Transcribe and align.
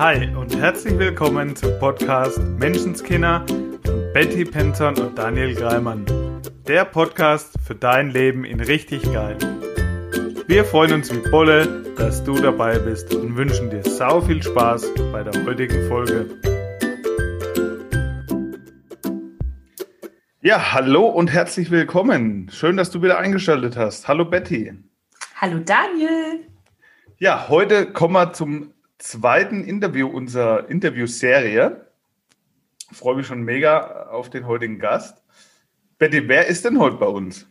Hi 0.00 0.34
und 0.34 0.56
herzlich 0.56 0.98
willkommen 0.98 1.54
zum 1.54 1.78
Podcast 1.78 2.38
Menschenskinder 2.38 3.44
von 3.84 4.12
Betty 4.14 4.46
Penton 4.46 4.96
und 4.96 5.18
Daniel 5.18 5.54
Greimann. 5.54 6.06
Der 6.66 6.86
Podcast 6.86 7.52
für 7.62 7.74
dein 7.74 8.08
Leben 8.08 8.46
in 8.46 8.60
richtig 8.60 9.02
geil. 9.12 9.36
Wir 10.46 10.64
freuen 10.64 10.94
uns 10.94 11.14
wie 11.14 11.30
Bolle, 11.30 11.84
dass 11.98 12.24
du 12.24 12.32
dabei 12.40 12.78
bist 12.78 13.14
und 13.14 13.36
wünschen 13.36 13.68
dir 13.68 13.82
sau 13.82 14.22
viel 14.22 14.42
Spaß 14.42 14.88
bei 15.12 15.22
der 15.22 15.44
heutigen 15.44 15.86
Folge. 15.86 16.30
Ja, 20.40 20.72
hallo 20.72 21.08
und 21.08 21.30
herzlich 21.30 21.70
willkommen. 21.70 22.48
Schön, 22.50 22.78
dass 22.78 22.90
du 22.90 23.02
wieder 23.02 23.18
eingeschaltet 23.18 23.76
hast. 23.76 24.08
Hallo 24.08 24.24
Betty. 24.24 24.72
Hallo 25.36 25.58
Daniel. 25.58 26.46
Ja, 27.18 27.50
heute 27.50 27.92
kommen 27.92 28.14
wir 28.14 28.32
zum 28.32 28.72
zweiten 29.00 29.64
Interview 29.64 30.06
unserer 30.06 30.68
Interviewserie. 30.68 31.86
Ich 32.90 32.96
freue 32.96 33.16
mich 33.16 33.26
schon 33.26 33.42
mega 33.42 34.08
auf 34.10 34.30
den 34.30 34.46
heutigen 34.46 34.78
Gast. 34.78 35.22
Betty, 35.98 36.28
wer 36.28 36.46
ist 36.46 36.64
denn 36.64 36.78
heute 36.78 36.96
bei 36.96 37.06
uns? 37.06 37.46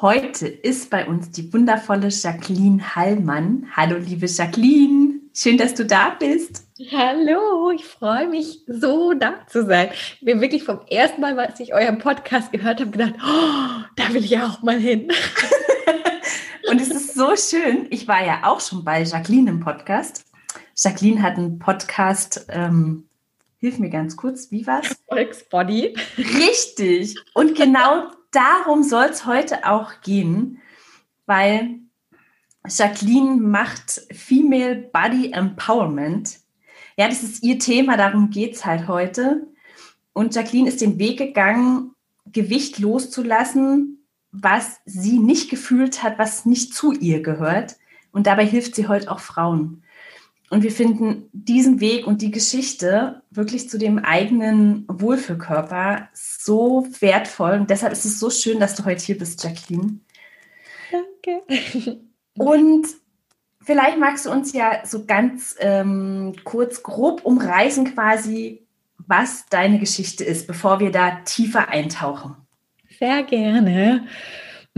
Heute 0.00 0.46
ist 0.46 0.90
bei 0.90 1.06
uns 1.06 1.30
die 1.32 1.52
wundervolle 1.52 2.08
Jacqueline 2.08 2.94
Hallmann. 2.94 3.66
Hallo, 3.74 3.96
liebe 3.96 4.26
Jacqueline. 4.26 5.20
Schön, 5.34 5.58
dass 5.58 5.74
du 5.74 5.84
da 5.84 6.10
bist. 6.10 6.68
Hallo, 6.92 7.72
ich 7.72 7.84
freue 7.84 8.28
mich 8.28 8.60
so 8.66 9.12
da 9.14 9.44
zu 9.48 9.66
sein. 9.66 9.90
Ich 9.92 10.20
bin 10.20 10.40
wirklich 10.40 10.62
vom 10.62 10.80
ersten 10.88 11.20
Mal, 11.20 11.38
als 11.38 11.58
ich 11.58 11.74
euren 11.74 11.98
Podcast 11.98 12.52
gehört 12.52 12.80
habe, 12.80 12.90
gedacht, 12.90 13.14
oh, 13.16 13.84
da 13.96 14.12
will 14.12 14.24
ich 14.24 14.38
auch 14.38 14.62
mal 14.62 14.78
hin. 14.78 15.08
Und 16.70 16.80
es 16.80 16.90
ist 16.90 17.14
so 17.14 17.34
schön. 17.34 17.86
Ich 17.90 18.06
war 18.06 18.24
ja 18.24 18.40
auch 18.44 18.60
schon 18.60 18.84
bei 18.84 19.02
Jacqueline 19.02 19.50
im 19.50 19.60
Podcast. 19.60 20.27
Jacqueline 20.80 21.22
hat 21.22 21.36
einen 21.36 21.58
Podcast, 21.58 22.46
ähm, 22.50 23.08
hilf 23.58 23.80
mir 23.80 23.90
ganz 23.90 24.16
kurz, 24.16 24.52
wie 24.52 24.64
war's? 24.66 24.96
Volksbody. 25.08 25.96
Richtig. 26.16 27.16
Und 27.34 27.56
genau 27.56 28.12
darum 28.30 28.84
soll 28.84 29.06
es 29.06 29.26
heute 29.26 29.66
auch 29.66 30.00
gehen, 30.02 30.60
weil 31.26 31.80
Jacqueline 32.68 33.40
macht 33.40 34.02
Female 34.12 34.76
Body 34.92 35.32
Empowerment. 35.32 36.38
Ja, 36.96 37.08
das 37.08 37.24
ist 37.24 37.42
ihr 37.42 37.58
Thema, 37.58 37.96
darum 37.96 38.30
geht 38.30 38.54
es 38.54 38.64
halt 38.64 38.86
heute. 38.86 39.48
Und 40.12 40.36
Jacqueline 40.36 40.68
ist 40.68 40.80
den 40.80 40.98
Weg 41.00 41.18
gegangen, 41.18 41.92
Gewicht 42.26 42.78
loszulassen, 42.78 44.04
was 44.30 44.80
sie 44.84 45.18
nicht 45.18 45.50
gefühlt 45.50 46.04
hat, 46.04 46.18
was 46.20 46.44
nicht 46.44 46.72
zu 46.72 46.92
ihr 46.92 47.20
gehört. 47.20 47.76
Und 48.12 48.28
dabei 48.28 48.46
hilft 48.46 48.76
sie 48.76 48.86
heute 48.86 49.10
auch 49.10 49.20
Frauen. 49.20 49.82
Und 50.50 50.62
wir 50.62 50.72
finden 50.72 51.28
diesen 51.32 51.80
Weg 51.80 52.06
und 52.06 52.22
die 52.22 52.30
Geschichte 52.30 53.22
wirklich 53.30 53.68
zu 53.68 53.78
dem 53.78 53.98
eigenen 53.98 54.86
Wohlfühlkörper 54.88 56.08
so 56.14 56.86
wertvoll. 57.00 57.52
Und 57.52 57.70
deshalb 57.70 57.92
ist 57.92 58.06
es 58.06 58.18
so 58.18 58.30
schön, 58.30 58.58
dass 58.58 58.74
du 58.74 58.84
heute 58.84 59.04
hier 59.04 59.18
bist, 59.18 59.44
Jacqueline. 59.44 60.00
Danke. 60.90 62.00
Und 62.38 62.86
vielleicht 63.60 63.98
magst 63.98 64.26
du 64.26 64.30
uns 64.30 64.52
ja 64.52 64.86
so 64.86 65.04
ganz 65.04 65.56
ähm, 65.58 66.34
kurz, 66.44 66.82
grob 66.82 67.24
umreißen 67.24 67.92
quasi, 67.94 68.66
was 68.96 69.46
deine 69.50 69.78
Geschichte 69.78 70.24
ist, 70.24 70.46
bevor 70.46 70.80
wir 70.80 70.90
da 70.90 71.20
tiefer 71.24 71.68
eintauchen. 71.68 72.36
Sehr 72.98 73.22
gerne. 73.22 74.06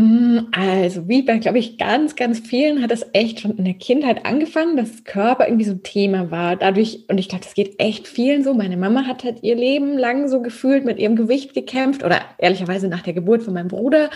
Mm, 0.01 0.49
also, 0.53 1.09
wie 1.09 1.21
bei, 1.21 1.37
glaube 1.37 1.59
ich, 1.59 1.77
ganz, 1.77 2.17
ganz 2.17 2.39
vielen 2.41 2.83
hat 2.83 2.91
das 2.91 3.05
echt 3.13 3.41
schon 3.41 3.59
in 3.59 3.67
der 3.67 3.75
Kindheit 3.75 4.25
angefangen, 4.25 4.79
dass 4.79 5.05
Körper 5.05 5.47
irgendwie 5.47 5.67
so 5.67 5.73
ein 5.73 5.83
Thema 5.83 6.31
war. 6.31 6.57
Dadurch, 6.57 7.05
und 7.09 7.19
ich 7.19 7.29
glaube, 7.29 7.45
das 7.45 7.53
geht 7.53 7.79
echt 7.79 8.09
vielen 8.09 8.43
so. 8.43 8.55
Meine 8.55 8.79
Mama 8.79 9.05
hat 9.07 9.25
halt 9.25 9.43
ihr 9.43 9.57
Leben 9.57 9.99
lang 9.99 10.29
so 10.29 10.41
gefühlt 10.41 10.87
mit 10.87 10.99
ihrem 10.99 11.17
Gewicht 11.17 11.53
gekämpft 11.53 12.03
oder 12.03 12.23
ehrlicherweise 12.39 12.89
nach 12.89 13.03
der 13.03 13.13
Geburt 13.13 13.43
von 13.43 13.53
meinem 13.53 13.69
Bruder. 13.69 14.09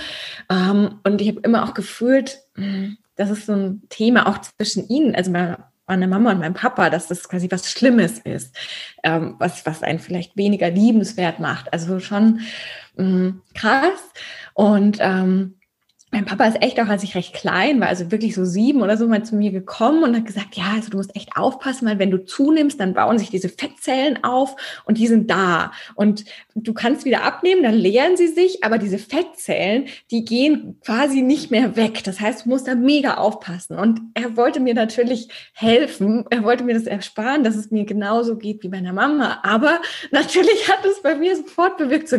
Ähm, 0.50 1.00
und 1.04 1.20
ich 1.20 1.28
habe 1.28 1.40
immer 1.40 1.64
auch 1.64 1.74
gefühlt, 1.74 2.38
mm, 2.56 2.94
das 3.16 3.28
ist 3.28 3.44
so 3.44 3.52
ein 3.52 3.82
Thema 3.90 4.26
auch 4.26 4.38
zwischen 4.40 4.88
ihnen, 4.88 5.14
also 5.14 5.30
meine 5.32 6.08
Mama 6.08 6.30
und 6.32 6.38
meinem 6.38 6.54
Papa, 6.54 6.88
dass 6.88 7.08
das 7.08 7.28
quasi 7.28 7.50
was 7.50 7.70
Schlimmes 7.70 8.20
ist, 8.20 8.56
ähm, 9.02 9.34
was, 9.38 9.66
was 9.66 9.82
einen 9.82 9.98
vielleicht 9.98 10.34
weniger 10.34 10.70
liebenswert 10.70 11.40
macht. 11.40 11.70
Also 11.74 12.00
schon 12.00 12.40
mm, 12.96 13.40
krass. 13.52 14.00
Und 14.54 14.96
ähm, 15.00 15.56
mein 16.14 16.26
Papa 16.26 16.46
ist 16.46 16.62
echt 16.62 16.78
auch, 16.78 16.86
als 16.86 17.02
ich 17.02 17.16
recht 17.16 17.34
klein 17.34 17.80
war, 17.80 17.88
also 17.88 18.12
wirklich 18.12 18.36
so 18.36 18.44
sieben 18.44 18.82
oder 18.82 18.96
so, 18.96 19.08
mal 19.08 19.24
zu 19.24 19.34
mir 19.34 19.50
gekommen 19.50 20.04
und 20.04 20.14
hat 20.14 20.26
gesagt, 20.26 20.54
ja, 20.54 20.66
also 20.76 20.88
du 20.88 20.96
musst 20.96 21.16
echt 21.16 21.36
aufpassen, 21.36 21.88
weil 21.88 21.98
wenn 21.98 22.12
du 22.12 22.24
zunimmst, 22.24 22.78
dann 22.78 22.94
bauen 22.94 23.18
sich 23.18 23.30
diese 23.30 23.48
Fettzellen 23.48 24.22
auf 24.22 24.54
und 24.84 24.98
die 24.98 25.08
sind 25.08 25.28
da. 25.28 25.72
Und 25.96 26.24
du 26.54 26.72
kannst 26.72 27.04
wieder 27.04 27.24
abnehmen, 27.24 27.64
dann 27.64 27.74
leeren 27.74 28.16
sie 28.16 28.28
sich, 28.28 28.62
aber 28.62 28.78
diese 28.78 28.98
Fettzellen, 28.98 29.86
die 30.12 30.24
gehen 30.24 30.78
quasi 30.86 31.20
nicht 31.20 31.50
mehr 31.50 31.74
weg. 31.74 32.04
Das 32.04 32.20
heißt, 32.20 32.44
du 32.44 32.50
musst 32.50 32.68
da 32.68 32.76
mega 32.76 33.14
aufpassen. 33.14 33.76
Und 33.76 34.00
er 34.14 34.36
wollte 34.36 34.60
mir 34.60 34.74
natürlich 34.74 35.28
helfen. 35.52 36.26
Er 36.30 36.44
wollte 36.44 36.62
mir 36.62 36.74
das 36.74 36.84
ersparen, 36.84 37.42
dass 37.42 37.56
es 37.56 37.72
mir 37.72 37.86
genauso 37.86 38.36
geht 38.36 38.62
wie 38.62 38.68
meiner 38.68 38.92
Mama. 38.92 39.40
Aber 39.42 39.80
natürlich 40.12 40.68
hat 40.68 40.84
es 40.84 41.02
bei 41.02 41.16
mir 41.16 41.36
sofort 41.36 41.76
bewirkt, 41.76 42.08
so, 42.08 42.18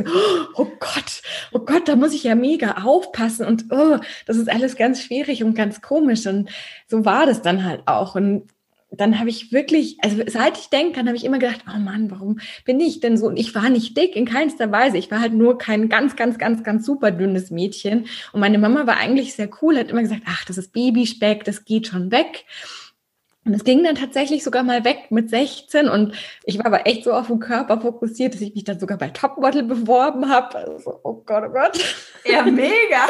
oh 0.55 0.67
Gott, 0.81 1.21
oh 1.53 1.59
Gott, 1.59 1.87
da 1.87 1.95
muss 1.95 2.13
ich 2.13 2.25
ja 2.25 2.35
mega 2.35 2.83
aufpassen 2.83 3.45
und 3.45 3.67
oh, 3.71 3.84
oh, 3.85 3.99
das 4.25 4.37
ist 4.37 4.49
alles 4.49 4.75
ganz 4.75 5.01
schwierig 5.01 5.43
und 5.43 5.55
ganz 5.55 5.81
komisch. 5.81 6.25
Und 6.27 6.49
so 6.87 7.05
war 7.05 7.25
das 7.25 7.41
dann 7.41 7.63
halt 7.63 7.83
auch. 7.85 8.15
Und 8.15 8.47
dann 8.91 9.19
habe 9.19 9.29
ich 9.29 9.51
wirklich, 9.51 9.97
also 10.01 10.21
seit 10.27 10.57
ich 10.57 10.69
denke, 10.69 10.93
dann 10.93 11.07
habe 11.07 11.17
ich 11.17 11.25
immer 11.25 11.39
gedacht, 11.39 11.65
oh 11.67 11.79
Mann, 11.79 12.11
warum 12.11 12.39
bin 12.65 12.79
ich 12.79 12.99
denn 12.99 13.17
so? 13.17 13.27
Und 13.27 13.37
ich 13.37 13.53
war 13.55 13.69
nicht 13.69 13.97
dick 13.97 14.15
in 14.15 14.25
keinster 14.25 14.71
Weise. 14.71 14.97
Ich 14.97 15.11
war 15.11 15.19
halt 15.19 15.33
nur 15.33 15.57
kein 15.57 15.89
ganz, 15.89 16.15
ganz, 16.15 16.37
ganz, 16.37 16.63
ganz 16.63 16.85
super 16.85 17.11
dünnes 17.11 17.51
Mädchen. 17.51 18.05
Und 18.31 18.39
meine 18.39 18.57
Mama 18.57 18.87
war 18.87 18.97
eigentlich 18.97 19.33
sehr 19.33 19.49
cool, 19.61 19.77
hat 19.77 19.89
immer 19.89 20.01
gesagt, 20.01 20.23
ach, 20.25 20.45
das 20.45 20.57
ist 20.57 20.71
Babyspeck, 20.71 21.43
das 21.43 21.65
geht 21.65 21.87
schon 21.87 22.11
weg. 22.11 22.45
Und 23.45 23.53
es 23.53 23.63
ging 23.63 23.83
dann 23.83 23.93
tatsächlich 23.93 24.43
sogar 24.43 24.63
mal 24.63 24.83
weg 24.83 25.11
mit 25.11 25.29
16 25.29 25.87
und 25.87 26.15
ich 26.45 26.57
war 26.57 26.65
aber 26.65 26.87
echt 26.87 27.03
so 27.03 27.13
auf 27.13 27.27
den 27.27 27.39
Körper 27.39 27.79
fokussiert, 27.79 28.33
dass 28.33 28.41
ich 28.41 28.55
mich 28.55 28.63
dann 28.63 28.79
sogar 28.79 28.97
bei 28.97 29.09
Topmodel 29.09 29.61
beworben 29.63 30.29
habe. 30.29 30.57
Also, 30.57 30.99
oh 31.03 31.21
Gott, 31.25 31.43
oh 31.47 31.53
Gott. 31.53 31.79
Ja, 32.25 32.43
mega. 32.43 33.07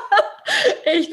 echt, 0.84 1.12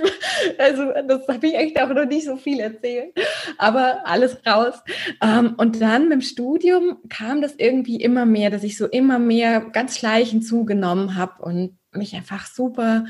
also 0.58 0.92
das 1.08 1.28
habe 1.28 1.48
ich 1.48 1.56
echt 1.56 1.82
auch 1.82 1.90
noch 1.90 2.06
nicht 2.06 2.26
so 2.26 2.38
viel 2.38 2.62
erzählt, 2.62 3.14
aber 3.58 4.04
alles 4.06 4.38
raus. 4.46 4.76
Ähm, 5.22 5.56
und 5.58 5.82
dann 5.82 6.04
mit 6.04 6.14
dem 6.14 6.22
Studium 6.22 7.00
kam 7.10 7.42
das 7.42 7.56
irgendwie 7.56 7.98
immer 7.98 8.26
mehr, 8.26 8.50
dass 8.50 8.64
ich 8.64 8.78
so 8.78 8.88
immer 8.88 9.20
mehr 9.20 9.60
ganz 9.60 9.98
schleichend 9.98 10.46
zugenommen 10.46 11.18
habe 11.18 11.44
und 11.44 11.78
mich 11.92 12.16
einfach 12.16 12.46
super 12.48 13.06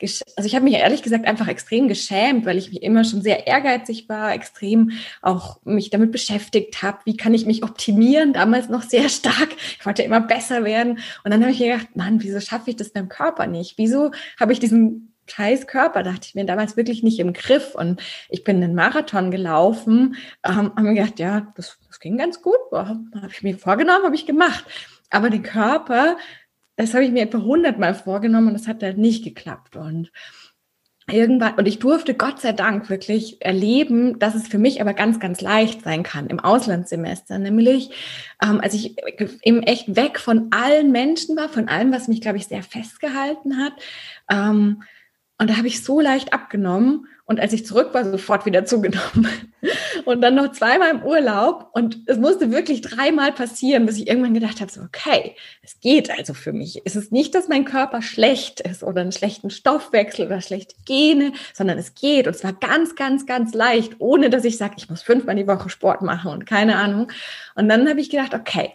also 0.00 0.46
ich 0.46 0.54
habe 0.54 0.64
mich 0.64 0.74
ehrlich 0.74 1.02
gesagt 1.02 1.26
einfach 1.26 1.48
extrem 1.48 1.88
geschämt, 1.88 2.44
weil 2.44 2.58
ich 2.58 2.70
mich 2.70 2.82
immer 2.82 3.04
schon 3.04 3.22
sehr 3.22 3.46
ehrgeizig 3.46 4.08
war, 4.08 4.32
extrem 4.34 4.92
auch 5.22 5.60
mich 5.64 5.90
damit 5.90 6.12
beschäftigt 6.12 6.82
habe, 6.82 6.98
wie 7.04 7.16
kann 7.16 7.32
ich 7.32 7.46
mich 7.46 7.64
optimieren, 7.64 8.32
damals 8.32 8.68
noch 8.68 8.82
sehr 8.82 9.08
stark. 9.08 9.48
Ich 9.78 9.86
wollte 9.86 10.02
immer 10.02 10.20
besser 10.20 10.64
werden. 10.64 10.98
Und 11.24 11.30
dann 11.30 11.40
habe 11.40 11.52
ich 11.52 11.60
mir 11.60 11.72
gedacht, 11.72 11.96
Mann, 11.96 12.22
wieso 12.22 12.40
schaffe 12.40 12.70
ich 12.70 12.76
das 12.76 12.90
beim 12.90 13.08
Körper 13.08 13.46
nicht? 13.46 13.78
Wieso 13.78 14.10
habe 14.38 14.52
ich 14.52 14.58
diesen 14.58 15.14
scheiß 15.28 15.66
Körper, 15.66 16.02
dachte 16.02 16.26
ich 16.28 16.34
mir 16.34 16.44
damals 16.44 16.76
wirklich 16.76 17.02
nicht 17.02 17.18
im 17.18 17.32
Griff. 17.32 17.74
Und 17.74 18.00
ich 18.28 18.44
bin 18.44 18.62
einen 18.62 18.74
Marathon 18.74 19.30
gelaufen, 19.30 20.16
ähm, 20.44 20.72
habe 20.76 20.82
mir 20.82 20.94
gedacht, 20.94 21.18
ja, 21.18 21.52
das, 21.56 21.78
das 21.88 22.00
ging 22.00 22.16
ganz 22.16 22.42
gut, 22.42 22.58
habe 22.72 23.00
ich 23.30 23.42
mir 23.42 23.58
vorgenommen, 23.58 24.04
habe 24.04 24.14
ich 24.14 24.26
gemacht. 24.26 24.64
Aber 25.10 25.30
den 25.30 25.42
Körper, 25.42 26.16
das 26.76 26.94
habe 26.94 27.04
ich 27.04 27.10
mir 27.10 27.22
etwa 27.22 27.40
hundertmal 27.42 27.94
vorgenommen 27.94 28.48
und 28.48 28.54
das 28.54 28.68
hat 28.68 28.82
halt 28.82 28.98
nicht 28.98 29.24
geklappt. 29.24 29.76
Und 29.76 30.12
irgendwann, 31.10 31.54
und 31.54 31.66
ich 31.66 31.78
durfte 31.78 32.14
Gott 32.14 32.40
sei 32.40 32.52
Dank 32.52 32.90
wirklich 32.90 33.40
erleben, 33.40 34.18
dass 34.18 34.34
es 34.34 34.48
für 34.48 34.58
mich 34.58 34.80
aber 34.80 34.92
ganz, 34.92 35.20
ganz 35.20 35.40
leicht 35.40 35.82
sein 35.82 36.02
kann 36.02 36.26
im 36.26 36.40
Auslandssemester. 36.40 37.38
Nämlich, 37.38 37.90
ähm, 38.42 38.60
als 38.60 38.74
ich 38.74 38.96
eben 39.42 39.62
echt 39.62 39.96
weg 39.96 40.18
von 40.18 40.48
allen 40.50 40.92
Menschen 40.92 41.36
war, 41.36 41.48
von 41.48 41.68
allem, 41.68 41.92
was 41.92 42.08
mich, 42.08 42.20
glaube 42.20 42.38
ich, 42.38 42.46
sehr 42.46 42.62
festgehalten 42.62 43.56
hat. 43.56 43.72
Ähm, 44.30 44.82
und 45.38 45.50
da 45.50 45.56
habe 45.56 45.68
ich 45.68 45.84
so 45.84 46.00
leicht 46.00 46.32
abgenommen 46.32 47.06
und 47.28 47.40
als 47.40 47.52
ich 47.52 47.66
zurück 47.66 47.92
war, 47.92 48.04
sofort 48.04 48.46
wieder 48.46 48.64
zugenommen. 48.64 49.28
Und 50.04 50.20
dann 50.20 50.36
noch 50.36 50.52
zweimal 50.52 50.90
im 50.90 51.02
Urlaub. 51.02 51.70
Und 51.72 51.98
es 52.06 52.18
musste 52.18 52.52
wirklich 52.52 52.82
dreimal 52.82 53.32
passieren, 53.32 53.84
bis 53.84 53.98
ich 53.98 54.06
irgendwann 54.06 54.32
gedacht 54.32 54.60
habe, 54.60 54.70
so, 54.70 54.80
okay, 54.82 55.34
es 55.60 55.80
geht 55.80 56.08
also 56.16 56.34
für 56.34 56.52
mich. 56.52 56.80
Es 56.84 56.94
ist 56.94 57.10
nicht, 57.10 57.34
dass 57.34 57.48
mein 57.48 57.64
Körper 57.64 58.00
schlecht 58.00 58.60
ist 58.60 58.84
oder 58.84 59.00
einen 59.00 59.10
schlechten 59.10 59.50
Stoffwechsel 59.50 60.26
oder 60.26 60.40
schlechte 60.40 60.76
Gene, 60.84 61.32
sondern 61.52 61.78
es 61.78 61.96
geht. 61.96 62.28
Und 62.28 62.36
zwar 62.36 62.52
ganz, 62.52 62.94
ganz, 62.94 63.26
ganz 63.26 63.54
leicht, 63.54 63.96
ohne 63.98 64.30
dass 64.30 64.44
ich 64.44 64.56
sage, 64.56 64.74
ich 64.76 64.88
muss 64.88 65.02
fünfmal 65.02 65.34
die 65.34 65.48
Woche 65.48 65.68
Sport 65.68 66.02
machen 66.02 66.30
und 66.30 66.46
keine 66.46 66.76
Ahnung. 66.76 67.10
Und 67.56 67.68
dann 67.68 67.88
habe 67.88 68.00
ich 68.00 68.08
gedacht, 68.08 68.34
okay, 68.34 68.72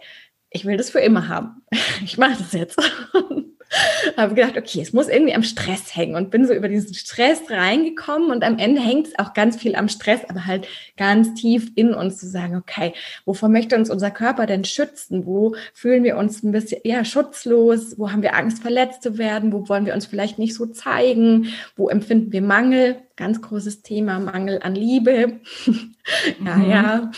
ich 0.50 0.66
will 0.66 0.76
das 0.76 0.90
für 0.90 1.00
immer 1.00 1.28
haben. 1.28 1.62
Ich 2.04 2.18
mache 2.18 2.36
das 2.36 2.52
jetzt. 2.52 2.78
habe 4.16 4.34
gedacht, 4.34 4.56
okay, 4.56 4.80
es 4.80 4.92
muss 4.92 5.08
irgendwie 5.08 5.34
am 5.34 5.42
Stress 5.42 5.94
hängen 5.94 6.14
und 6.14 6.30
bin 6.30 6.46
so 6.46 6.52
über 6.52 6.68
diesen 6.68 6.94
Stress 6.94 7.50
reingekommen 7.50 8.30
und 8.30 8.44
am 8.44 8.58
Ende 8.58 8.80
hängt 8.80 9.08
es 9.08 9.18
auch 9.18 9.34
ganz 9.34 9.56
viel 9.56 9.74
am 9.74 9.88
Stress, 9.88 10.20
aber 10.28 10.46
halt 10.46 10.66
ganz 10.96 11.34
tief 11.34 11.70
in 11.74 11.94
uns 11.94 12.18
zu 12.18 12.28
sagen, 12.28 12.56
okay, 12.56 12.92
wovor 13.24 13.48
möchte 13.48 13.76
uns 13.76 13.90
unser 13.90 14.10
Körper 14.10 14.46
denn 14.46 14.64
schützen? 14.64 15.26
Wo 15.26 15.54
fühlen 15.74 16.04
wir 16.04 16.16
uns 16.16 16.42
ein 16.42 16.52
bisschen 16.52 16.80
eher 16.84 17.04
schutzlos? 17.04 17.98
Wo 17.98 18.10
haben 18.10 18.22
wir 18.22 18.34
Angst, 18.34 18.62
verletzt 18.62 19.02
zu 19.02 19.18
werden? 19.18 19.52
Wo 19.52 19.68
wollen 19.68 19.86
wir 19.86 19.94
uns 19.94 20.06
vielleicht 20.06 20.38
nicht 20.38 20.54
so 20.54 20.66
zeigen? 20.66 21.48
Wo 21.76 21.88
empfinden 21.88 22.32
wir 22.32 22.42
Mangel? 22.42 22.96
Ganz 23.16 23.40
großes 23.42 23.82
Thema, 23.82 24.18
Mangel 24.18 24.60
an 24.62 24.74
Liebe. 24.74 25.40
ja, 26.44 26.56
mhm. 26.56 26.70
ja. 26.70 27.10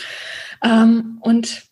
Ähm, 0.63 1.17
und 1.21 1.63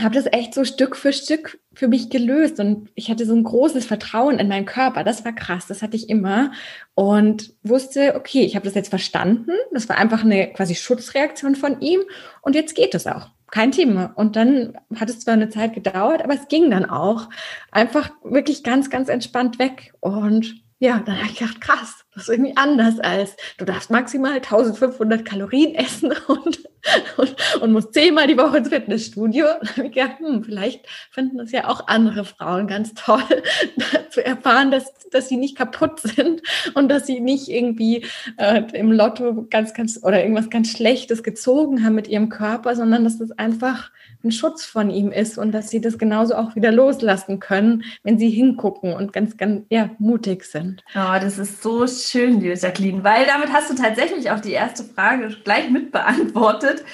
habe 0.00 0.14
das 0.14 0.26
echt 0.32 0.54
so 0.54 0.64
Stück 0.64 0.96
für 0.96 1.12
Stück 1.12 1.58
für 1.74 1.88
mich 1.88 2.10
gelöst 2.10 2.60
und 2.60 2.90
ich 2.94 3.10
hatte 3.10 3.26
so 3.26 3.34
ein 3.34 3.44
großes 3.44 3.84
Vertrauen 3.84 4.38
in 4.38 4.48
meinen 4.48 4.66
Körper. 4.66 5.04
Das 5.04 5.24
war 5.24 5.32
krass, 5.32 5.66
das 5.66 5.82
hatte 5.82 5.96
ich 5.96 6.08
immer 6.08 6.52
und 6.94 7.54
wusste, 7.62 8.14
okay, 8.16 8.42
ich 8.42 8.54
habe 8.56 8.64
das 8.64 8.74
jetzt 8.74 8.90
verstanden. 8.90 9.52
Das 9.72 9.88
war 9.88 9.96
einfach 9.98 10.24
eine 10.24 10.52
quasi 10.52 10.74
Schutzreaktion 10.74 11.54
von 11.54 11.80
ihm 11.80 12.00
und 12.42 12.54
jetzt 12.54 12.74
geht 12.74 12.94
es 12.94 13.06
auch. 13.06 13.30
Kein 13.50 13.72
Thema. 13.72 14.12
Und 14.16 14.36
dann 14.36 14.78
hat 14.96 15.10
es 15.10 15.20
zwar 15.20 15.34
eine 15.34 15.50
Zeit 15.50 15.74
gedauert, 15.74 16.22
aber 16.22 16.34
es 16.34 16.48
ging 16.48 16.70
dann 16.70 16.88
auch 16.88 17.28
einfach 17.70 18.10
wirklich 18.22 18.62
ganz, 18.62 18.88
ganz 18.88 19.08
entspannt 19.08 19.58
weg 19.58 19.92
und 20.00 20.62
ja, 20.78 20.98
dann 20.98 21.16
habe 21.16 21.28
ich 21.28 21.38
gedacht, 21.38 21.60
krass, 21.60 22.04
das 22.14 22.24
ist 22.24 22.28
irgendwie 22.28 22.56
anders 22.56 23.00
als 23.00 23.36
du 23.58 23.64
darfst 23.64 23.90
maximal 23.90 24.34
1500 24.34 25.24
Kalorien 25.24 25.74
essen 25.82 26.12
und, 26.28 26.68
und, 27.16 27.36
und 27.62 27.72
musst 27.72 27.94
zehnmal 27.94 28.26
die 28.26 28.36
Woche 28.36 28.58
ins 28.58 28.68
Fitnessstudio. 28.68 29.46
Und 29.60 29.76
habe 29.76 29.86
ich 29.86 29.92
gedacht, 29.92 30.18
hm, 30.18 30.44
vielleicht 30.44 30.86
finden 31.10 31.38
das 31.38 31.52
ja 31.52 31.68
auch 31.68 31.86
andere 31.88 32.24
Frauen 32.24 32.66
ganz 32.66 32.92
toll, 32.94 33.22
zu 34.10 34.24
erfahren, 34.24 34.70
dass, 34.70 34.92
dass 35.10 35.28
sie 35.28 35.36
nicht 35.36 35.56
kaputt 35.56 36.00
sind 36.00 36.42
und 36.74 36.88
dass 36.88 37.06
sie 37.06 37.20
nicht 37.20 37.48
irgendwie 37.48 38.04
äh, 38.36 38.62
im 38.72 38.92
Lotto 38.92 39.46
ganz, 39.48 39.74
ganz 39.74 40.00
oder 40.02 40.22
irgendwas 40.22 40.50
ganz 40.50 40.70
Schlechtes 40.70 41.22
gezogen 41.22 41.84
haben 41.84 41.94
mit 41.94 42.08
ihrem 42.08 42.28
Körper, 42.28 42.76
sondern 42.76 43.04
dass 43.04 43.18
das 43.18 43.30
einfach 43.32 43.90
ein 44.24 44.32
Schutz 44.32 44.64
von 44.64 44.90
ihm 44.90 45.10
ist 45.10 45.38
und 45.38 45.52
dass 45.52 45.70
sie 45.70 45.80
das 45.80 45.98
genauso 45.98 46.34
auch 46.34 46.54
wieder 46.54 46.70
loslassen 46.70 47.40
können, 47.40 47.84
wenn 48.02 48.18
sie 48.18 48.30
hingucken 48.30 48.92
und 48.92 49.12
ganz, 49.12 49.36
ganz 49.36 49.64
ja, 49.70 49.90
mutig 49.98 50.44
sind. 50.44 50.84
Oh, 50.94 51.18
das 51.20 51.38
ist 51.38 51.62
so 51.62 51.86
schön, 51.86 52.01
liebe 52.14 52.54
Jacqueline, 52.54 53.04
weil 53.04 53.26
damit 53.26 53.52
hast 53.52 53.70
du 53.70 53.74
tatsächlich 53.74 54.30
auch 54.30 54.40
die 54.40 54.52
erste 54.52 54.84
Frage 54.84 55.28
gleich 55.44 55.70
mit 55.70 55.92
beantwortet. 55.92 56.84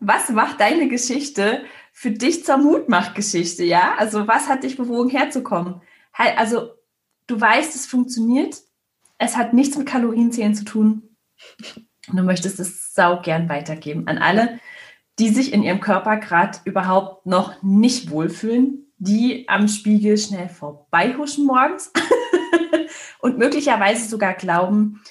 Was 0.00 0.28
macht 0.30 0.60
deine 0.60 0.88
Geschichte 0.88 1.64
für 1.92 2.10
dich 2.10 2.44
zur 2.44 2.58
Mutmachgeschichte, 2.58 3.64
ja? 3.64 3.94
Also 3.98 4.26
was 4.28 4.48
hat 4.48 4.64
dich 4.64 4.76
bewogen, 4.76 5.10
herzukommen? 5.10 5.80
Also 6.12 6.70
du 7.26 7.40
weißt, 7.40 7.74
es 7.74 7.86
funktioniert. 7.86 8.56
Es 9.18 9.36
hat 9.36 9.52
nichts 9.52 9.78
mit 9.78 9.86
Kalorienzählen 9.86 10.54
zu 10.54 10.64
tun. 10.64 11.16
Und 12.08 12.16
du 12.16 12.22
möchtest 12.22 12.60
es 12.60 12.94
sau 12.94 13.22
gern 13.22 13.48
weitergeben 13.48 14.08
an 14.08 14.18
alle, 14.18 14.60
die 15.18 15.28
sich 15.28 15.52
in 15.52 15.62
ihrem 15.62 15.80
Körper 15.80 16.16
gerade 16.16 16.58
überhaupt 16.64 17.26
noch 17.26 17.62
nicht 17.62 18.10
wohlfühlen, 18.10 18.83
die 18.98 19.48
am 19.48 19.68
Spiegel 19.68 20.16
schnell 20.16 20.48
vorbeihuschen 20.48 21.46
morgens 21.46 21.92
und 23.20 23.38
möglicherweise 23.38 24.08
sogar 24.08 24.34
glauben, 24.34 25.02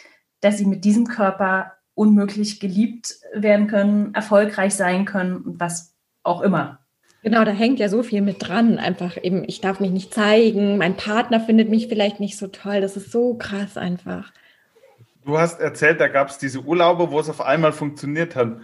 dass 0.41 0.57
sie 0.57 0.65
mit 0.65 0.85
diesem 0.85 1.07
Körper 1.07 1.73
unmöglich 1.95 2.59
geliebt 2.59 3.15
werden 3.33 3.67
können, 3.67 4.13
erfolgreich 4.13 4.73
sein 4.73 5.05
können 5.05 5.37
und 5.37 5.59
was 5.59 5.93
auch 6.23 6.41
immer. 6.41 6.79
Genau, 7.21 7.45
da 7.45 7.51
hängt 7.51 7.79
ja 7.79 7.87
so 7.87 8.03
viel 8.03 8.21
mit 8.21 8.47
dran. 8.47 8.79
Einfach 8.79 9.17
eben, 9.21 9.43
ich 9.47 9.61
darf 9.61 9.79
mich 9.79 9.91
nicht 9.91 10.13
zeigen, 10.13 10.77
mein 10.77 10.97
Partner 10.97 11.39
findet 11.39 11.69
mich 11.69 11.87
vielleicht 11.87 12.19
nicht 12.19 12.37
so 12.37 12.47
toll. 12.47 12.81
Das 12.81 12.97
ist 12.97 13.11
so 13.11 13.35
krass 13.35 13.77
einfach. 13.77 14.33
Du 15.23 15.37
hast 15.37 15.61
erzählt, 15.61 16.01
da 16.01 16.09
gab 16.09 16.29
es 16.29 16.37
diese 16.37 16.59
Urlaube, 16.61 17.11
wo 17.11 17.19
es 17.19 17.29
auf 17.29 17.39
einmal 17.39 17.71
funktioniert 17.71 18.35
hat 18.35 18.57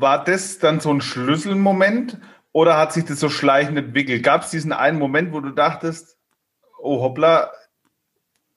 war 0.00 0.24
das 0.24 0.58
dann 0.58 0.80
so 0.80 0.90
ein 0.92 1.00
Schlüsselmoment 1.00 2.18
oder 2.52 2.76
hat 2.76 2.92
sich 2.92 3.04
das 3.04 3.20
so 3.20 3.28
schleichend 3.28 3.78
entwickelt? 3.78 4.22
Gab 4.22 4.42
es 4.42 4.50
diesen 4.50 4.72
einen 4.72 4.98
Moment, 4.98 5.32
wo 5.32 5.40
du 5.40 5.50
dachtest, 5.50 6.18
oh 6.78 7.00
hoppla, 7.00 7.52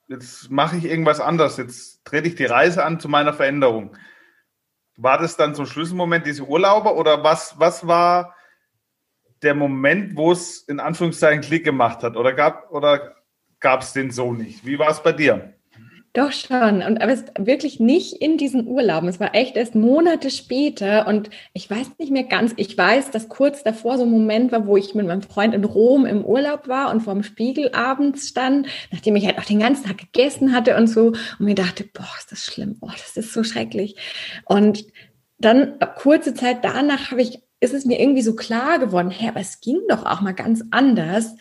jetzt 0.08 0.50
mache 0.50 0.76
ich 0.76 0.84
irgendwas 0.84 1.20
anders, 1.20 1.56
jetzt 1.56 2.04
trete 2.04 2.28
ich 2.28 2.34
die 2.34 2.44
Reise 2.44 2.84
an 2.84 3.00
zu 3.00 3.08
meiner 3.08 3.32
Veränderung. 3.32 3.96
War 4.96 5.18
das 5.18 5.36
dann 5.36 5.54
ein 5.62 5.66
Schlüsselmoment, 5.66 6.26
diese 6.26 6.44
Urlaube, 6.44 6.94
oder 6.94 7.24
was, 7.24 7.58
was 7.58 7.86
war 7.86 8.34
der 9.42 9.54
Moment, 9.54 10.16
wo 10.16 10.32
es 10.32 10.62
in 10.62 10.80
Anführungszeichen 10.80 11.42
Klick 11.42 11.64
gemacht 11.64 12.02
hat? 12.02 12.16
Oder 12.16 12.32
gab 12.32 12.70
oder 12.70 13.14
es 13.80 13.92
den 13.92 14.10
so 14.10 14.32
nicht? 14.32 14.64
Wie 14.64 14.78
war 14.78 14.90
es 14.90 15.02
bei 15.02 15.12
dir? 15.12 15.54
Doch 16.14 16.30
schon. 16.30 16.80
Und 16.80 17.02
aber 17.02 17.12
es 17.12 17.24
wirklich 17.36 17.80
nicht 17.80 18.22
in 18.22 18.38
diesen 18.38 18.68
Urlauben. 18.68 19.08
Es 19.08 19.18
war 19.18 19.34
echt 19.34 19.56
erst 19.56 19.74
Monate 19.74 20.30
später. 20.30 21.08
Und 21.08 21.28
ich 21.54 21.68
weiß 21.68 21.98
nicht 21.98 22.12
mehr 22.12 22.22
ganz, 22.22 22.54
ich 22.56 22.78
weiß, 22.78 23.10
dass 23.10 23.28
kurz 23.28 23.64
davor 23.64 23.98
so 23.98 24.04
ein 24.04 24.12
Moment 24.12 24.52
war, 24.52 24.64
wo 24.68 24.76
ich 24.76 24.94
mit 24.94 25.08
meinem 25.08 25.22
Freund 25.22 25.54
in 25.54 25.64
Rom 25.64 26.06
im 26.06 26.24
Urlaub 26.24 26.68
war 26.68 26.92
und 26.92 27.00
vorm 27.00 27.24
Spiegel 27.24 27.72
abends 27.72 28.28
stand, 28.28 28.68
nachdem 28.92 29.16
ich 29.16 29.26
halt 29.26 29.38
auch 29.38 29.44
den 29.44 29.58
ganzen 29.58 29.86
Tag 29.86 29.98
gegessen 29.98 30.54
hatte 30.54 30.76
und 30.76 30.86
so. 30.86 31.08
Und 31.08 31.40
mir 31.40 31.56
dachte, 31.56 31.84
boah, 31.92 32.06
ist 32.16 32.30
das 32.30 32.44
schlimm. 32.44 32.76
Oh, 32.80 32.90
das 32.92 33.16
ist 33.16 33.32
so 33.32 33.42
schrecklich. 33.42 33.96
Und 34.44 34.86
dann 35.38 35.80
kurze 35.96 36.32
Zeit 36.32 36.64
danach 36.64 37.10
habe 37.10 37.22
ich, 37.22 37.40
ist 37.58 37.74
es 37.74 37.86
mir 37.86 38.00
irgendwie 38.00 38.22
so 38.22 38.36
klar 38.36 38.78
geworden, 38.78 39.10
hey, 39.10 39.30
aber 39.30 39.40
es 39.40 39.60
ging 39.60 39.80
doch 39.88 40.06
auch 40.06 40.20
mal 40.20 40.32
ganz 40.32 40.62
anders. 40.70 41.34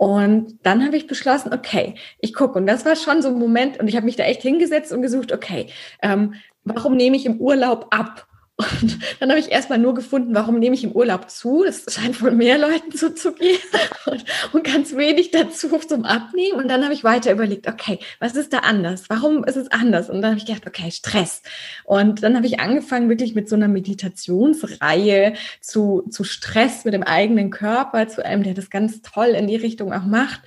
Und 0.00 0.60
dann 0.62 0.82
habe 0.86 0.96
ich 0.96 1.06
beschlossen, 1.06 1.52
okay, 1.52 1.94
ich 2.20 2.32
gucke. 2.32 2.58
Und 2.58 2.66
das 2.66 2.86
war 2.86 2.96
schon 2.96 3.20
so 3.20 3.28
ein 3.28 3.38
Moment, 3.38 3.78
und 3.78 3.86
ich 3.86 3.96
habe 3.96 4.06
mich 4.06 4.16
da 4.16 4.24
echt 4.24 4.40
hingesetzt 4.40 4.94
und 4.94 5.02
gesucht, 5.02 5.30
okay, 5.30 5.66
ähm, 6.00 6.36
warum 6.64 6.96
nehme 6.96 7.18
ich 7.18 7.26
im 7.26 7.38
Urlaub 7.38 7.88
ab? 7.90 8.26
Und 8.60 8.98
dann 9.20 9.30
habe 9.30 9.40
ich 9.40 9.50
erstmal 9.50 9.78
nur 9.78 9.94
gefunden, 9.94 10.34
warum 10.34 10.58
nehme 10.58 10.74
ich 10.74 10.84
im 10.84 10.92
Urlaub 10.92 11.30
zu? 11.30 11.64
Es 11.64 11.84
scheint 11.88 12.20
wohl 12.22 12.32
mehr 12.32 12.58
Leuten 12.58 12.96
so 12.96 13.08
zu 13.10 13.32
gehen 13.32 13.58
und, 14.06 14.24
und, 14.52 14.64
ganz 14.64 14.94
wenig 14.94 15.30
dazu 15.30 15.68
zum 15.78 16.04
Abnehmen. 16.04 16.58
Und 16.58 16.68
dann 16.68 16.84
habe 16.84 16.92
ich 16.92 17.04
weiter 17.04 17.32
überlegt, 17.32 17.68
okay, 17.68 17.98
was 18.18 18.36
ist 18.36 18.52
da 18.52 18.58
anders? 18.58 19.04
Warum 19.08 19.44
ist 19.44 19.56
es 19.56 19.70
anders? 19.70 20.10
Und 20.10 20.22
dann 20.22 20.32
habe 20.32 20.38
ich 20.38 20.46
gedacht, 20.46 20.66
okay, 20.66 20.90
Stress. 20.90 21.42
Und 21.84 22.22
dann 22.22 22.36
habe 22.36 22.46
ich 22.46 22.60
angefangen 22.60 23.08
wirklich 23.08 23.34
mit 23.34 23.48
so 23.48 23.56
einer 23.56 23.68
Meditationsreihe 23.68 25.34
zu, 25.60 26.04
zu 26.10 26.24
Stress 26.24 26.84
mit 26.84 26.94
dem 26.94 27.02
eigenen 27.02 27.50
Körper, 27.50 28.08
zu 28.08 28.24
einem, 28.24 28.42
der 28.42 28.54
das 28.54 28.70
ganz 28.70 29.02
toll 29.02 29.28
in 29.28 29.46
die 29.46 29.56
Richtung 29.56 29.92
auch 29.92 30.04
macht. 30.04 30.40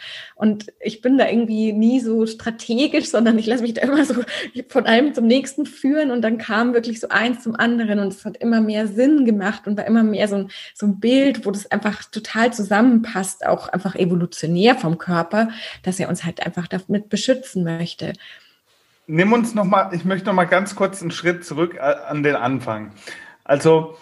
Und 0.44 0.74
ich 0.81 1.00
bin 1.00 1.18
da 1.18 1.30
irgendwie 1.30 1.72
nie 1.72 2.01
so 2.01 2.25
strategisch, 2.25 3.06
sondern 3.06 3.40
ich 3.40 3.45
lasse 3.45 3.63
mich 3.63 3.75
da 3.75 3.81
immer 3.84 4.04
so 4.04 4.16
von 4.68 4.86
einem 4.86 5.13
zum 5.13 5.25
nächsten 5.25 5.66
führen. 5.66 6.12
Und 6.12 6.22
dann 6.22 6.38
kam 6.38 6.74
wirklich 6.74 7.00
so 7.00 7.07
eins 7.07 7.44
zum 7.44 7.56
anderen 7.56 8.00
und 8.00 8.10
es 8.10 8.25
hat 8.25 8.36
immer 8.36 8.60
mehr 8.60 8.88
Sinn 8.88 9.24
gemacht 9.24 9.67
und 9.67 9.77
war 9.77 9.86
immer 9.86 10.03
mehr 10.03 10.27
so 10.27 10.36
ein, 10.36 10.51
so 10.74 10.86
ein 10.86 11.00
Bild, 11.00 11.46
wo 11.46 11.51
das 11.51 11.72
einfach 11.72 12.03
total 12.12 12.51
zusammenpasst, 12.51 13.46
auch 13.46 13.70
einfach 13.70 13.96
evolutionär 13.96 14.75
vom 14.75 14.98
Körper, 14.98 15.48
dass 15.84 15.98
er 15.98 16.10
uns 16.10 16.25
halt 16.25 16.46
einfach 16.46 16.67
damit 16.67 17.08
beschützen 17.08 17.63
möchte. 17.63 18.12
Nimm 19.08 19.32
uns 19.32 19.56
nochmal, 19.56 19.91
ich 19.94 20.03
möchte 20.03 20.25
nochmal 20.25 20.48
ganz 20.48 20.75
kurz 20.75 21.01
einen 21.01 21.12
Schritt 21.12 21.46
zurück 21.46 21.75
äh, 21.75 21.79
an 21.79 22.22
den 22.22 22.36
Anfang. 22.36 22.91
Also, 23.46 23.96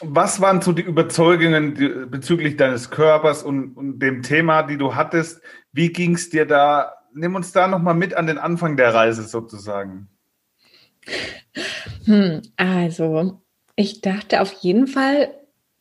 was 0.00 0.40
waren 0.40 0.60
so 0.60 0.72
die 0.72 0.82
Überzeugungen 0.82 1.74
bezüglich 2.10 2.56
deines 2.56 2.90
Körpers 2.90 3.42
und, 3.42 3.76
und 3.76 3.98
dem 3.98 4.22
Thema, 4.22 4.62
die 4.62 4.76
du 4.76 4.94
hattest? 4.94 5.40
Wie 5.76 5.92
ging 5.92 6.14
es 6.14 6.30
dir 6.30 6.46
da? 6.46 6.94
Nimm 7.12 7.34
uns 7.34 7.52
da 7.52 7.68
nochmal 7.68 7.94
mit 7.94 8.14
an 8.14 8.26
den 8.26 8.38
Anfang 8.38 8.78
der 8.78 8.94
Reise 8.94 9.24
sozusagen. 9.24 10.08
Hm, 12.06 12.40
also, 12.56 13.42
ich 13.76 14.00
dachte 14.00 14.40
auf 14.40 14.52
jeden 14.52 14.86
Fall, 14.86 15.28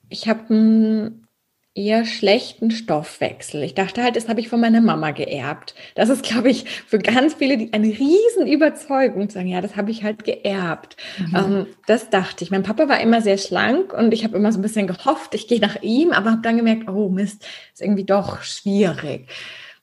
ich 0.09 0.27
habe 0.27 0.53
einen 0.53 1.27
eher 1.75 2.05
schlechten 2.05 2.71
Stoffwechsel. 2.71 3.63
Ich 3.63 3.73
dachte 3.73 4.03
halt, 4.03 4.17
das 4.17 4.27
habe 4.27 4.41
ich 4.41 4.49
von 4.49 4.59
meiner 4.59 4.81
Mama 4.81 5.11
geerbt. 5.11 5.75
Das 5.95 6.09
ist, 6.09 6.23
glaube 6.23 6.49
ich, 6.49 6.65
für 6.87 6.99
ganz 6.99 7.35
viele 7.35 7.57
die 7.57 7.71
eine 7.71 7.87
riesen 7.87 8.47
Überzeugung, 8.47 9.29
sagen, 9.29 9.47
ja, 9.47 9.61
das 9.61 9.77
habe 9.77 9.91
ich 9.91 10.03
halt 10.03 10.25
geerbt. 10.25 10.97
Mhm. 11.19 11.35
Ähm, 11.35 11.65
das 11.87 12.09
dachte 12.09 12.43
ich. 12.43 12.51
Mein 12.51 12.63
Papa 12.63 12.89
war 12.89 12.99
immer 12.99 13.21
sehr 13.21 13.37
schlank 13.37 13.93
und 13.93 14.13
ich 14.13 14.25
habe 14.25 14.35
immer 14.35 14.51
so 14.51 14.59
ein 14.59 14.61
bisschen 14.61 14.87
gehofft, 14.87 15.35
ich 15.35 15.47
gehe 15.47 15.61
nach 15.61 15.81
ihm, 15.81 16.11
aber 16.11 16.31
habe 16.31 16.41
dann 16.41 16.57
gemerkt, 16.57 16.89
oh 16.89 17.07
Mist, 17.07 17.45
ist 17.73 17.81
irgendwie 17.81 18.05
doch 18.05 18.43
schwierig. 18.43 19.29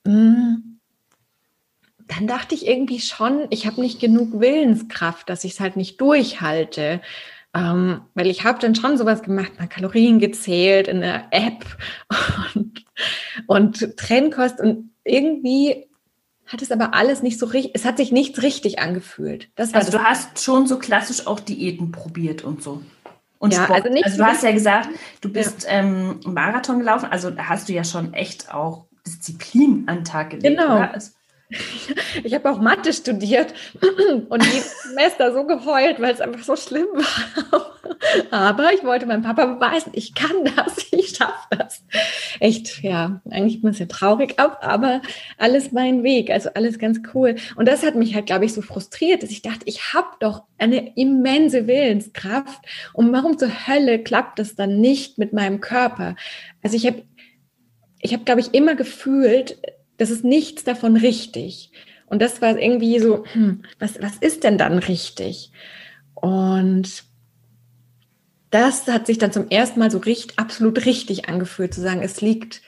Mhm 0.05 0.73
dann 2.15 2.27
dachte 2.27 2.55
ich 2.55 2.67
irgendwie 2.67 3.01
schon, 3.01 3.47
ich 3.51 3.67
habe 3.67 3.81
nicht 3.81 4.01
genug 4.01 4.41
Willenskraft, 4.41 5.29
dass 5.29 5.45
ich 5.45 5.53
es 5.53 5.61
halt 5.61 5.77
nicht 5.77 6.01
durchhalte. 6.01 7.01
Ähm, 7.55 8.01
weil 8.15 8.29
ich 8.29 8.45
habe 8.45 8.59
dann 8.59 8.75
schon 8.75 8.97
sowas 8.97 9.23
gemacht, 9.23 9.53
mal 9.59 9.67
Kalorien 9.67 10.19
gezählt 10.19 10.89
in 10.89 11.03
der 11.03 11.27
App 11.33 11.65
und, 12.55 12.85
und 13.47 13.97
Trennkost 13.99 14.59
und 14.59 14.91
irgendwie 15.05 15.87
hat 16.47 16.63
es 16.63 16.73
aber 16.73 16.95
alles 16.95 17.23
nicht 17.23 17.39
so 17.39 17.47
richtig, 17.47 17.73
es 17.75 17.85
hat 17.85 17.99
sich 17.99 18.11
nichts 18.11 18.43
richtig 18.43 18.79
angefühlt. 18.79 19.51
also 19.57 19.93
du 19.93 20.03
hast 20.03 20.43
schon 20.43 20.67
so 20.67 20.79
klassisch 20.79 21.27
auch 21.27 21.41
Diäten 21.41 21.93
probiert 21.93 22.43
und 22.43 22.63
so. 22.63 22.83
Und 23.39 23.53
ja, 23.53 23.65
Sport. 23.65 23.83
Also, 23.83 23.93
nicht 23.93 24.05
also 24.07 24.17
du 24.19 24.25
hast 24.25 24.43
ja 24.43 24.53
gesagt, 24.53 24.89
du 25.21 25.31
bist 25.31 25.65
ja. 25.65 25.71
ähm, 25.71 26.21
Marathon 26.25 26.79
gelaufen, 26.79 27.07
also 27.11 27.31
da 27.31 27.49
hast 27.49 27.69
du 27.69 27.75
ja 27.75 27.85
schon 27.85 28.15
echt 28.15 28.53
auch 28.53 28.87
Disziplin 29.07 29.85
an 29.87 29.99
den 29.99 30.05
Tag 30.05 30.31
gelegt. 30.31 30.59
Genau. 30.59 30.89
Ich 32.25 32.35
habe 32.35 32.51
auch 32.51 32.61
Mathe 32.61 32.93
studiert 32.93 33.53
und 34.29 34.45
jedes 34.45 34.83
Semester 34.85 35.33
so 35.33 35.45
geheult, 35.45 36.01
weil 36.01 36.13
es 36.13 36.21
einfach 36.21 36.43
so 36.43 36.57
schlimm 36.57 36.87
war. 37.51 37.73
Aber 38.31 38.73
ich 38.73 38.83
wollte 38.85 39.07
meinem 39.07 39.23
Papa 39.23 39.47
beweisen, 39.47 39.93
ich 39.95 40.15
kann 40.15 40.45
das, 40.57 40.87
ich 40.91 41.17
schaffe 41.17 41.49
das. 41.51 41.85
Echt, 42.41 42.83
ja, 42.83 43.21
eigentlich 43.31 43.63
ein 43.63 43.71
bisschen 43.71 43.89
traurig, 43.89 44.35
aber 44.39 45.03
alles 45.39 45.73
mein 45.73 46.03
Weg, 46.03 46.31
also 46.31 46.51
alles 46.55 46.79
ganz 46.79 47.01
cool. 47.15 47.37
Und 47.57 47.69
das 47.69 47.85
hat 47.85 47.95
mich 47.95 48.15
halt, 48.15 48.27
glaube 48.27 48.45
ich, 48.45 48.53
so 48.53 48.63
frustriert, 48.63 49.23
dass 49.23 49.31
ich 49.31 49.43
dachte, 49.43 49.63
ich 49.67 49.93
habe 49.93 50.09
doch 50.21 50.45
eine 50.59 50.97
immense 50.97 51.67
Willenskraft 51.67 52.61
und 52.93 53.13
warum 53.13 53.39
zur 53.39 53.67
Hölle 53.67 54.03
klappt 54.03 54.39
das 54.39 54.55
dann 54.55 54.81
nicht 54.81 55.19
mit 55.19 55.33
meinem 55.33 55.61
Körper? 55.61 56.17
Also 56.63 56.77
ich 56.77 56.87
habe, 56.87 57.03
ich 58.03 58.13
habe, 58.13 58.25
glaube 58.25 58.41
ich, 58.41 58.53
immer 58.53 58.75
gefühlt, 58.75 59.57
das 59.97 60.11
ist 60.11 60.25
nichts 60.25 60.65
davon 60.65 60.97
richtig. 60.97 61.71
Und 62.07 62.21
das 62.21 62.43
war 62.43 62.59
irgendwie 62.59 62.99
so, 62.99 63.25
hm, 63.33 63.63
was, 63.79 64.03
was 64.03 64.17
ist 64.17 64.45
denn 64.45 64.59
dann 64.59 64.79
richtig? 64.79 65.51
Und 66.15 67.05
das 68.51 68.87
hat 68.87 69.07
sich 69.07 69.17
dann 69.17 69.33
zum 69.33 69.49
ersten 69.49 69.81
Mal 69.81 69.91
so 69.91 69.99
richtig, 69.99 70.39
absolut 70.39 70.85
richtig 70.85 71.29
angefühlt, 71.29 71.73
zu 71.73 71.81
sagen, 71.81 72.03
es 72.03 72.21
liegt 72.21 72.61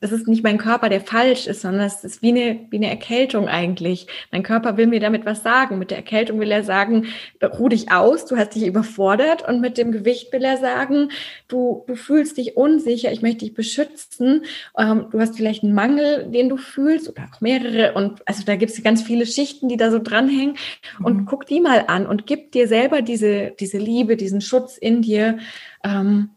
das 0.00 0.12
ist 0.12 0.28
nicht 0.28 0.44
mein 0.44 0.58
Körper, 0.58 0.88
der 0.88 1.00
falsch 1.00 1.46
ist, 1.48 1.62
sondern 1.62 1.86
es 1.86 2.04
ist 2.04 2.22
wie 2.22 2.28
eine, 2.28 2.60
wie 2.70 2.76
eine 2.76 2.88
Erkältung 2.88 3.48
eigentlich. 3.48 4.06
Mein 4.30 4.44
Körper 4.44 4.76
will 4.76 4.86
mir 4.86 5.00
damit 5.00 5.26
was 5.26 5.42
sagen. 5.42 5.78
Mit 5.78 5.90
der 5.90 5.98
Erkältung 5.98 6.38
will 6.38 6.52
er 6.52 6.62
sagen, 6.62 7.06
ruh 7.42 7.68
dich 7.68 7.90
aus, 7.90 8.24
du 8.24 8.36
hast 8.36 8.54
dich 8.54 8.64
überfordert. 8.64 9.46
Und 9.48 9.60
mit 9.60 9.76
dem 9.76 9.90
Gewicht 9.90 10.32
will 10.32 10.44
er 10.44 10.56
sagen, 10.56 11.10
du, 11.48 11.84
du 11.88 11.96
fühlst 11.96 12.36
dich 12.36 12.56
unsicher, 12.56 13.10
ich 13.10 13.22
möchte 13.22 13.44
dich 13.44 13.54
beschützen. 13.54 14.44
Ähm, 14.78 15.06
du 15.10 15.18
hast 15.18 15.36
vielleicht 15.36 15.64
einen 15.64 15.74
Mangel, 15.74 16.26
den 16.30 16.48
du 16.48 16.56
fühlst 16.56 17.08
oder 17.08 17.28
auch 17.32 17.40
mehrere. 17.40 17.94
Und 17.94 18.26
also 18.28 18.44
da 18.44 18.54
gibt 18.54 18.70
es 18.70 18.82
ganz 18.84 19.02
viele 19.02 19.26
Schichten, 19.26 19.68
die 19.68 19.76
da 19.76 19.90
so 19.90 19.98
dranhängen. 19.98 20.56
Und 21.02 21.16
mhm. 21.16 21.24
guck 21.26 21.46
die 21.46 21.60
mal 21.60 21.84
an 21.88 22.06
und 22.06 22.24
gib 22.26 22.52
dir 22.52 22.68
selber 22.68 23.02
diese, 23.02 23.50
diese 23.58 23.78
Liebe, 23.78 24.16
diesen 24.16 24.40
Schutz 24.40 24.76
in 24.76 25.02
dir. 25.02 25.38
Ähm, 25.82 26.30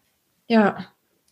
ja, 0.48 0.88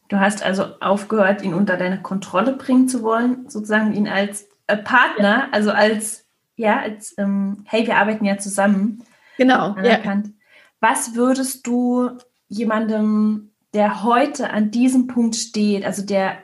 Du 0.09 0.19
hast 0.19 0.43
also 0.43 0.65
aufgehört, 0.81 1.43
ihn 1.43 1.53
unter 1.53 1.77
deine 1.77 2.01
Kontrolle 2.01 2.53
bringen 2.53 2.87
zu 2.87 3.03
wollen, 3.03 3.47
sozusagen 3.49 3.93
ihn 3.93 4.07
als 4.07 4.47
äh, 4.67 4.75
Partner, 4.75 5.49
also 5.51 5.71
als, 5.71 6.25
ja, 6.55 6.79
als, 6.79 7.15
ähm, 7.17 7.63
hey, 7.65 7.85
wir 7.85 7.97
arbeiten 7.97 8.25
ja 8.25 8.37
zusammen. 8.37 9.03
Genau. 9.37 9.73
Anerkannt. 9.73 10.27
Ja. 10.27 10.33
Was 10.81 11.15
würdest 11.15 11.65
du 11.67 12.09
jemandem, 12.47 13.51
der 13.73 14.03
heute 14.03 14.49
an 14.49 14.71
diesem 14.71 15.07
Punkt 15.07 15.35
steht, 15.35 15.85
also 15.85 16.03
der 16.03 16.39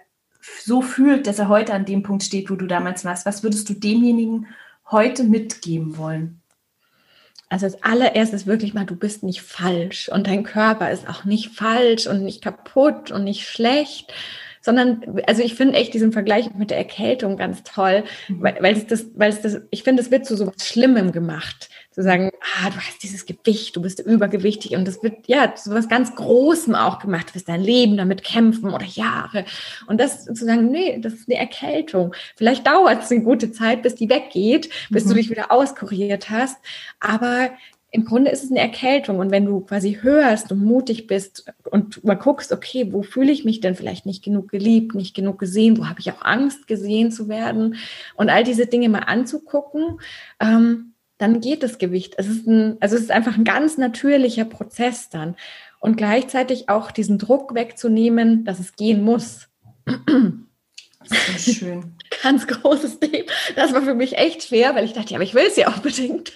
so 0.64 0.82
fühlt, 0.82 1.26
dass 1.26 1.40
er 1.40 1.50
heute 1.50 1.74
an 1.74 1.86
dem 1.86 2.04
Punkt 2.04 2.24
steht, 2.24 2.52
wo 2.52 2.56
du 2.56 2.68
damals 2.68 3.04
warst, 3.04 3.26
was 3.26 3.42
würdest 3.42 3.68
du 3.68 3.74
demjenigen 3.74 4.48
heute 4.92 5.24
mitgeben 5.24 5.98
wollen? 5.98 6.42
Also 7.50 7.66
als 7.68 7.84
allererstes 7.84 8.48
wirklich 8.48 8.74
mal, 8.74 8.86
du 8.86 8.96
bist 8.96 9.24
nicht 9.24 9.42
falsch 9.42 10.10
und 10.10 10.28
dein 10.28 10.44
Körper 10.44 10.92
ist 10.92 11.08
auch 11.08 11.26
nicht 11.26 11.52
falsch 11.52 12.08
und 12.08 12.24
nicht 12.24 12.44
kaputt 12.44 13.12
und 13.12 13.24
nicht 13.24 13.48
schlecht, 13.48 14.12
sondern, 14.62 15.22
also 15.28 15.44
ich 15.44 15.54
finde 15.54 15.76
echt 15.76 15.94
diesen 15.94 16.12
Vergleich 16.12 16.54
mit 16.56 16.72
der 16.72 16.78
Erkältung 16.78 17.38
ganz 17.38 17.62
toll, 17.62 18.04
mhm. 18.28 18.42
weil, 18.42 18.58
weil 18.62 18.76
es 18.76 18.88
das, 18.88 19.06
weil 19.16 19.30
es 19.30 19.42
das, 19.42 19.62
ich 19.70 19.84
finde, 19.84 20.02
es 20.02 20.10
wird 20.10 20.26
zu 20.26 20.36
so 20.36 20.48
was 20.48 20.68
Schlimmem 20.68 21.12
gemacht 21.12 21.70
zu 21.96 22.04
sagen, 22.04 22.30
ah, 22.42 22.70
du 22.70 22.76
hast 22.76 23.02
dieses 23.04 23.26
Gewicht, 23.26 23.74
du 23.74 23.82
bist 23.82 24.02
übergewichtig 24.02 24.76
und 24.76 24.86
das 24.86 25.02
wird 25.02 25.28
ja 25.28 25.56
zu 25.56 25.72
was 25.72 25.88
ganz 25.88 26.14
Großem 26.14 26.76
auch 26.76 27.00
gemacht, 27.00 27.30
du 27.30 27.36
wirst 27.36 27.48
dein 27.48 27.62
Leben 27.62 27.96
damit 27.96 28.22
kämpfen 28.22 28.74
oder 28.74 28.86
Jahre. 28.86 29.46
Und 29.88 30.02
das 30.02 30.26
zu 30.26 30.36
sagen, 30.36 30.70
nee, 30.70 31.00
das 31.00 31.14
ist 31.14 31.30
eine 31.30 31.40
Erkältung. 31.40 32.14
Vielleicht 32.36 32.68
dauert 32.68 33.04
es 33.04 33.12
eine 33.12 33.24
gute 33.24 33.54
Zeit, 33.54 33.82
bis 33.82 33.96
die 33.96 34.10
weggeht, 34.10 34.70
bis 34.90 35.06
mhm. 35.06 35.10
du 35.10 35.16
dich 35.16 35.30
wieder 35.30 35.54
auskuriert 35.54 36.30
hast. 36.30 36.58
Aber 37.00 37.52
im 37.92 38.04
Grunde 38.04 38.30
ist 38.30 38.44
es 38.44 38.52
eine 38.52 38.60
Erkältung. 38.60 39.20
Und 39.20 39.32
wenn 39.32 39.46
du 39.46 39.62
quasi 39.62 40.00
hörst 40.02 40.52
und 40.52 40.66
mutig 40.66 41.08
bist 41.08 41.46
und 41.64 42.04
mal 42.04 42.16
guckst, 42.16 42.52
okay, 42.52 42.92
wo 42.92 43.04
fühle 43.04 43.32
ich 43.32 43.46
mich 43.46 43.62
denn 43.62 43.76
vielleicht 43.76 44.06
nicht 44.06 44.22
genug 44.22 44.50
geliebt, 44.50 44.96
nicht 44.96 45.16
genug 45.16 45.40
gesehen, 45.40 45.78
wo 45.78 45.88
habe 45.88 46.02
ich 46.02 46.12
auch 46.12 46.26
Angst, 46.26 46.68
gesehen 46.68 47.10
zu 47.10 47.30
werden 47.30 47.78
und 48.16 48.30
all 48.30 48.44
diese 48.44 48.68
Dinge 48.68 48.90
mal 48.90 49.00
anzugucken, 49.00 50.02
ähm, 50.42 50.92
dann 51.18 51.42
geht 51.42 51.64
das 51.64 51.78
Gewicht. 51.78 52.16
Es 52.18 52.28
ist 52.28 52.48
ein, 52.48 52.78
also 52.80 52.96
es 52.96 53.04
ist 53.04 53.12
einfach 53.12 53.38
ein 53.38 53.44
ganz 53.44 53.78
natürlicher 53.78 54.46
Prozess 54.46 55.10
dann. 55.10 55.36
Und 55.80 55.98
gleichzeitig 55.98 56.70
auch 56.70 56.92
diesen 56.92 57.18
Druck 57.18 57.54
wegzunehmen, 57.54 58.44
dass 58.44 58.60
es 58.60 58.76
gehen 58.76 59.04
muss. 59.04 59.48
Das 61.10 61.48
ist 61.48 61.58
schön. 61.58 61.96
Ganz 62.24 62.48
großes 62.48 63.00
Thema. 63.00 63.26
Das 63.56 63.74
war 63.74 63.84
für 63.84 63.94
mich 63.94 64.18
echt 64.18 64.44
schwer, 64.44 64.74
weil 64.74 64.86
ich 64.86 64.94
dachte, 64.94 65.12
ja, 65.12 65.18
aber 65.18 65.24
ich 65.24 65.36
will 65.36 65.46
es 65.48 65.56
ja 65.56 65.72
unbedingt. 65.74 66.34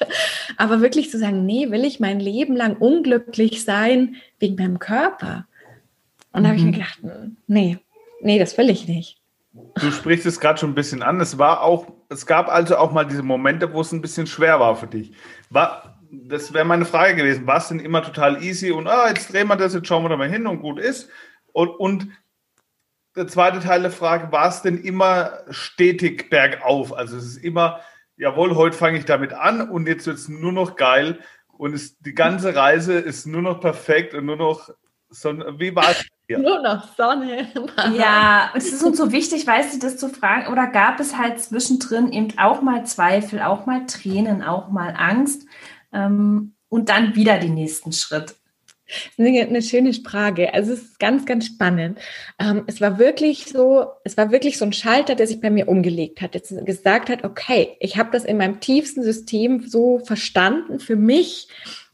Aber 0.57 0.81
wirklich 0.81 1.09
zu 1.09 1.17
sagen, 1.17 1.45
nee, 1.45 1.71
will 1.71 1.85
ich 1.85 1.99
mein 1.99 2.19
Leben 2.19 2.55
lang 2.55 2.77
unglücklich 2.77 3.63
sein 3.63 4.17
wegen 4.37 4.55
meinem 4.55 4.77
Körper? 4.79 5.47
Und 6.31 6.43
da 6.43 6.49
habe 6.49 6.57
ich 6.57 6.63
mir 6.63 6.71
mhm. 6.71 6.73
gedacht, 6.73 6.99
nee, 7.47 7.79
nee, 8.21 8.37
das 8.37 8.57
will 8.57 8.69
ich 8.69 8.87
nicht. 8.87 9.17
Du 9.75 9.91
sprichst 9.91 10.25
es 10.25 10.39
gerade 10.39 10.59
schon 10.59 10.71
ein 10.71 10.75
bisschen 10.75 11.01
an. 11.01 11.19
Es 11.19 11.37
war 11.37 11.63
auch, 11.63 11.87
es 12.09 12.25
gab 12.25 12.49
also 12.49 12.77
auch 12.77 12.91
mal 12.91 13.05
diese 13.05 13.23
Momente, 13.23 13.71
wo 13.71 13.81
es 13.81 13.91
ein 13.91 14.01
bisschen 14.01 14.27
schwer 14.27 14.59
war 14.59 14.75
für 14.75 14.87
dich. 14.87 15.13
War, 15.49 16.01
das 16.11 16.53
wäre 16.53 16.65
meine 16.65 16.85
Frage 16.85 17.15
gewesen. 17.15 17.45
War 17.45 17.57
es 17.57 17.67
denn 17.67 17.79
immer 17.79 18.03
total 18.03 18.43
easy 18.43 18.71
und 18.71 18.87
ah, 18.87 19.07
jetzt 19.07 19.31
drehen 19.31 19.47
wir 19.47 19.55
das, 19.55 19.75
jetzt 19.75 19.87
schauen 19.87 20.03
wir 20.03 20.09
da 20.09 20.17
mal 20.17 20.29
hin 20.29 20.47
und 20.47 20.61
gut 20.61 20.79
ist? 20.79 21.09
Und, 21.53 21.69
und 21.69 22.09
der 23.15 23.27
zweite 23.27 23.59
Teil 23.59 23.81
der 23.81 23.91
Frage, 23.91 24.31
war 24.31 24.49
es 24.49 24.61
denn 24.63 24.83
immer 24.83 25.39
stetig 25.49 26.29
bergauf? 26.29 26.93
Also 26.93 27.17
es 27.17 27.25
ist 27.25 27.43
immer, 27.43 27.79
jawohl, 28.17 28.55
heute 28.55 28.75
fange 28.75 28.97
ich 28.97 29.05
damit 29.05 29.33
an 29.33 29.69
und 29.69 29.87
jetzt 29.87 30.07
wird 30.07 30.17
es 30.17 30.29
nur 30.29 30.51
noch 30.51 30.75
geil 30.75 31.19
und 31.47 31.73
es, 31.73 31.99
die 31.99 32.15
ganze 32.15 32.55
Reise 32.55 32.93
ist 32.93 33.27
nur 33.27 33.41
noch 33.41 33.59
perfekt 33.59 34.15
und 34.15 34.25
nur 34.25 34.37
noch 34.37 34.69
so, 35.09 35.31
wie 35.59 35.75
war 35.75 35.91
es 35.91 36.05
nur 36.37 36.61
noch 36.61 36.95
Sonne. 36.95 37.47
ja, 37.97 38.51
es 38.55 38.71
ist 38.71 38.83
uns 38.83 38.97
so 38.97 39.11
wichtig, 39.11 39.45
weißt 39.47 39.75
du, 39.75 39.79
das 39.79 39.97
zu 39.97 40.09
fragen. 40.09 40.51
Oder 40.51 40.67
gab 40.67 40.99
es 40.99 41.17
halt 41.17 41.39
zwischendrin 41.39 42.11
eben 42.11 42.37
auch 42.37 42.61
mal 42.61 42.85
Zweifel, 42.85 43.41
auch 43.41 43.65
mal 43.65 43.85
Tränen, 43.85 44.43
auch 44.43 44.69
mal 44.69 44.93
Angst 44.97 45.45
ähm, 45.91 46.53
und 46.69 46.89
dann 46.89 47.15
wieder 47.15 47.39
den 47.39 47.55
nächsten 47.55 47.91
Schritt? 47.91 48.35
Eine, 49.17 49.41
eine 49.41 49.61
schöne 49.61 49.93
Frage. 49.93 50.53
Also 50.53 50.73
es 50.73 50.81
ist 50.81 50.99
ganz, 50.99 51.25
ganz 51.25 51.45
spannend. 51.45 51.99
Ähm, 52.39 52.63
es 52.67 52.81
war 52.81 52.97
wirklich 52.97 53.45
so, 53.45 53.85
es 54.03 54.17
war 54.17 54.31
wirklich 54.31 54.57
so 54.57 54.65
ein 54.65 54.73
Schalter, 54.73 55.15
der 55.15 55.27
sich 55.27 55.41
bei 55.41 55.49
mir 55.49 55.67
umgelegt 55.67 56.21
hat, 56.21 56.33
jetzt 56.33 56.53
gesagt 56.65 57.09
hat, 57.09 57.23
okay, 57.23 57.77
ich 57.79 57.97
habe 57.97 58.09
das 58.11 58.25
in 58.25 58.37
meinem 58.37 58.59
tiefsten 58.59 59.03
System 59.03 59.67
so 59.67 59.99
verstanden 59.99 60.79
für 60.79 60.95
mich 60.95 61.49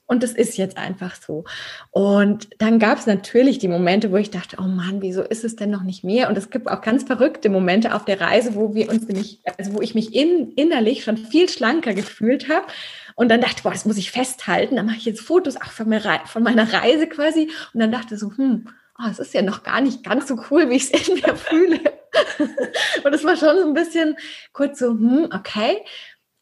und 0.07 0.23
es 0.23 0.33
ist 0.33 0.57
jetzt 0.57 0.77
einfach 0.77 1.15
so. 1.15 1.45
Und 1.91 2.49
dann 2.59 2.79
gab 2.79 2.99
es 2.99 3.07
natürlich 3.07 3.57
die 3.57 3.67
Momente, 3.67 4.11
wo 4.11 4.17
ich 4.17 4.29
dachte, 4.29 4.57
oh 4.59 4.67
Mann, 4.67 5.01
wieso 5.01 5.23
ist 5.23 5.43
es 5.43 5.55
denn 5.55 5.71
noch 5.71 5.83
nicht 5.83 6.03
mehr? 6.03 6.29
Und 6.29 6.37
es 6.37 6.49
gibt 6.49 6.67
auch 6.67 6.81
ganz 6.81 7.03
verrückte 7.03 7.49
Momente 7.49 7.93
auf 7.93 8.05
der 8.05 8.21
Reise, 8.21 8.55
wo 8.55 8.75
wir 8.75 8.89
uns 8.89 9.07
nämlich, 9.07 9.41
also 9.57 9.73
wo 9.73 9.81
ich 9.81 9.95
mich 9.95 10.13
in, 10.13 10.51
innerlich 10.51 11.03
schon 11.03 11.17
viel 11.17 11.49
schlanker 11.49 11.93
gefühlt 11.93 12.49
habe. 12.49 12.67
Und 13.15 13.29
dann 13.29 13.41
dachte, 13.41 13.63
boah, 13.63 13.71
das 13.71 13.85
muss 13.85 13.97
ich 13.97 14.11
festhalten. 14.11 14.75
Dann 14.75 14.85
mache 14.85 14.97
ich 14.97 15.05
jetzt 15.05 15.21
Fotos 15.21 15.57
auch 15.57 15.71
von, 15.71 15.89
mir, 15.89 16.01
von 16.25 16.43
meiner 16.43 16.71
Reise 16.71 17.07
quasi. 17.07 17.49
Und 17.73 17.79
dann 17.79 17.91
dachte 17.91 18.17
so, 18.17 18.31
hm, 18.35 18.67
oh, 18.99 19.07
es 19.09 19.19
ist 19.19 19.33
ja 19.33 19.41
noch 19.41 19.63
gar 19.63 19.81
nicht 19.81 20.03
ganz 20.03 20.27
so 20.27 20.37
cool, 20.51 20.69
wie 20.69 20.75
ich 20.75 20.93
es 20.93 21.07
in 21.07 21.15
mir 21.15 21.35
fühle. 21.35 21.79
und 23.03 23.13
es 23.13 23.23
war 23.23 23.37
schon 23.37 23.57
so 23.57 23.67
ein 23.67 23.73
bisschen 23.73 24.17
kurz 24.53 24.79
so, 24.79 24.89
hm, 24.91 25.29
okay. 25.33 25.77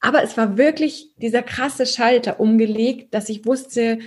Aber 0.04 0.22
es 0.22 0.36
war 0.36 0.58
wirklich 0.58 1.14
dieser 1.16 1.42
krasse 1.42 1.86
Schalter 1.86 2.42
umgelegt, 2.42 3.14
dass 3.14 3.30
ich 3.30 3.46
wusste, 3.46 4.00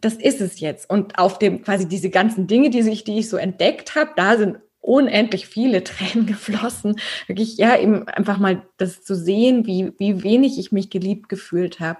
das 0.00 0.14
ist 0.14 0.40
es 0.40 0.60
jetzt. 0.60 0.88
Und 0.88 1.18
auf 1.18 1.40
dem 1.40 1.62
quasi 1.62 1.88
diese 1.88 2.10
ganzen 2.10 2.46
Dinge, 2.46 2.70
die 2.70 2.78
ich, 2.78 3.02
die 3.02 3.18
ich 3.18 3.28
so 3.28 3.36
entdeckt 3.36 3.96
habe, 3.96 4.12
da 4.14 4.36
sind 4.36 4.58
unendlich 4.80 5.48
viele 5.48 5.82
Tränen 5.84 6.26
geflossen. 6.26 6.94
Wirklich, 7.26 7.56
ja, 7.56 7.76
eben 7.76 8.06
einfach 8.06 8.38
mal 8.38 8.62
das 8.76 9.02
zu 9.02 9.16
sehen, 9.16 9.66
wie, 9.66 9.92
wie 9.98 10.22
wenig 10.22 10.60
ich 10.60 10.70
mich 10.70 10.90
geliebt 10.90 11.28
gefühlt 11.28 11.80
habe. 11.80 11.98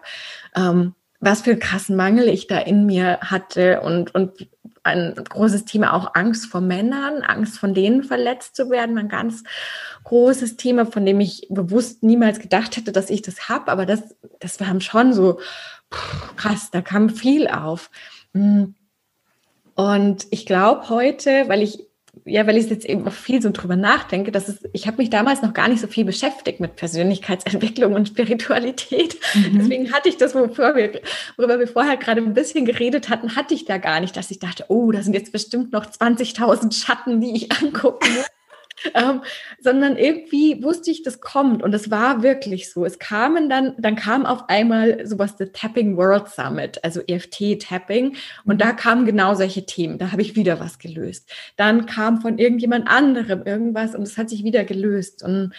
Ähm, 0.54 0.94
was 1.18 1.42
für 1.42 1.50
einen 1.50 1.60
krassen 1.60 1.96
Mangel 1.96 2.28
ich 2.28 2.46
da 2.46 2.58
in 2.58 2.86
mir 2.86 3.18
hatte 3.22 3.80
und, 3.80 4.14
und 4.14 4.48
ein 4.84 5.14
großes 5.14 5.64
Thema 5.64 5.92
auch 5.94 6.14
Angst 6.14 6.46
vor 6.46 6.60
Männern, 6.60 7.22
Angst 7.22 7.58
von 7.58 7.74
denen 7.74 8.02
verletzt 8.02 8.56
zu 8.56 8.70
werden, 8.70 8.98
ein 8.98 9.08
ganz 9.08 9.44
großes 10.04 10.56
Thema, 10.56 10.86
von 10.86 11.06
dem 11.06 11.20
ich 11.20 11.46
bewusst 11.50 12.02
niemals 12.02 12.40
gedacht 12.40 12.76
hätte, 12.76 12.92
dass 12.92 13.10
ich 13.10 13.22
das 13.22 13.48
habe, 13.48 13.70
aber 13.70 13.86
das, 13.86 14.16
das 14.40 14.58
war 14.60 14.80
schon 14.80 15.12
so 15.12 15.38
krass, 16.36 16.70
da 16.70 16.80
kam 16.80 17.10
viel 17.10 17.46
auf. 17.48 17.90
Mm. 18.32 18.64
Und 19.74 20.26
ich 20.30 20.44
glaube 20.44 20.88
heute, 20.90 21.48
weil 21.48 21.62
ich 21.62 21.86
ja, 22.24 22.46
weil 22.46 22.56
ich 22.56 22.70
jetzt 22.70 22.84
eben 22.84 23.06
auch 23.06 23.12
viel 23.12 23.42
so 23.42 23.50
drüber 23.50 23.74
nachdenke, 23.76 24.30
dass 24.30 24.48
es, 24.48 24.60
ich 24.72 24.86
habe 24.86 24.98
mich 24.98 25.10
damals 25.10 25.42
noch 25.42 25.54
gar 25.54 25.68
nicht 25.68 25.80
so 25.80 25.88
viel 25.88 26.04
beschäftigt 26.04 26.60
mit 26.60 26.76
Persönlichkeitsentwicklung 26.76 27.94
und 27.94 28.08
Spiritualität. 28.08 29.16
Mhm. 29.34 29.58
Deswegen 29.58 29.92
hatte 29.92 30.08
ich 30.08 30.16
das, 30.18 30.34
wofür 30.34 30.76
wir, 30.76 31.00
worüber 31.36 31.58
wir 31.58 31.66
vorher 31.66 31.96
gerade 31.96 32.20
ein 32.20 32.34
bisschen 32.34 32.64
geredet 32.64 33.08
hatten, 33.08 33.34
hatte 33.34 33.54
ich 33.54 33.64
da 33.64 33.78
gar 33.78 34.00
nicht, 34.00 34.16
dass 34.16 34.30
ich 34.30 34.38
dachte, 34.38 34.66
oh, 34.68 34.92
da 34.92 35.02
sind 35.02 35.14
jetzt 35.14 35.32
bestimmt 35.32 35.72
noch 35.72 35.86
20.000 35.86 36.72
Schatten, 36.72 37.20
die 37.20 37.34
ich 37.34 37.50
angucken 37.52 38.06
muss. 38.14 38.26
ähm, 38.94 39.22
sondern 39.60 39.96
irgendwie 39.96 40.62
wusste 40.62 40.90
ich, 40.90 41.02
das 41.02 41.20
kommt 41.20 41.62
und 41.62 41.74
es 41.74 41.90
war 41.90 42.22
wirklich 42.22 42.70
so. 42.70 42.84
Es 42.84 42.98
kamen 42.98 43.48
dann, 43.48 43.74
dann 43.78 43.96
kam 43.96 44.26
auf 44.26 44.48
einmal 44.48 45.06
sowas, 45.06 45.36
der 45.36 45.52
Tapping 45.52 45.96
World 45.96 46.28
Summit, 46.28 46.82
also 46.84 47.00
EFT-Tapping 47.00 48.16
und 48.44 48.60
da 48.60 48.72
kamen 48.72 49.06
genau 49.06 49.34
solche 49.34 49.66
Themen. 49.66 49.98
Da 49.98 50.12
habe 50.12 50.22
ich 50.22 50.36
wieder 50.36 50.60
was 50.60 50.78
gelöst. 50.78 51.30
Dann 51.56 51.86
kam 51.86 52.20
von 52.20 52.38
irgendjemand 52.38 52.88
anderem 52.88 53.42
irgendwas 53.44 53.94
und 53.94 54.02
es 54.02 54.18
hat 54.18 54.30
sich 54.30 54.44
wieder 54.44 54.64
gelöst 54.64 55.22
und 55.22 55.52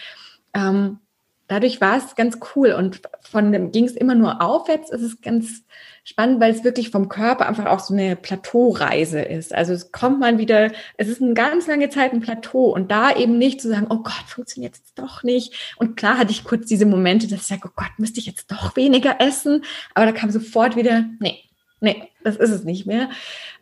ähm, 0.54 1.00
dadurch 1.48 1.80
war 1.80 1.96
es 1.98 2.14
ganz 2.14 2.38
cool 2.54 2.72
und 2.72 3.02
von 3.20 3.52
dem 3.52 3.70
ging 3.70 3.84
es 3.84 3.92
immer 3.92 4.14
nur 4.14 4.40
aufwärts. 4.40 4.90
Es 4.90 5.02
ist 5.02 5.22
ganz 5.22 5.62
spannend, 6.04 6.40
weil 6.40 6.52
es 6.52 6.64
wirklich 6.64 6.90
vom 6.90 7.08
Körper 7.08 7.46
einfach 7.46 7.66
auch 7.66 7.80
so 7.80 7.94
eine 7.94 8.16
Plateaureise 8.16 9.20
ist. 9.20 9.54
Also 9.54 9.72
es 9.72 9.92
kommt 9.92 10.20
man 10.20 10.38
wieder, 10.38 10.70
es 10.96 11.08
ist 11.08 11.22
eine 11.22 11.34
ganz 11.34 11.66
lange 11.66 11.88
Zeit 11.88 12.12
ein 12.12 12.20
Plateau 12.20 12.72
und 12.72 12.90
da 12.90 13.14
eben 13.14 13.38
nicht 13.38 13.60
zu 13.60 13.68
sagen, 13.68 13.86
oh 13.90 13.98
Gott, 13.98 14.24
funktioniert 14.26 14.76
jetzt 14.76 14.98
doch 14.98 15.22
nicht. 15.22 15.74
Und 15.76 15.96
klar 15.96 16.18
hatte 16.18 16.30
ich 16.32 16.44
kurz 16.44 16.66
diese 16.66 16.86
Momente, 16.86 17.26
dass 17.26 17.40
ich 17.40 17.46
sage, 17.46 17.62
oh 17.66 17.72
Gott, 17.74 17.92
müsste 17.98 18.20
ich 18.20 18.26
jetzt 18.26 18.50
doch 18.50 18.76
weniger 18.76 19.20
essen. 19.20 19.64
Aber 19.94 20.06
da 20.06 20.12
kam 20.12 20.30
sofort 20.30 20.76
wieder, 20.76 21.04
nee, 21.20 21.44
nee, 21.84 22.10
das 22.24 22.36
ist 22.36 22.50
es 22.50 22.64
nicht 22.64 22.86
mehr. 22.86 23.08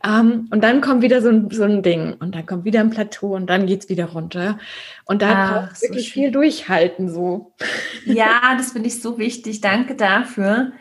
Ähm, 0.04 0.48
und 0.50 0.62
dann 0.62 0.80
kommt 0.80 1.02
wieder 1.02 1.20
so 1.20 1.28
ein, 1.28 1.50
so 1.50 1.64
ein 1.64 1.82
Ding 1.82 2.14
und 2.14 2.34
dann 2.34 2.46
kommt 2.46 2.64
wieder 2.64 2.80
ein 2.80 2.90
Plateau 2.90 3.34
und 3.34 3.46
dann 3.48 3.66
geht's 3.66 3.88
wieder 3.88 4.06
runter. 4.06 4.58
Und 5.04 5.20
da 5.22 5.32
Ach, 5.32 5.52
braucht 5.66 5.76
so 5.76 5.88
wirklich 5.88 6.08
schön. 6.08 6.22
viel 6.22 6.30
durchhalten 6.32 7.10
so. 7.10 7.52
Ja, 8.06 8.54
das 8.56 8.72
finde 8.72 8.88
ich 8.88 9.02
so 9.02 9.18
wichtig. 9.18 9.60
Danke 9.60 9.94
dafür 9.94 10.72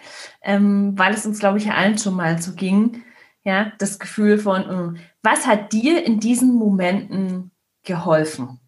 ähm, 0.41 0.97
weil 0.97 1.13
es 1.13 1.25
uns, 1.25 1.39
glaube 1.39 1.57
ich, 1.59 1.71
allen 1.71 1.97
schon 1.97 2.15
mal 2.15 2.41
so 2.41 2.53
ging. 2.53 3.03
Ja, 3.43 3.71
das 3.79 3.99
Gefühl 3.99 4.37
von, 4.37 4.95
äh, 4.95 4.99
was 5.23 5.47
hat 5.47 5.73
dir 5.73 6.05
in 6.05 6.19
diesen 6.19 6.53
Momenten 6.53 7.51
geholfen, 7.83 8.59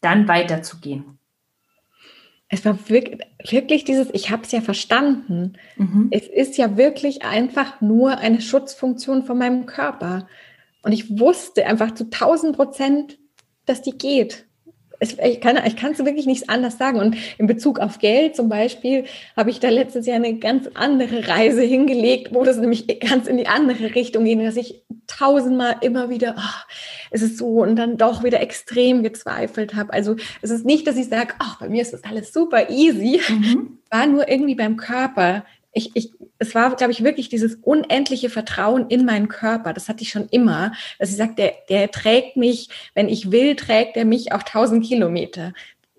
dann 0.00 0.28
weiterzugehen? 0.28 1.18
Es 2.48 2.64
war 2.64 2.78
wirklich, 2.88 3.20
wirklich 3.52 3.84
dieses, 3.84 4.08
ich 4.12 4.30
habe 4.30 4.42
es 4.42 4.52
ja 4.52 4.60
verstanden. 4.60 5.54
Mhm. 5.76 6.08
Es 6.10 6.26
ist 6.26 6.56
ja 6.56 6.76
wirklich 6.76 7.24
einfach 7.24 7.80
nur 7.80 8.18
eine 8.18 8.40
Schutzfunktion 8.40 9.24
von 9.24 9.38
meinem 9.38 9.66
Körper. 9.66 10.26
Und 10.82 10.92
ich 10.92 11.18
wusste 11.18 11.66
einfach 11.66 11.92
zu 11.92 12.04
1000 12.04 12.56
Prozent, 12.56 13.18
dass 13.66 13.82
die 13.82 13.96
geht 13.96 14.46
ich 15.04 15.40
kann 15.40 15.58
ich 15.66 15.76
kann 15.76 15.92
es 15.92 15.98
wirklich 16.04 16.26
nichts 16.26 16.48
anders 16.48 16.78
sagen. 16.78 16.98
Und 16.98 17.16
in 17.38 17.46
Bezug 17.46 17.78
auf 17.78 17.98
Geld 17.98 18.34
zum 18.36 18.48
Beispiel 18.48 19.04
habe 19.36 19.50
ich 19.50 19.60
da 19.60 19.68
letztes 19.68 20.06
Jahr 20.06 20.16
eine 20.16 20.38
ganz 20.38 20.68
andere 20.74 21.28
Reise 21.28 21.62
hingelegt, 21.62 22.34
wo 22.34 22.44
das 22.44 22.58
nämlich 22.58 23.00
ganz 23.00 23.26
in 23.26 23.36
die 23.36 23.46
andere 23.46 23.94
Richtung 23.94 24.24
ging, 24.24 24.42
dass 24.44 24.56
ich 24.56 24.82
tausendmal 25.06 25.76
immer 25.82 26.08
wieder, 26.08 26.34
oh, 26.38 26.72
es 27.10 27.22
ist 27.22 27.38
so 27.38 27.62
und 27.62 27.76
dann 27.76 27.96
doch 27.96 28.24
wieder 28.24 28.40
extrem 28.40 29.02
gezweifelt 29.02 29.74
habe. 29.74 29.92
Also 29.92 30.16
es 30.42 30.50
ist 30.50 30.64
nicht, 30.64 30.86
dass 30.86 30.96
ich 30.96 31.08
sage, 31.08 31.34
ach, 31.38 31.60
bei 31.60 31.68
mir 31.68 31.82
ist 31.82 31.92
das 31.92 32.04
alles 32.04 32.32
super 32.32 32.70
easy. 32.70 33.20
Mhm. 33.28 33.78
War 33.90 34.06
nur 34.06 34.28
irgendwie 34.28 34.54
beim 34.54 34.76
Körper 34.76 35.44
ich, 35.74 35.90
ich, 35.94 36.12
es 36.38 36.54
war, 36.54 36.74
glaube 36.76 36.92
ich, 36.92 37.04
wirklich 37.04 37.28
dieses 37.28 37.56
unendliche 37.56 38.28
Vertrauen 38.28 38.88
in 38.88 39.04
meinen 39.04 39.28
Körper. 39.28 39.72
Das 39.72 39.88
hatte 39.88 40.02
ich 40.02 40.10
schon 40.10 40.28
immer. 40.28 40.72
Dass 40.98 41.10
ich 41.10 41.16
sage, 41.16 41.34
der, 41.36 41.54
der 41.68 41.90
trägt 41.90 42.36
mich, 42.36 42.68
wenn 42.94 43.08
ich 43.08 43.30
will, 43.30 43.56
trägt 43.56 43.96
er 43.96 44.04
mich 44.04 44.32
auch 44.32 44.42
tausend 44.42 44.84
Kilometer. 44.84 45.52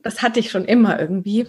Das 0.03 0.21
hatte 0.21 0.39
ich 0.39 0.51
schon 0.51 0.65
immer 0.65 0.99
irgendwie. 0.99 1.47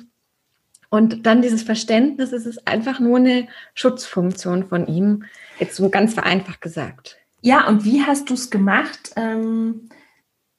Und 0.88 1.26
dann 1.26 1.42
dieses 1.42 1.62
Verständnis, 1.62 2.32
es 2.32 2.46
ist 2.46 2.66
einfach 2.68 3.00
nur 3.00 3.18
eine 3.18 3.48
Schutzfunktion 3.74 4.68
von 4.68 4.86
ihm. 4.86 5.24
Jetzt 5.58 5.76
so 5.76 5.88
ganz 5.88 6.14
vereinfacht 6.14 6.60
gesagt. 6.60 7.18
Ja, 7.42 7.66
und 7.66 7.84
wie 7.84 8.02
hast 8.02 8.30
du 8.30 8.34
es 8.34 8.50
gemacht? 8.50 9.10
Ähm, 9.16 9.88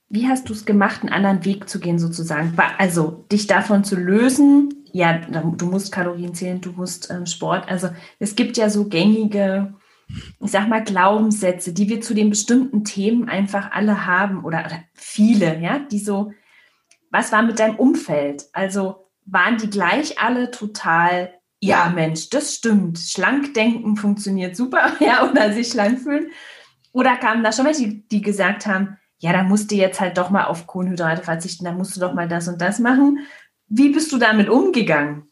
wie 0.09 0.27
hast 0.27 0.47
du 0.47 0.53
es 0.53 0.65
gemacht, 0.65 1.01
einen 1.01 1.11
anderen 1.11 1.43
Weg 1.43 1.67
zu 1.67 1.79
gehen, 1.79 1.99
sozusagen? 1.99 2.57
Also 2.77 3.25
dich 3.31 3.47
davon 3.47 3.83
zu 3.83 3.95
lösen, 3.95 4.85
ja, 4.93 5.17
du 5.17 5.65
musst 5.65 5.91
Kalorien 5.91 6.33
zählen, 6.33 6.61
du 6.61 6.71
musst 6.71 7.11
ähm, 7.11 7.25
Sport. 7.25 7.69
Also 7.69 7.89
es 8.19 8.35
gibt 8.35 8.57
ja 8.57 8.69
so 8.69 8.85
gängige, 8.85 9.73
ich 10.07 10.51
sag 10.51 10.69
mal, 10.69 10.83
Glaubenssätze, 10.83 11.73
die 11.73 11.89
wir 11.89 12.01
zu 12.01 12.13
den 12.13 12.29
bestimmten 12.29 12.85
Themen 12.85 13.27
einfach 13.27 13.71
alle 13.71 14.05
haben 14.05 14.45
oder, 14.45 14.65
oder 14.65 14.79
viele, 14.93 15.59
ja, 15.59 15.79
die 15.79 15.99
so, 15.99 16.31
was 17.11 17.31
war 17.31 17.41
mit 17.41 17.59
deinem 17.59 17.75
Umfeld? 17.75 18.45
Also 18.53 19.09
waren 19.25 19.57
die 19.57 19.69
gleich 19.69 20.19
alle 20.19 20.51
total, 20.51 21.33
ja, 21.59 21.91
Mensch, 21.93 22.29
das 22.29 22.55
stimmt, 22.55 22.97
schlank 22.97 23.53
denken 23.55 23.97
funktioniert 23.97 24.55
super, 24.55 24.93
ja, 25.01 25.29
oder 25.29 25.51
sich 25.51 25.67
schlank 25.67 25.99
fühlen? 25.99 26.31
Oder 26.93 27.17
kamen 27.17 27.43
da 27.43 27.51
schon 27.51 27.65
welche, 27.65 27.89
die 27.89 28.21
gesagt 28.21 28.65
haben, 28.65 28.97
ja, 29.19 29.33
da 29.33 29.43
musst 29.43 29.71
du 29.71 29.75
jetzt 29.75 29.99
halt 29.99 30.17
doch 30.17 30.29
mal 30.29 30.45
auf 30.45 30.67
Kohlenhydrate 30.67 31.23
verzichten, 31.23 31.65
da 31.65 31.71
musst 31.71 31.95
du 31.95 31.99
doch 31.99 32.13
mal 32.13 32.27
das 32.27 32.47
und 32.47 32.61
das 32.61 32.79
machen. 32.79 33.19
Wie 33.67 33.89
bist 33.89 34.11
du 34.11 34.17
damit 34.17 34.49
umgegangen? 34.49 35.31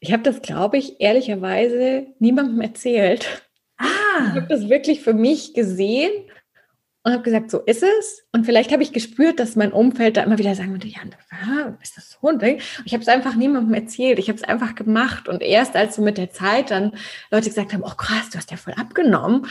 Ich 0.00 0.12
habe 0.12 0.22
das, 0.22 0.42
glaube 0.42 0.76
ich, 0.76 1.00
ehrlicherweise 1.00 2.06
niemandem 2.18 2.60
erzählt. 2.60 3.48
Ah. 3.78 3.86
Ich 4.30 4.36
habe 4.36 4.46
das 4.48 4.68
wirklich 4.68 5.00
für 5.00 5.14
mich 5.14 5.54
gesehen 5.54 6.10
und 7.06 7.12
habe 7.12 7.22
gesagt, 7.22 7.50
so 7.52 7.60
ist 7.60 7.84
es. 7.84 8.26
Und 8.32 8.44
vielleicht 8.46 8.72
habe 8.72 8.82
ich 8.82 8.92
gespürt, 8.92 9.38
dass 9.38 9.54
mein 9.54 9.72
Umfeld 9.72 10.16
da 10.16 10.24
immer 10.24 10.38
wieder 10.38 10.54
sagen 10.54 10.72
würde, 10.72 10.88
ja, 10.88 11.00
ist 11.80 11.96
das 11.96 12.10
so? 12.10 12.28
Und 12.28 12.42
ich 12.42 12.92
habe 12.92 13.02
es 13.02 13.08
einfach 13.08 13.36
niemandem 13.36 13.74
erzählt. 13.74 14.18
Ich 14.18 14.28
habe 14.28 14.36
es 14.36 14.42
einfach 14.42 14.74
gemacht. 14.74 15.28
Und 15.28 15.40
erst 15.40 15.76
als 15.76 15.96
so 15.96 16.02
mit 16.02 16.18
der 16.18 16.30
Zeit 16.30 16.72
dann 16.72 16.92
Leute 17.30 17.48
gesagt 17.48 17.72
haben, 17.72 17.84
oh 17.84 17.94
krass, 17.96 18.30
du 18.30 18.38
hast 18.38 18.50
ja 18.50 18.56
voll 18.56 18.74
abgenommen, 18.74 19.46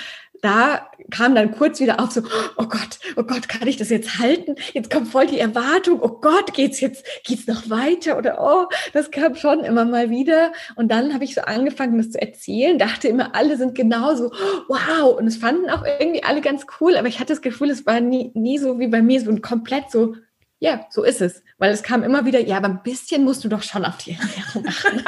da 0.45 0.87
kam 1.09 1.35
dann 1.35 1.51
kurz 1.51 1.79
wieder 1.79 1.99
auf 1.99 2.11
so, 2.11 2.21
oh 2.57 2.65
Gott, 2.65 2.99
oh 3.15 3.23
Gott, 3.23 3.49
kann 3.49 3.67
ich 3.67 3.77
das 3.77 3.89
jetzt 3.89 4.19
halten? 4.19 4.55
Jetzt 4.73 4.91
kommt 4.91 5.07
voll 5.07 5.25
die 5.25 5.39
Erwartung, 5.39 5.99
oh 6.01 6.19
Gott, 6.21 6.53
geht's 6.53 6.79
jetzt, 6.79 7.05
geht's 7.23 7.47
noch 7.47 7.69
weiter? 7.69 8.17
Oder 8.17 8.37
oh, 8.39 8.67
das 8.93 9.11
kam 9.11 9.35
schon 9.35 9.61
immer 9.61 9.85
mal 9.85 10.09
wieder. 10.09 10.51
Und 10.75 10.91
dann 10.91 11.13
habe 11.13 11.23
ich 11.23 11.33
so 11.33 11.41
angefangen, 11.41 11.97
das 11.97 12.11
zu 12.11 12.21
erzählen, 12.21 12.77
dachte 12.77 13.07
immer, 13.07 13.35
alle 13.35 13.57
sind 13.57 13.75
genauso, 13.75 14.31
wow. 14.67 15.17
Und 15.17 15.27
es 15.27 15.37
fanden 15.37 15.69
auch 15.69 15.83
irgendwie 15.99 16.23
alle 16.23 16.41
ganz 16.41 16.65
cool, 16.79 16.95
aber 16.95 17.07
ich 17.07 17.19
hatte 17.19 17.33
das 17.33 17.41
Gefühl, 17.41 17.71
es 17.71 17.85
war 17.85 17.99
nie, 17.99 18.31
nie 18.35 18.59
so 18.59 18.79
wie 18.79 18.87
bei 18.87 19.01
mir, 19.01 19.19
so 19.21 19.31
ein 19.31 19.41
komplett 19.41 19.89
so, 19.89 20.15
ja, 20.65 20.87
so 20.89 21.03
ist 21.03 21.21
es. 21.21 21.43
Weil 21.59 21.71
es 21.71 21.83
kam 21.83 22.01
immer 22.01 22.25
wieder, 22.25 22.39
ja, 22.39 22.57
aber 22.57 22.69
ein 22.69 22.81
bisschen 22.81 23.23
musst 23.23 23.43
du 23.43 23.49
doch 23.49 23.61
schon 23.61 23.85
auf 23.85 23.97
die 23.97 24.13
Ernährung 24.13 24.65
achten. 24.67 25.05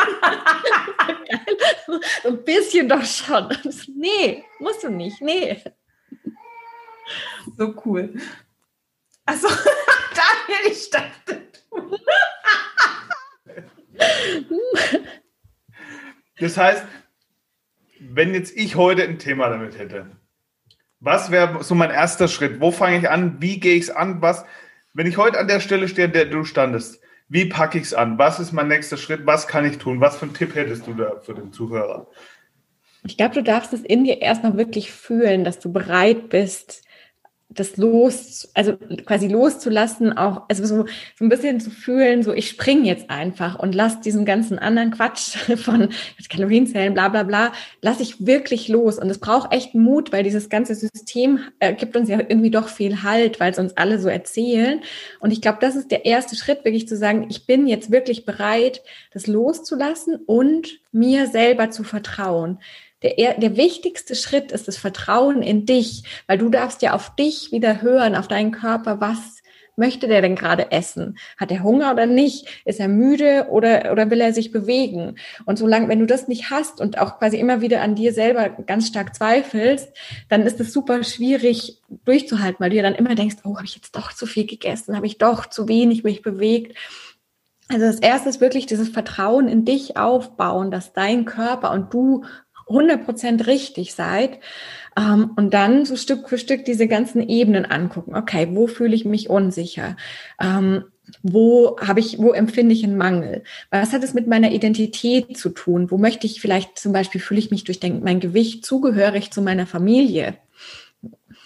ein 2.26 2.44
bisschen 2.44 2.88
doch 2.88 3.04
schon. 3.04 3.50
nee, 3.96 4.46
musst 4.60 4.84
du 4.84 4.90
nicht. 4.90 5.20
Nee. 5.20 5.64
So 7.58 7.74
cool. 7.86 8.14
Also, 9.26 9.48
Daniel, 10.48 10.72
ich 10.72 10.90
dachte, 10.92 11.42
Das 16.40 16.56
heißt, 16.56 16.86
wenn 18.00 18.36
jetzt 18.36 18.56
ich 18.56 18.76
heute 18.76 19.02
ein 19.02 19.18
Thema 19.18 19.50
damit 19.50 19.80
hätte, 19.80 20.12
was 21.00 21.32
wäre 21.32 21.64
so 21.64 21.74
mein 21.74 21.90
erster 21.90 22.28
Schritt? 22.28 22.62
Wo 22.62 22.70
fange 22.70 23.00
ich 23.00 23.10
an? 23.10 23.42
Wie 23.42 23.60
gehe 23.60 23.76
ich 23.76 23.84
es 23.86 23.90
an? 23.90 24.22
Was, 24.22 24.46
wenn 24.98 25.06
ich 25.06 25.18
heute 25.18 25.38
an 25.38 25.48
der 25.48 25.60
Stelle 25.60 25.88
stehe, 25.88 26.08
an 26.08 26.14
der 26.14 26.26
du 26.26 26.44
standest, 26.44 27.00
wie 27.30 27.46
packe 27.46 27.78
ich 27.78 27.84
es 27.84 27.94
an? 27.94 28.18
Was 28.18 28.40
ist 28.40 28.52
mein 28.52 28.68
nächster 28.68 28.98
Schritt? 28.98 29.28
Was 29.28 29.48
kann 29.48 29.64
ich 29.64 29.78
tun? 29.78 30.02
Was 30.02 30.18
für 30.18 30.26
einen 30.26 30.34
Tipp 30.34 30.56
hättest 30.56 30.88
du 30.88 30.96
da 30.96 31.20
für 31.22 31.36
den 31.36 31.54
Zuhörer? 31.54 32.08
Ich 33.06 33.16
glaube, 33.16 33.36
du 33.36 33.44
darfst 33.44 33.74
es 33.74 33.82
in 33.82 34.06
dir 34.06 34.24
erstmal 34.24 34.58
wirklich 34.58 34.92
fühlen, 34.92 35.44
dass 35.44 35.60
du 35.60 35.72
bereit 35.72 36.30
bist, 36.30 36.84
das 37.50 37.78
los, 37.78 38.50
also 38.54 38.76
quasi 39.06 39.28
loszulassen, 39.28 40.18
auch, 40.18 40.44
also 40.50 40.66
so, 40.66 40.86
so 41.16 41.26
ein 41.26 41.30
bisschen 41.30 41.62
zu 41.62 41.70
fühlen, 41.70 42.22
so 42.22 42.34
ich 42.34 42.50
spring 42.50 42.84
jetzt 42.84 43.10
einfach 43.10 43.58
und 43.58 43.74
lass 43.74 44.02
diesen 44.02 44.26
ganzen 44.26 44.60
anderen 44.60 44.92
Quatsch 44.92 45.38
von 45.58 45.90
Kalorienzellen, 46.30 46.94
bla 46.94 47.08
bla 47.08 47.24
bla, 47.24 47.54
lass 47.82 48.02
ich 48.02 48.26
wirklich 48.26 48.68
los. 48.68 49.00
Und 49.00 49.10
es 49.10 49.20
braucht 49.20 49.54
echt 49.54 49.76
Mut, 49.76 50.12
weil 50.12 50.24
dieses 50.24 50.50
ganze 50.50 50.76
System 50.76 51.40
äh, 51.60 51.74
gibt 51.74 51.96
uns 51.96 52.10
ja 52.10 52.20
irgendwie 52.20 52.52
doch 52.52 52.68
viel 52.68 53.04
Halt, 53.04 53.40
weil 53.40 53.52
es 53.52 53.60
uns 53.60 53.78
alle 53.78 54.00
so 54.00 54.10
erzählen. 54.10 54.82
Und 55.22 55.32
ich 55.32 55.42
glaube, 55.42 55.60
das 55.62 55.76
ist 55.78 55.90
der 55.90 56.06
erste 56.06 56.36
Schritt, 56.36 56.66
wirklich 56.66 56.88
zu 56.88 56.98
sagen, 56.98 57.28
ich 57.30 57.46
bin 57.46 57.66
jetzt 57.68 57.92
wirklich 57.92 58.26
bereit, 58.26 58.82
das 59.14 59.26
loszulassen 59.26 60.18
und 60.26 60.80
mir 60.92 61.28
selber 61.28 61.70
zu 61.70 61.84
vertrauen 61.84 62.60
der, 63.04 63.36
der 63.36 63.58
wichtigste 63.58 64.16
Schritt 64.16 64.52
ist 64.52 64.68
das 64.68 64.78
Vertrauen 64.78 65.42
in 65.42 65.66
dich, 65.66 66.04
weil 66.28 66.38
du 66.38 66.50
darfst 66.50 66.82
ja 66.82 66.94
auf 66.94 67.16
dich 67.16 67.52
wieder 67.52 67.82
hören, 67.82 68.16
auf 68.16 68.28
deinen 68.28 68.52
Körper, 68.52 69.00
was 69.00 69.38
möchte 69.78 70.08
der 70.08 70.22
denn 70.22 70.36
gerade 70.36 70.72
essen? 70.72 71.18
Hat 71.38 71.52
er 71.52 71.64
Hunger 71.64 71.94
oder 71.94 72.08
nicht? 72.08 72.48
Ist 72.66 72.80
er 72.80 72.88
müde 72.88 73.48
oder, 73.50 73.92
oder 73.92 74.10
will 74.10 74.20
er 74.20 74.34
sich 74.34 74.52
bewegen? 74.52 75.16
Und 75.46 75.58
solange, 75.60 75.88
wenn 75.88 76.00
du 76.00 76.08
das 76.08 76.28
nicht 76.28 76.50
hast 76.50 76.82
und 76.82 76.98
auch 76.98 77.20
quasi 77.20 77.38
immer 77.38 77.62
wieder 77.62 77.82
an 77.82 77.94
dir 77.94 78.12
selber 78.12 78.50
ganz 78.50 78.88
stark 78.88 79.16
zweifelst, 79.16 79.90
dann 80.30 80.42
ist 80.42 80.60
es 80.60 80.74
super 80.74 81.04
schwierig 81.04 81.80
durchzuhalten, 82.06 82.60
weil 82.60 82.72
du 82.72 82.76
ja 82.76 82.84
dann 82.84 82.96
immer 82.96 83.14
denkst, 83.14 83.38
oh, 83.44 83.56
habe 83.56 83.66
ich 83.66 83.76
jetzt 83.76 83.96
doch 83.96 84.12
zu 84.12 84.26
viel 84.26 84.48
gegessen? 84.48 84.96
Habe 84.96 85.06
ich 85.06 85.20
doch 85.20 85.46
zu 85.46 85.68
wenig 85.68 86.04
mich 86.04 86.24
bewegt? 86.24 86.76
Also 87.70 87.86
das 87.86 88.00
erste 88.00 88.30
ist 88.30 88.42
wirklich 88.42 88.66
dieses 88.66 88.90
Vertrauen 88.90 89.48
in 89.48 89.66
dich 89.66 89.98
aufbauen, 89.98 90.72
dass 90.72 90.94
dein 90.94 91.26
Körper 91.26 91.72
und 91.72 91.94
du 91.94 92.24
100% 92.70 93.48
richtig 93.48 93.94
seid. 93.94 94.40
Ähm, 94.98 95.32
und 95.36 95.54
dann 95.54 95.86
so 95.86 95.96
Stück 95.96 96.30
für 96.30 96.38
Stück 96.38 96.66
diese 96.66 96.88
ganzen 96.88 97.28
Ebenen 97.28 97.66
angucken. 97.66 98.16
Okay, 98.16 98.50
wo 98.52 98.68
fühle 98.68 98.96
ich 98.96 99.06
mich 99.06 99.30
unsicher? 99.30 99.96
Ähm, 100.42 100.86
wo 101.24 101.78
habe 101.80 102.00
ich, 102.00 102.20
wo 102.20 102.32
empfinde 102.32 102.74
ich 102.74 102.84
einen 102.84 102.98
Mangel? 102.98 103.44
Was 103.70 103.94
hat 103.94 104.04
es 104.04 104.14
mit 104.14 104.28
meiner 104.28 104.52
Identität 104.52 105.38
zu 105.38 105.50
tun? 105.50 105.90
Wo 105.92 105.98
möchte 105.98 106.28
ich 106.28 106.42
vielleicht 106.42 106.78
zum 106.78 106.92
Beispiel 106.92 107.22
fühle 107.22 107.40
ich 107.40 107.52
mich 107.52 107.64
durch 107.64 107.80
mein 107.82 108.20
Gewicht 108.20 108.66
zugehörig 108.66 109.32
zu 109.32 109.42
meiner 109.42 109.68
Familie? 109.68 110.36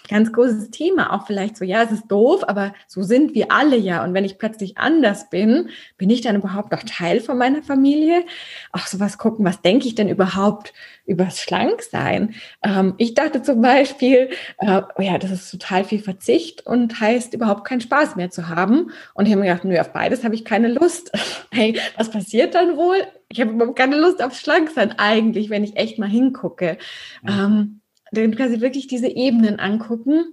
Ganz 0.08 0.32
großes 0.32 0.70
Thema, 0.70 1.12
auch 1.12 1.26
vielleicht 1.26 1.56
so, 1.56 1.64
ja, 1.64 1.82
es 1.82 1.92
ist 1.92 2.08
doof, 2.08 2.44
aber 2.46 2.74
so 2.86 3.02
sind 3.02 3.34
wir 3.34 3.52
alle 3.52 3.76
ja. 3.76 4.04
Und 4.04 4.14
wenn 4.14 4.24
ich 4.24 4.38
plötzlich 4.38 4.78
anders 4.78 5.30
bin, 5.30 5.70
bin 5.96 6.10
ich 6.10 6.20
dann 6.20 6.36
überhaupt 6.36 6.72
noch 6.72 6.82
Teil 6.82 7.20
von 7.20 7.38
meiner 7.38 7.62
Familie? 7.62 8.24
Auch 8.72 8.86
sowas 8.86 9.18
gucken, 9.18 9.44
was 9.44 9.62
denke 9.62 9.86
ich 9.86 9.94
denn 9.94 10.08
überhaupt 10.08 10.72
übers 11.04 11.40
Schlanksein? 11.40 12.34
Ähm, 12.62 12.94
ich 12.98 13.14
dachte 13.14 13.42
zum 13.42 13.60
Beispiel, 13.60 14.30
äh, 14.58 14.82
oh 14.96 15.02
ja, 15.02 15.18
das 15.18 15.30
ist 15.30 15.50
total 15.50 15.84
viel 15.84 16.00
Verzicht 16.00 16.66
und 16.66 17.00
heißt 17.00 17.34
überhaupt 17.34 17.64
keinen 17.64 17.80
Spaß 17.80 18.16
mehr 18.16 18.30
zu 18.30 18.48
haben. 18.48 18.90
Und 19.14 19.26
ich 19.26 19.32
habe 19.32 19.42
mir 19.42 19.48
gedacht, 19.48 19.64
nö, 19.64 19.78
auf 19.78 19.92
beides 19.92 20.24
habe 20.24 20.34
ich 20.34 20.44
keine 20.44 20.68
Lust. 20.68 21.12
hey, 21.52 21.78
was 21.96 22.10
passiert 22.10 22.54
dann 22.54 22.76
wohl? 22.76 22.96
Ich 23.28 23.40
habe 23.40 23.52
überhaupt 23.52 23.78
keine 23.78 23.96
Lust 23.96 24.22
aufs 24.22 24.40
Schlanksein 24.40 24.98
eigentlich, 24.98 25.48
wenn 25.48 25.64
ich 25.64 25.76
echt 25.76 25.98
mal 25.98 26.08
hingucke. 26.08 26.76
Mhm. 27.22 27.28
Ähm, 27.28 27.81
dann 28.12 28.36
quasi 28.36 28.60
wirklich 28.60 28.86
diese 28.86 29.08
Ebenen 29.08 29.58
angucken 29.58 30.24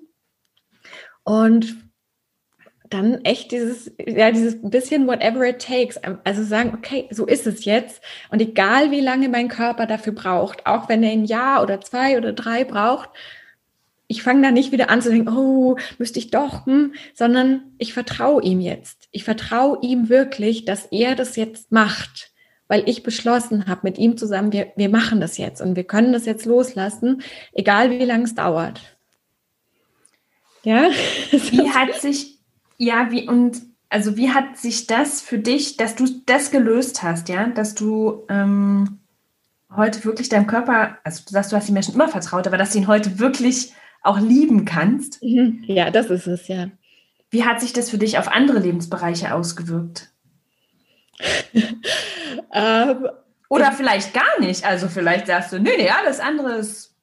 und 1.24 1.76
dann 2.90 3.24
echt 3.24 3.52
dieses, 3.52 3.92
ja, 4.04 4.32
dieses 4.32 4.58
bisschen 4.62 5.08
whatever 5.08 5.48
it 5.48 5.60
takes. 5.60 6.00
Also 6.24 6.44
sagen, 6.44 6.74
okay, 6.76 7.08
so 7.12 7.26
ist 7.26 7.46
es 7.46 7.66
jetzt. 7.66 8.02
Und 8.32 8.42
egal 8.42 8.92
wie 8.92 9.02
lange 9.02 9.30
mein 9.30 9.48
Körper 9.48 9.86
dafür 9.86 10.14
braucht, 10.14 10.66
auch 10.66 10.90
wenn 10.90 11.04
er 11.04 11.12
ein 11.12 11.26
Jahr 11.26 11.62
oder 11.62 11.82
zwei 11.82 12.18
oder 12.18 12.34
drei 12.34 12.64
braucht, 12.64 13.10
ich 14.08 14.24
fange 14.24 14.42
da 14.42 14.50
nicht 14.50 14.72
wieder 14.72 14.90
an 14.90 15.04
zu 15.04 15.12
denken, 15.12 15.30
oh, 15.30 15.78
müsste 16.00 16.18
ich 16.18 16.32
doch, 16.32 16.66
hm, 16.66 16.94
sondern 17.14 17.76
ich 17.78 17.94
vertraue 17.94 18.42
ihm 18.42 18.60
jetzt. 18.60 19.08
Ich 19.12 19.24
vertraue 19.24 19.78
ihm 19.84 20.10
wirklich, 20.10 20.66
dass 20.66 20.88
er 20.88 21.14
das 21.16 21.36
jetzt 21.36 21.72
macht 21.72 22.29
weil 22.70 22.88
ich 22.88 23.04
beschlossen 23.04 23.68
habe 23.68 23.82
mit 23.84 23.98
ihm 23.98 24.16
zusammen, 24.16 24.54
wir, 24.54 24.72
wir 24.78 24.90
machen 24.90 25.20
das 25.20 25.38
jetzt 25.38 25.60
und 25.60 25.76
wir 25.76 25.84
können 25.84 26.14
das 26.14 26.26
jetzt 26.26 26.46
loslassen, 26.46 27.22
egal 27.52 27.90
wie 27.90 28.06
lange 28.06 28.24
es 28.24 28.36
dauert. 28.36 28.80
Ja. 30.64 30.90
Wie 31.32 31.70
hat 31.70 31.96
sich, 32.02 32.38
ja, 32.78 33.12
wie, 33.12 33.30
und 33.30 33.62
also 33.88 34.18
wie 34.18 34.32
hat 34.32 34.58
sich 34.58 34.88
das 34.88 35.22
für 35.22 35.40
dich, 35.40 35.78
dass 35.78 35.96
du 35.96 36.06
das 36.26 36.52
gelöst 36.52 37.02
hast, 37.02 37.30
ja, 37.30 37.48
dass 37.48 37.76
du 37.76 38.26
ähm, 38.28 39.00
heute 39.74 40.04
wirklich 40.04 40.28
deinem 40.28 40.48
Körper, 40.48 40.98
also 41.06 41.24
du 41.26 41.32
sagst, 41.32 41.54
du 41.54 41.56
hast 41.56 41.70
die 41.70 41.72
Menschen 41.72 41.94
immer 41.94 42.10
vertraut, 42.10 42.46
aber 42.46 42.58
dass 42.58 42.72
du 42.72 42.78
ihn 42.78 42.88
heute 42.88 43.20
wirklich 43.20 43.74
auch 44.04 44.20
lieben 44.20 44.66
kannst. 44.66 45.24
Mhm. 45.24 45.64
Ja, 45.66 45.92
das 45.92 46.08
ist 46.08 46.28
es, 46.28 46.50
ja. 46.50 46.68
Wie 47.30 47.46
hat 47.46 47.62
sich 47.62 47.72
das 47.72 47.90
für 47.90 47.98
dich 47.98 48.18
auf 48.18 48.28
andere 48.28 48.60
Lebensbereiche 48.60 49.34
ausgewirkt? 49.34 50.09
Ähm, 52.54 53.10
Oder 53.50 53.72
vielleicht 53.72 54.14
gar 54.14 54.40
nicht. 54.40 54.66
Also 54.66 54.88
vielleicht 54.88 55.28
sagst 55.28 55.54
du, 55.54 55.60
nee, 55.60 55.78
nee, 55.78 55.90
alles 55.90 56.20
andere 56.20 56.54
ist. 56.54 56.96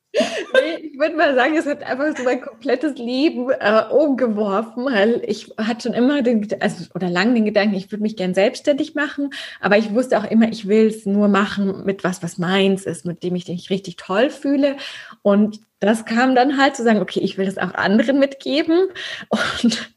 nee, 0.54 0.90
ich 0.92 0.98
würde 0.98 1.16
mal 1.16 1.34
sagen, 1.34 1.56
es 1.56 1.66
hat 1.66 1.82
einfach 1.82 2.16
so 2.16 2.22
mein 2.22 2.40
komplettes 2.40 2.96
Leben 2.96 3.50
äh, 3.50 3.82
umgeworfen, 3.90 4.86
weil 4.86 5.22
ich 5.26 5.52
hatte 5.58 5.82
schon 5.82 5.92
immer 5.92 6.22
den, 6.22 6.48
also 6.60 6.84
oder 6.94 7.10
lang 7.10 7.34
den 7.34 7.44
Gedanken, 7.44 7.74
ich 7.74 7.90
würde 7.92 8.02
mich 8.02 8.16
gern 8.16 8.32
selbstständig 8.32 8.94
machen, 8.94 9.30
aber 9.60 9.76
ich 9.76 9.92
wusste 9.92 10.18
auch 10.18 10.24
immer, 10.24 10.48
ich 10.48 10.68
will 10.68 10.86
es 10.86 11.04
nur 11.04 11.28
machen 11.28 11.84
mit 11.84 12.02
was, 12.02 12.22
was 12.22 12.38
meins 12.38 12.86
ist, 12.86 13.04
mit 13.04 13.22
dem 13.22 13.34
ich 13.34 13.46
mich 13.46 13.68
richtig 13.68 13.96
toll 13.96 14.30
fühle. 14.30 14.76
Und 15.20 15.60
das 15.80 16.06
kam 16.06 16.34
dann 16.34 16.56
halt 16.56 16.76
zu 16.76 16.82
sagen, 16.82 17.00
okay, 17.00 17.20
ich 17.20 17.36
will 17.36 17.44
das 17.44 17.58
auch 17.58 17.74
anderen 17.74 18.18
mitgeben. 18.18 18.88
Und 19.28 19.92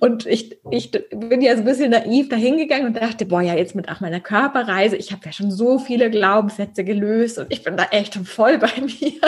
und 0.00 0.26
ich, 0.26 0.58
ich 0.70 0.90
bin 0.90 1.40
ja 1.40 1.54
so 1.54 1.62
ein 1.62 1.64
bisschen 1.64 1.90
naiv 1.90 2.28
dahingegangen 2.28 2.86
und 2.86 2.96
dachte, 2.96 3.26
boah, 3.26 3.40
ja, 3.40 3.54
jetzt 3.54 3.74
mit 3.74 3.88
auch 3.88 4.00
meiner 4.00 4.20
Körperreise, 4.20 4.96
ich 4.96 5.12
habe 5.12 5.22
ja 5.24 5.32
schon 5.32 5.50
so 5.50 5.78
viele 5.78 6.10
Glaubenssätze 6.10 6.84
gelöst 6.84 7.38
und 7.38 7.52
ich 7.52 7.62
bin 7.62 7.76
da 7.76 7.84
echt 7.90 8.14
schon 8.14 8.24
voll 8.24 8.58
bei 8.58 8.72
mir 8.80 9.20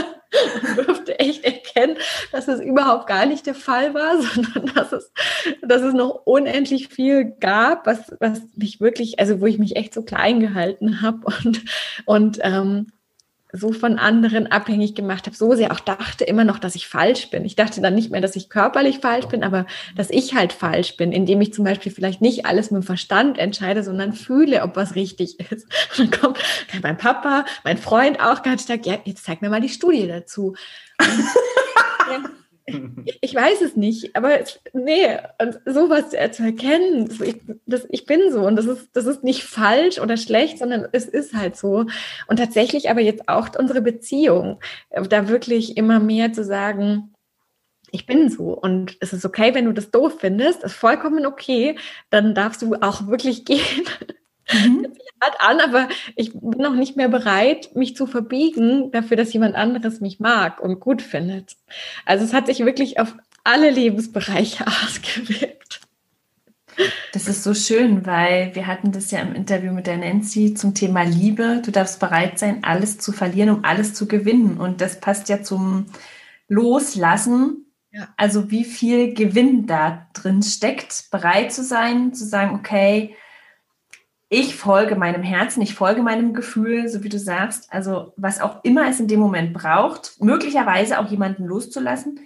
und 0.77 0.89
durfte 0.89 1.19
echt 1.19 1.45
erkennen, 1.45 1.97
dass 2.33 2.49
es 2.49 2.61
überhaupt 2.61 3.07
gar 3.07 3.27
nicht 3.27 3.47
der 3.47 3.55
Fall 3.55 3.95
war, 3.95 4.21
sondern 4.35 4.75
dass 4.75 4.93
es, 4.93 5.13
dass 5.63 5.83
es 5.83 5.95
noch 5.95 6.23
unendlich 6.25 6.89
viel 6.89 7.37
gab, 7.41 7.87
was, 7.87 8.13
was 8.21 8.43
mich 8.57 8.81
wirklich, 8.81 9.19
also 9.19 9.41
wo 9.41 9.47
ich 9.47 9.59
mich 9.59 9.77
echt 9.77 9.95
so 9.95 10.03
klein 10.03 10.41
gehalten 10.41 11.03
habe 11.03 11.21
und, 11.45 11.65
und 12.07 12.39
ähm, 12.43 12.89
so 13.57 13.73
von 13.73 13.99
anderen 13.99 14.49
abhängig 14.49 14.95
gemacht 14.95 15.27
habe, 15.27 15.37
so 15.37 15.55
sehr 15.55 15.73
auch 15.73 15.81
dachte 15.81 16.25
immer 16.25 16.45
noch, 16.45 16.59
dass 16.59 16.75
ich 16.75 16.89
falsch 16.89 17.31
bin. 17.31 17.45
Ich 17.45 17.55
dachte 17.55 17.81
dann 17.81 17.95
nicht 17.95 18.11
mehr, 18.11 18.21
dass 18.21 18.35
ich 18.35 18.49
körperlich 18.49 18.99
falsch 18.99 19.27
bin, 19.27 19.45
aber 19.45 19.67
dass 19.97 20.11
ich 20.11 20.35
halt 20.35 20.53
falsch 20.53 20.97
bin, 20.97 21.13
indem 21.13 21.41
ich 21.41 21.55
zum 21.55 21.65
Beispiel 21.65 21.93
vielleicht 21.93 22.21
nicht 22.21 22.47
alles 22.47 22.71
mit 22.71 22.83
dem 22.83 22.87
Verstand 22.87 23.39
entscheide, 23.39 23.85
sondern 23.85 24.13
fühle, 24.13 24.63
ob 24.63 24.75
was 24.77 24.97
richtig 24.97 25.39
ist. 25.39 25.67
Und 25.99 26.13
dann 26.13 26.21
kommt 26.21 26.39
mein 26.83 26.99
Papa, 26.99 27.45
mein 27.63 27.79
Freund 27.79 28.21
auch 28.21 28.43
ganz 28.43 28.65
stark, 28.65 28.87
ja, 28.87 28.99
jetzt 29.05 29.25
zeig 29.25 29.41
mir 29.41 29.51
mal 29.51 29.61
die 29.61 29.69
Studie 29.69 30.09
dazu. 30.09 30.55
ich 33.21 33.35
weiß 33.35 33.61
es 33.61 33.77
nicht, 33.77 34.17
aber 34.17 34.39
nee, 34.73 35.19
sowas 35.67 36.11
zu 36.11 36.43
erkennen, 36.43 37.11
ich, 37.23 37.37
das, 37.67 37.87
ich 37.91 38.07
bin 38.07 38.33
so 38.33 38.47
und 38.47 38.57
das 38.57 38.67
ist, 38.67 38.89
das 38.95 39.07
ist 39.07 39.23
nicht 39.23 39.45
falsch 39.45 39.99
oder 40.01 40.17
schlecht, 40.17 40.59
sondern 40.59 40.89
es 40.93 41.07
ist 41.07 41.35
halt 41.35 41.57
so. 41.57 41.87
Und 42.27 42.37
tatsächlich 42.39 42.91
aber 42.91 43.01
jetzt 43.01 43.29
auch 43.29 43.49
unsere 43.59 43.83
Beziehung, 43.83 44.61
da 44.91 45.29
wirklich 45.29 45.77
immer 45.77 46.01
mehr 46.01 46.33
zu 46.33 46.45
sagen, 46.45 47.15
ich 47.91 48.07
bin 48.07 48.29
so 48.29 48.59
und 48.59 48.97
es 49.01 49.13
ist 49.13 49.25
okay, 49.25 49.55
wenn 49.55 49.67
du 49.67 49.73
das 49.73 49.91
doof 49.91 50.17
findest, 50.19 50.65
ist 50.65 50.75
vollkommen 50.75 51.27
okay, 51.27 51.77
dann 52.11 52.35
darfst 52.35 52.63
du 52.63 52.75
auch 52.75 53.07
wirklich 53.07 53.45
gehen. 53.45 53.85
Mhm. 54.53 54.87
hart 55.21 55.41
an, 55.41 55.61
aber 55.61 55.89
ich 56.17 56.33
bin 56.33 56.59
noch 56.59 56.75
nicht 56.75 56.97
mehr 56.97 57.09
bereit, 57.09 57.75
mich 57.75 57.97
zu 57.97 58.07
verbiegen 58.07 58.91
dafür, 58.93 59.17
dass 59.17 59.33
jemand 59.33 59.55
anderes 59.55 60.01
mich 60.01 60.21
mag 60.21 60.61
und 60.61 60.81
gut 60.81 61.03
findet. 61.03 61.57
Also 62.05 62.25
es 62.25 62.33
hat 62.33 62.47
sich 62.47 62.61
wirklich 62.61 62.99
auf 62.99 63.15
alle 63.43 63.71
Lebensbereiche 63.71 64.67
ausgewirkt. 64.85 65.81
Das 67.13 67.29
ist 67.29 67.45
so 67.45 67.55
schön, 67.55 68.05
weil 68.05 68.55
wir 68.55 68.67
hatten 68.67 68.91
das 68.91 69.11
ja 69.13 69.21
im 69.21 69.35
Interview 69.35 69.73
mit 69.73 69.87
der 69.87 69.97
Nancy 69.97 70.55
zum 70.55 70.75
Thema 70.75 71.03
Liebe. 71.03 71.63
Du 71.65 71.71
darfst 71.71 72.01
bereit 72.01 72.39
sein, 72.39 72.65
alles 72.65 72.99
zu 72.99 73.13
verlieren, 73.13 73.51
um 73.51 73.65
alles 73.65 73.95
zu 73.95 74.09
gewinnen. 74.09 74.59
Und 74.59 74.81
das 74.81 74.99
passt 74.99 75.29
ja 75.29 75.43
zum 75.43 75.87
Loslassen. 76.49 77.67
Ja. 77.93 78.09
Also 78.17 78.51
wie 78.51 78.65
viel 78.65 79.15
Gewinn 79.15 79.69
da 79.69 80.09
drin 80.15 80.43
steckt, 80.43 81.11
bereit 81.13 81.53
zu 81.53 81.63
sein, 81.63 82.13
zu 82.13 82.25
sagen, 82.25 82.57
okay, 82.57 83.15
ich 84.35 84.57
folge 84.57 84.97
meinem 84.97 85.23
Herzen, 85.23 85.63
ich 85.63 85.75
folge 85.75 86.03
meinem 86.03 86.35
Gefühl, 86.35 86.89
so 86.89 87.05
wie 87.05 87.09
du 87.09 87.21
sagst. 87.21 87.73
Also 87.73 88.13
was 88.17 88.41
auch 88.41 88.65
immer 88.65 88.89
es 88.89 88.99
in 88.99 89.07
dem 89.07 89.21
Moment 89.21 89.55
braucht, 89.55 90.21
möglicherweise 90.21 90.99
auch 90.99 91.09
jemanden 91.09 91.45
loszulassen, 91.45 92.19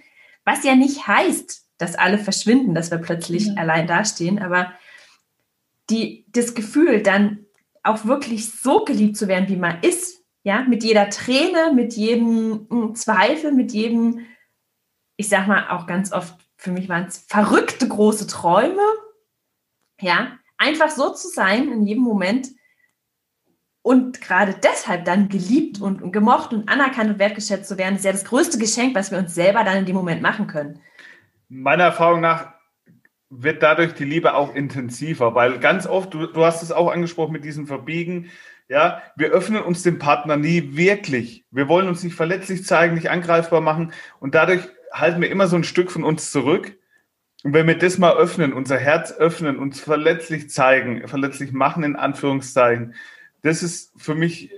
was 0.43 0.63
ja 0.63 0.75
nicht 0.75 1.05
heißt, 1.05 1.67
dass 1.77 1.95
alle 1.95 2.17
verschwinden, 2.17 2.73
dass 2.73 2.89
wir 2.89 2.97
plötzlich 2.97 3.45
ja. 3.45 3.53
allein 3.57 3.85
dastehen, 3.85 4.39
aber 4.39 4.73
die, 5.91 6.25
das 6.29 6.55
Gefühl, 6.55 7.03
dann 7.03 7.45
auch 7.83 8.05
wirklich 8.05 8.51
so 8.51 8.83
geliebt 8.85 9.15
zu 9.15 9.27
werden, 9.27 9.47
wie 9.47 9.55
man 9.55 9.79
ist, 9.81 10.23
ja, 10.41 10.63
mit 10.63 10.83
jeder 10.83 11.11
Träne, 11.11 11.73
mit 11.75 11.93
jedem 11.93 12.67
hm, 12.71 12.95
Zweifel, 12.95 13.51
mit 13.51 13.71
jedem, 13.71 14.25
ich 15.15 15.29
sag 15.29 15.47
mal 15.47 15.69
auch 15.69 15.85
ganz 15.85 16.11
oft, 16.11 16.35
für 16.57 16.71
mich 16.71 16.89
waren 16.89 17.05
es 17.05 17.19
verrückte 17.27 17.87
große 17.87 18.25
Träume, 18.25 18.81
ja, 20.01 20.38
einfach 20.59 20.89
so 20.89 21.09
zu 21.09 21.27
sein 21.29 21.71
in 21.71 21.87
jedem 21.87 22.03
Moment 22.03 22.49
und 23.81 24.21
gerade 24.21 24.55
deshalb 24.61 25.05
dann 25.05 25.29
geliebt 25.29 25.81
und, 25.81 26.01
und, 26.01 26.11
gemocht 26.11 26.53
und 26.53 26.69
anerkannt 26.69 27.09
und 27.09 27.19
wertgeschätzt 27.19 27.67
zu 27.67 27.77
werden, 27.77 27.95
ist 27.95 28.05
ja 28.05 28.11
das 28.11 28.25
größte 28.25 28.59
Geschenk, 28.59 28.93
was 28.93 29.09
wir 29.09 29.17
uns 29.17 29.33
selber 29.33 29.63
dann 29.63 29.77
in 29.77 29.85
dem 29.85 29.95
Moment 29.95 30.21
machen 30.21 30.47
können. 30.47 30.81
Meiner 31.47 31.85
Erfahrung 31.85 32.19
nach 32.19 32.53
wird 33.29 33.63
dadurch 33.63 33.93
die 33.93 34.05
Liebe 34.05 34.33
auch 34.33 34.53
intensiver, 34.53 35.33
weil 35.33 35.59
ganz 35.59 35.87
oft, 35.87 36.13
du, 36.13 36.27
du 36.27 36.45
hast 36.45 36.61
es 36.61 36.71
auch 36.71 36.91
angesprochen 36.91 37.31
mit 37.31 37.45
diesem 37.45 37.67
Verbiegen, 37.67 38.29
ja, 38.67 39.01
wir 39.15 39.29
öffnen 39.29 39.63
uns 39.63 39.81
dem 39.81 39.97
Partner 39.97 40.37
nie 40.37 40.75
wirklich. 40.75 41.45
Wir 41.49 41.67
wollen 41.67 41.87
uns 41.87 42.03
nicht 42.03 42.15
verletzlich 42.15 42.65
zeigen, 42.65 42.93
nicht 42.93 43.09
angreifbar 43.09 43.61
machen 43.61 43.93
und 44.19 44.35
dadurch 44.35 44.61
halten 44.91 45.21
wir 45.21 45.31
immer 45.31 45.47
so 45.47 45.55
ein 45.55 45.63
Stück 45.63 45.89
von 45.89 46.03
uns 46.03 46.31
zurück 46.31 46.78
und 47.43 47.53
wenn 47.53 47.67
wir 47.67 47.77
das 47.77 47.97
mal 47.97 48.15
öffnen, 48.15 48.53
unser 48.53 48.77
Herz 48.77 49.13
öffnen, 49.13 49.57
uns 49.57 49.79
verletzlich 49.79 50.49
zeigen, 50.49 51.07
verletzlich 51.07 51.51
machen 51.51 51.83
in 51.83 51.95
Anführungszeichen, 51.95 52.95
das 53.43 53.63
ist 53.63 53.93
für 53.95 54.15
mich, 54.15 54.51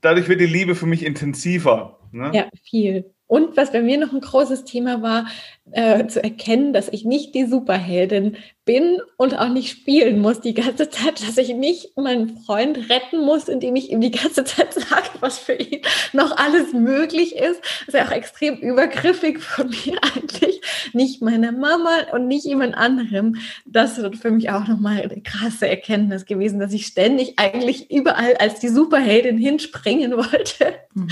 dadurch 0.00 0.28
wird 0.28 0.40
die 0.40 0.46
Liebe 0.46 0.74
für 0.74 0.86
mich 0.86 1.04
intensiver. 1.04 2.00
Ne? 2.10 2.30
Ja, 2.34 2.48
viel. 2.64 3.10
Und 3.26 3.56
was 3.56 3.72
bei 3.72 3.82
mir 3.82 3.98
noch 3.98 4.12
ein 4.12 4.20
großes 4.20 4.64
Thema 4.64 5.00
war, 5.00 5.26
äh, 5.72 6.06
zu 6.06 6.22
erkennen, 6.22 6.72
dass 6.72 6.88
ich 6.88 7.04
nicht 7.04 7.34
die 7.34 7.46
Superheldin 7.46 8.36
bin 8.64 9.00
und 9.18 9.38
auch 9.38 9.48
nicht 9.48 9.70
spielen 9.70 10.20
muss 10.20 10.40
die 10.40 10.54
ganze 10.54 10.88
Zeit, 10.88 11.22
dass 11.26 11.36
ich 11.36 11.54
nicht 11.54 11.96
meinen 11.96 12.38
Freund 12.38 12.88
retten 12.88 13.20
muss, 13.24 13.48
indem 13.48 13.76
ich 13.76 13.90
ihm 13.90 14.00
die 14.00 14.10
ganze 14.10 14.44
Zeit 14.44 14.72
sage, 14.72 15.08
was 15.20 15.38
für 15.38 15.54
ihn 15.54 15.82
noch 16.12 16.36
alles 16.36 16.72
möglich 16.72 17.36
ist. 17.36 17.60
Das 17.60 17.88
ist 17.88 17.94
ja 17.94 18.06
auch 18.06 18.12
extrem 18.12 18.56
übergriffig 18.56 19.40
von 19.40 19.68
mir 19.68 19.98
eigentlich. 20.02 20.62
Nicht 20.92 21.22
meiner 21.22 21.52
Mama 21.52 21.90
und 22.12 22.26
nicht 22.26 22.44
jemand 22.44 22.74
anderem. 22.74 23.36
Das 23.66 23.98
wird 23.98 24.16
für 24.16 24.30
mich 24.30 24.50
auch 24.50 24.66
nochmal 24.66 25.02
eine 25.02 25.20
krasse 25.20 25.68
Erkenntnis 25.68 26.24
gewesen, 26.24 26.58
dass 26.58 26.72
ich 26.72 26.86
ständig 26.86 27.38
eigentlich 27.38 27.90
überall 27.90 28.34
als 28.36 28.60
die 28.60 28.68
Superheldin 28.68 29.36
hinspringen 29.36 30.16
wollte. 30.16 30.74
Mhm. 30.94 31.08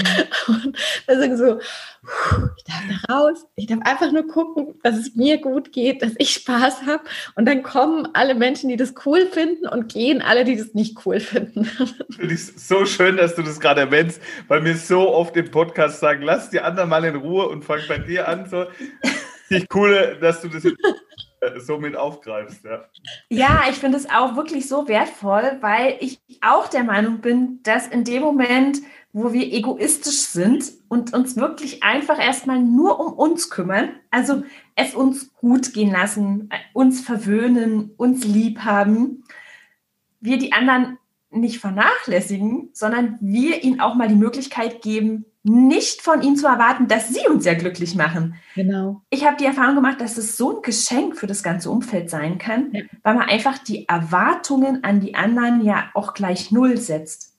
Und 0.48 0.78
deswegen 1.06 1.36
so, 1.36 1.58
ich 2.56 2.64
darf 2.64 2.82
da 2.88 3.14
raus, 3.14 3.46
ich 3.56 3.66
darf 3.66 3.80
einfach 3.82 4.10
nur 4.10 4.26
gucken, 4.26 4.41
dass 4.82 4.96
es 4.96 5.14
mir 5.14 5.38
gut 5.38 5.72
geht, 5.72 6.02
dass 6.02 6.12
ich 6.18 6.30
Spaß 6.30 6.86
habe. 6.86 7.04
Und 7.34 7.46
dann 7.46 7.62
kommen 7.62 8.08
alle 8.14 8.34
Menschen, 8.34 8.68
die 8.68 8.76
das 8.76 8.94
cool 9.06 9.26
finden 9.26 9.66
und 9.66 9.92
gehen 9.92 10.22
alle, 10.22 10.44
die 10.44 10.56
das 10.56 10.74
nicht 10.74 11.06
cool 11.06 11.20
finden. 11.20 11.64
Finde 12.10 12.34
ich 12.34 12.44
so 12.44 12.84
schön, 12.86 13.16
dass 13.16 13.34
du 13.34 13.42
das 13.42 13.60
gerade 13.60 13.82
erwähnst, 13.82 14.20
weil 14.48 14.60
mir 14.60 14.76
so 14.76 15.12
oft 15.12 15.36
im 15.36 15.50
Podcast 15.50 16.00
sagen, 16.00 16.22
lass 16.22 16.50
die 16.50 16.60
anderen 16.60 16.88
mal 16.88 17.04
in 17.04 17.16
Ruhe 17.16 17.48
und 17.48 17.64
fang 17.64 17.80
bei 17.88 17.98
dir 17.98 18.28
an. 18.28 18.48
So. 18.48 18.66
Ich 19.48 19.66
cool, 19.74 20.16
dass 20.20 20.40
du 20.40 20.48
das 20.48 20.64
jetzt 20.64 20.78
äh, 21.42 21.60
so 21.60 21.78
mit 21.78 21.96
aufgreifst. 21.96 22.64
Ja, 22.64 22.84
ja 23.28 23.64
ich 23.68 23.76
finde 23.76 23.98
es 23.98 24.08
auch 24.08 24.36
wirklich 24.36 24.68
so 24.68 24.88
wertvoll, 24.88 25.58
weil 25.60 25.96
ich 26.00 26.20
auch 26.40 26.68
der 26.68 26.84
Meinung 26.84 27.20
bin, 27.20 27.60
dass 27.62 27.88
in 27.88 28.04
dem 28.04 28.22
Moment, 28.22 28.78
wo 29.12 29.32
wir 29.32 29.52
egoistisch 29.52 30.22
sind 30.22 30.72
und 30.88 31.12
uns 31.12 31.36
wirklich 31.36 31.82
einfach 31.82 32.18
erstmal 32.18 32.60
nur 32.60 32.98
um 32.98 33.12
uns 33.12 33.50
kümmern, 33.50 33.90
also 34.10 34.42
es 34.74 34.94
uns 34.94 35.34
gut 35.34 35.74
gehen 35.74 35.90
lassen, 35.90 36.48
uns 36.72 37.02
verwöhnen, 37.02 37.90
uns 37.96 38.24
lieb 38.24 38.60
haben, 38.60 39.24
wir 40.20 40.38
die 40.38 40.52
anderen 40.52 40.98
nicht 41.30 41.58
vernachlässigen, 41.58 42.70
sondern 42.72 43.18
wir 43.20 43.62
ihnen 43.64 43.80
auch 43.80 43.94
mal 43.94 44.08
die 44.08 44.14
Möglichkeit 44.14 44.82
geben, 44.82 45.26
nicht 45.44 46.02
von 46.02 46.22
ihnen 46.22 46.36
zu 46.36 46.46
erwarten, 46.46 46.86
dass 46.86 47.08
sie 47.08 47.26
uns 47.28 47.44
ja 47.44 47.54
glücklich 47.54 47.96
machen. 47.96 48.36
Genau. 48.54 49.02
Ich 49.10 49.26
habe 49.26 49.36
die 49.36 49.44
Erfahrung 49.44 49.74
gemacht, 49.74 50.00
dass 50.00 50.16
es 50.16 50.36
so 50.36 50.58
ein 50.58 50.62
Geschenk 50.62 51.16
für 51.16 51.26
das 51.26 51.42
ganze 51.42 51.70
Umfeld 51.70 52.10
sein 52.10 52.38
kann, 52.38 52.70
ja. 52.72 52.82
weil 53.02 53.14
man 53.14 53.28
einfach 53.28 53.58
die 53.58 53.88
Erwartungen 53.88 54.84
an 54.84 55.00
die 55.00 55.16
anderen 55.16 55.64
ja 55.64 55.90
auch 55.94 56.14
gleich 56.14 56.52
null 56.52 56.76
setzt. 56.76 57.31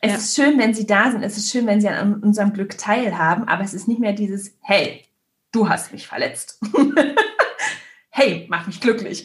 Es 0.00 0.12
ja. 0.12 0.18
ist 0.18 0.36
schön, 0.36 0.58
wenn 0.58 0.74
sie 0.74 0.86
da 0.86 1.10
sind. 1.10 1.22
Es 1.22 1.36
ist 1.36 1.50
schön, 1.50 1.66
wenn 1.66 1.80
sie 1.80 1.88
an 1.88 2.22
unserem 2.22 2.52
Glück 2.52 2.78
teilhaben. 2.78 3.48
Aber 3.48 3.64
es 3.64 3.74
ist 3.74 3.88
nicht 3.88 4.00
mehr 4.00 4.12
dieses, 4.12 4.54
hey, 4.60 5.04
du 5.52 5.68
hast 5.68 5.92
mich 5.92 6.06
verletzt. 6.06 6.60
hey, 8.10 8.46
mach 8.48 8.66
mich 8.66 8.80
glücklich. 8.80 9.24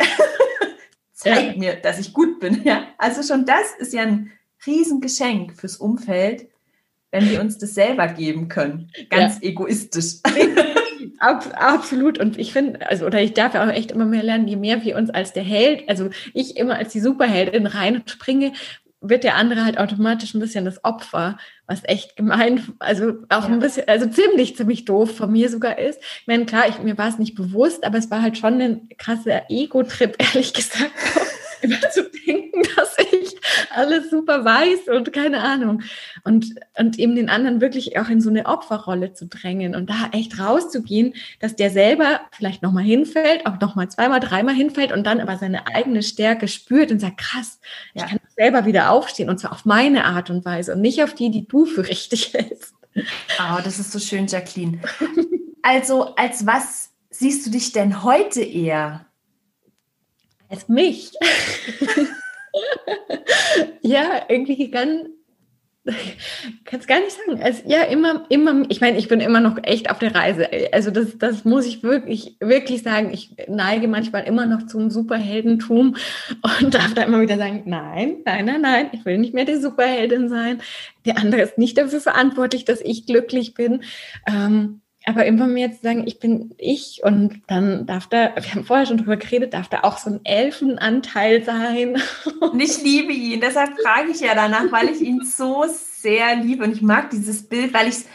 Zeig 1.13 1.53
ja. 1.53 1.57
mir, 1.57 1.75
dass 1.75 1.99
ich 1.99 2.13
gut 2.13 2.39
bin. 2.39 2.63
Ja, 2.63 2.87
also 2.97 3.21
schon 3.21 3.45
das 3.45 3.73
ist 3.77 3.93
ja 3.93 4.01
ein 4.01 4.31
Riesengeschenk 4.65 5.53
fürs 5.53 5.77
Umfeld, 5.77 6.47
wenn 7.11 7.29
wir 7.29 7.39
uns 7.41 7.57
das 7.57 7.75
selber 7.75 8.07
geben 8.07 8.47
können. 8.47 8.91
Ganz 9.09 9.35
ja. 9.41 9.49
egoistisch. 9.49 10.15
absolut. 11.19 12.19
Und 12.19 12.37
ich 12.37 12.51
finde, 12.51 12.87
also, 12.89 13.05
oder 13.05 13.21
ich 13.21 13.33
darf 13.33 13.53
ja 13.53 13.63
auch 13.63 13.71
echt 13.71 13.91
immer 13.91 14.05
mehr 14.05 14.23
lernen, 14.23 14.47
je 14.47 14.55
mehr 14.55 14.83
wir 14.83 14.97
uns 14.97 15.09
als 15.09 15.33
der 15.33 15.43
Held, 15.43 15.87
also 15.87 16.09
ich 16.33 16.57
immer 16.57 16.75
als 16.75 16.91
die 16.91 16.99
Superheldin 16.99 17.67
reinspringe, 17.67 18.53
wird 19.03 19.23
der 19.23 19.35
andere 19.35 19.65
halt 19.65 19.77
automatisch 19.77 20.33
ein 20.33 20.39
bisschen 20.39 20.65
das 20.65 20.83
Opfer, 20.83 21.37
was 21.67 21.81
echt 21.83 22.15
gemein, 22.15 22.63
also 22.79 23.13
auch 23.29 23.47
ja. 23.47 23.53
ein 23.53 23.59
bisschen, 23.59 23.87
also 23.87 24.07
ziemlich, 24.07 24.55
ziemlich 24.55 24.85
doof 24.85 25.15
von 25.15 25.31
mir 25.31 25.49
sogar 25.49 25.77
ist. 25.77 25.99
Ich 26.21 26.27
meine, 26.27 26.45
klar, 26.45 26.67
ich, 26.69 26.79
mir 26.79 26.97
war 26.97 27.09
es 27.09 27.19
nicht 27.19 27.35
bewusst, 27.35 27.85
aber 27.85 27.97
es 27.97 28.09
war 28.09 28.21
halt 28.21 28.37
schon 28.37 28.61
ein 28.61 28.89
krasser 28.97 29.43
Ego-Trip, 29.49 30.15
ehrlich 30.33 30.53
gesagt, 30.53 30.91
immer 31.61 31.79
zu 31.91 32.09
denken, 32.25 32.61
dass 32.75 32.95
ich 33.11 33.35
alles 33.75 34.09
super 34.09 34.45
weiß 34.45 34.87
und 34.95 35.11
keine 35.13 35.41
Ahnung. 35.41 35.81
Und, 36.23 36.55
und 36.77 36.99
eben 36.99 37.15
den 37.15 37.29
anderen 37.29 37.61
wirklich 37.61 37.97
auch 37.97 38.09
in 38.09 38.21
so 38.21 38.29
eine 38.29 38.45
Opferrolle 38.45 39.13
zu 39.13 39.27
drängen 39.27 39.75
und 39.75 39.89
da 39.89 40.09
echt 40.11 40.39
rauszugehen, 40.39 41.13
dass 41.39 41.55
der 41.55 41.69
selber 41.69 42.21
vielleicht 42.31 42.61
nochmal 42.61 42.83
hinfällt, 42.83 43.45
auch 43.45 43.59
nochmal 43.59 43.89
zweimal, 43.89 44.19
dreimal 44.19 44.55
hinfällt 44.55 44.91
und 44.91 45.05
dann 45.05 45.19
aber 45.19 45.37
seine 45.37 45.67
eigene 45.67 46.03
Stärke 46.03 46.47
spürt 46.47 46.91
und 46.91 46.99
sagt, 46.99 47.17
krass, 47.17 47.59
ja. 47.93 48.03
ich 48.03 48.09
kann 48.09 48.19
selber 48.35 48.65
wieder 48.65 48.91
aufstehen 48.91 49.29
und 49.29 49.39
zwar 49.39 49.51
auf 49.51 49.65
meine 49.65 50.05
Art 50.05 50.29
und 50.29 50.45
Weise 50.45 50.73
und 50.73 50.81
nicht 50.81 51.03
auf 51.03 51.13
die, 51.13 51.29
die 51.29 51.47
du 51.47 51.65
für 51.65 51.87
richtig 51.87 52.33
hältst. 52.33 52.73
Oh, 52.95 53.59
das 53.63 53.79
ist 53.79 53.91
so 53.91 53.99
schön, 53.99 54.27
Jacqueline. 54.27 54.79
Also, 55.61 56.15
als 56.15 56.45
was 56.45 56.91
siehst 57.09 57.45
du 57.45 57.49
dich 57.49 57.71
denn 57.71 58.03
heute 58.03 58.41
eher? 58.41 59.05
Als 60.49 60.67
mich. 60.67 61.13
ja, 63.81 64.25
irgendwie 64.27 64.69
ganz 64.69 65.09
kann 66.65 66.79
es 66.79 66.87
gar 66.87 66.99
nicht 66.99 67.11
sagen. 67.11 67.41
Also, 67.41 67.63
ja, 67.65 67.83
immer, 67.83 68.25
immer, 68.29 68.63
ich 68.69 68.79
meine, 68.79 68.97
ich 68.97 69.09
bin 69.09 69.19
immer 69.19 69.41
noch 69.41 69.57
echt 69.63 69.91
auf 69.91 69.99
der 69.99 70.15
Reise. 70.15 70.47
Also 70.71 70.91
das, 70.91 71.17
das 71.17 71.43
muss 71.43 71.65
ich 71.65 71.83
wirklich, 71.83 72.37
wirklich 72.39 72.83
sagen. 72.83 73.11
Ich 73.11 73.35
neige 73.49 73.89
manchmal 73.89 74.23
immer 74.23 74.45
noch 74.45 74.65
zum 74.65 74.89
Superheldentum 74.89 75.97
und 76.61 76.73
darf 76.73 76.93
da 76.93 77.03
immer 77.03 77.19
wieder 77.19 77.37
sagen, 77.37 77.63
nein, 77.65 78.17
nein, 78.25 78.45
nein, 78.45 78.61
nein, 78.61 78.89
ich 78.93 79.03
will 79.03 79.17
nicht 79.17 79.33
mehr 79.33 79.45
die 79.45 79.57
Superheldin 79.57 80.29
sein. 80.29 80.61
Der 81.05 81.17
andere 81.17 81.41
ist 81.41 81.57
nicht 81.57 81.77
dafür 81.77 81.99
verantwortlich, 81.99 82.63
dass 82.63 82.79
ich 82.79 83.05
glücklich 83.05 83.53
bin. 83.53 83.83
Ähm, 84.25 84.82
aber 85.05 85.25
immer 85.25 85.47
mehr 85.47 85.71
zu 85.71 85.79
sagen, 85.81 86.07
ich 86.07 86.19
bin 86.19 86.55
ich 86.57 87.01
und 87.03 87.41
dann 87.47 87.85
darf 87.85 88.07
da, 88.07 88.35
wir 88.35 88.51
haben 88.53 88.63
vorher 88.63 88.85
schon 88.85 88.97
drüber 88.97 89.17
geredet, 89.17 89.53
darf 89.53 89.67
da 89.67 89.81
auch 89.83 89.97
so 89.97 90.09
ein 90.09 90.21
Elfenanteil 90.23 91.43
sein. 91.43 92.01
Und 92.39 92.59
ich 92.59 92.81
liebe 92.83 93.11
ihn, 93.11 93.41
deshalb 93.41 93.71
frage 93.81 94.11
ich 94.11 94.21
ja 94.21 94.35
danach, 94.35 94.71
weil 94.71 94.89
ich 94.89 95.01
ihn 95.01 95.23
so 95.25 95.65
sehr 95.69 96.35
liebe 96.35 96.63
und 96.63 96.73
ich 96.73 96.81
mag 96.81 97.09
dieses 97.09 97.43
Bild, 97.47 97.73
weil 97.73 97.87
ich 97.87 98.05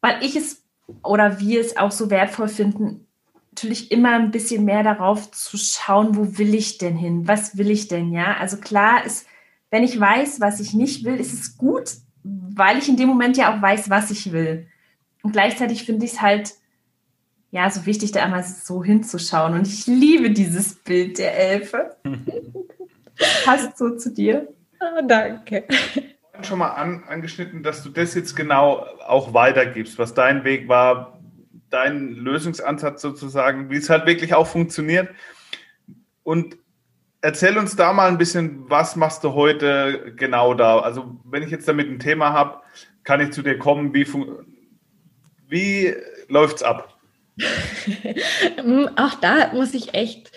weil 0.00 0.22
ich 0.22 0.36
es 0.36 0.62
oder 1.02 1.40
wir 1.40 1.60
es 1.60 1.76
auch 1.76 1.92
so 1.92 2.10
wertvoll 2.10 2.48
finden, 2.48 3.06
natürlich 3.50 3.90
immer 3.90 4.12
ein 4.12 4.30
bisschen 4.30 4.64
mehr 4.64 4.82
darauf 4.82 5.30
zu 5.32 5.58
schauen, 5.58 6.16
wo 6.16 6.38
will 6.38 6.54
ich 6.54 6.78
denn 6.78 6.96
hin? 6.96 7.26
Was 7.26 7.58
will 7.58 7.70
ich 7.70 7.88
denn, 7.88 8.12
ja? 8.12 8.36
Also 8.38 8.56
klar 8.56 9.04
ist, 9.04 9.26
wenn 9.70 9.82
ich 9.82 9.98
weiß, 9.98 10.40
was 10.40 10.60
ich 10.60 10.74
nicht 10.74 11.04
will, 11.04 11.16
ist 11.16 11.34
es 11.34 11.58
gut, 11.58 11.90
weil 12.22 12.78
ich 12.78 12.88
in 12.88 12.96
dem 12.96 13.08
Moment 13.08 13.36
ja 13.36 13.54
auch 13.54 13.60
weiß, 13.60 13.90
was 13.90 14.10
ich 14.10 14.32
will. 14.32 14.68
Und 15.22 15.32
gleichzeitig 15.32 15.84
finde 15.84 16.06
ich 16.06 16.12
es 16.12 16.20
halt 16.20 16.54
ja 17.50 17.70
so 17.70 17.86
wichtig, 17.86 18.12
da 18.12 18.22
einmal 18.22 18.44
so 18.44 18.84
hinzuschauen. 18.84 19.54
Und 19.54 19.66
ich 19.66 19.86
liebe 19.86 20.30
dieses 20.30 20.74
Bild 20.74 21.18
der 21.18 21.36
Elfe. 21.36 21.96
Passt 23.44 23.78
so 23.78 23.96
zu 23.96 24.12
dir. 24.12 24.48
Oh, 24.80 25.06
danke. 25.06 25.64
Schon 26.42 26.60
mal 26.60 26.70
an, 26.70 27.02
angeschnitten, 27.08 27.62
dass 27.62 27.82
du 27.82 27.90
das 27.90 28.14
jetzt 28.14 28.36
genau 28.36 28.86
auch 29.06 29.34
weitergibst, 29.34 29.98
was 29.98 30.14
dein 30.14 30.44
Weg 30.44 30.68
war, 30.68 31.18
dein 31.68 32.10
Lösungsansatz 32.10 33.02
sozusagen, 33.02 33.70
wie 33.70 33.76
es 33.76 33.90
halt 33.90 34.06
wirklich 34.06 34.34
auch 34.34 34.46
funktioniert. 34.46 35.08
Und 36.22 36.56
erzähl 37.22 37.58
uns 37.58 37.74
da 37.74 37.92
mal 37.92 38.08
ein 38.08 38.18
bisschen, 38.18 38.70
was 38.70 38.94
machst 38.94 39.24
du 39.24 39.32
heute 39.32 40.12
genau 40.14 40.54
da? 40.54 40.78
Also, 40.78 41.16
wenn 41.24 41.42
ich 41.42 41.50
jetzt 41.50 41.66
damit 41.66 41.88
ein 41.88 41.98
Thema 41.98 42.32
habe, 42.32 42.62
kann 43.02 43.20
ich 43.20 43.32
zu 43.32 43.42
dir 43.42 43.58
kommen, 43.58 43.92
wie 43.94 44.04
funktioniert 44.04 44.57
wie 45.48 45.94
läuft's 46.28 46.62
ab? 46.62 46.94
Auch 48.96 49.14
da 49.20 49.52
muss 49.54 49.72
ich 49.74 49.94
echt, 49.94 50.32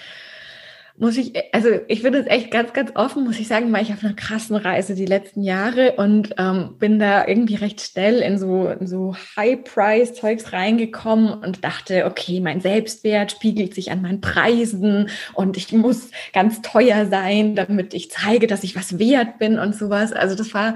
muss 0.97 1.17
ich, 1.17 1.33
also 1.51 1.69
ich 1.87 2.03
bin 2.03 2.13
jetzt 2.13 2.29
echt 2.29 2.51
ganz, 2.51 2.73
ganz 2.73 2.91
offen, 2.95 3.23
muss 3.23 3.39
ich 3.39 3.47
sagen, 3.47 3.73
war 3.73 3.81
ich 3.81 3.91
auf 3.91 4.03
einer 4.03 4.13
krassen 4.13 4.55
Reise 4.55 4.93
die 4.93 5.07
letzten 5.07 5.41
Jahre 5.41 5.93
und 5.93 6.35
ähm, 6.37 6.75
bin 6.77 6.99
da 6.99 7.27
irgendwie 7.27 7.55
recht 7.55 7.81
schnell 7.81 8.19
in 8.19 8.37
so, 8.37 8.67
in 8.67 8.85
so 8.85 9.15
High-Price-Zeugs 9.35 10.53
reingekommen 10.53 11.33
und 11.33 11.63
dachte, 11.63 12.05
okay, 12.05 12.39
mein 12.39 12.61
Selbstwert 12.61 13.31
spiegelt 13.31 13.73
sich 13.73 13.91
an 13.91 14.03
meinen 14.03 14.21
Preisen 14.21 15.09
und 15.33 15.57
ich 15.57 15.71
muss 15.73 16.11
ganz 16.33 16.61
teuer 16.61 17.07
sein, 17.07 17.55
damit 17.55 17.95
ich 17.95 18.11
zeige, 18.11 18.45
dass 18.45 18.63
ich 18.63 18.75
was 18.75 18.99
wert 18.99 19.39
bin 19.39 19.57
und 19.57 19.75
sowas. 19.75 20.13
Also 20.13 20.35
das 20.35 20.53
war 20.53 20.75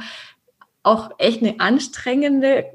auch 0.82 1.12
echt 1.20 1.42
eine 1.42 1.60
anstrengende 1.60 2.66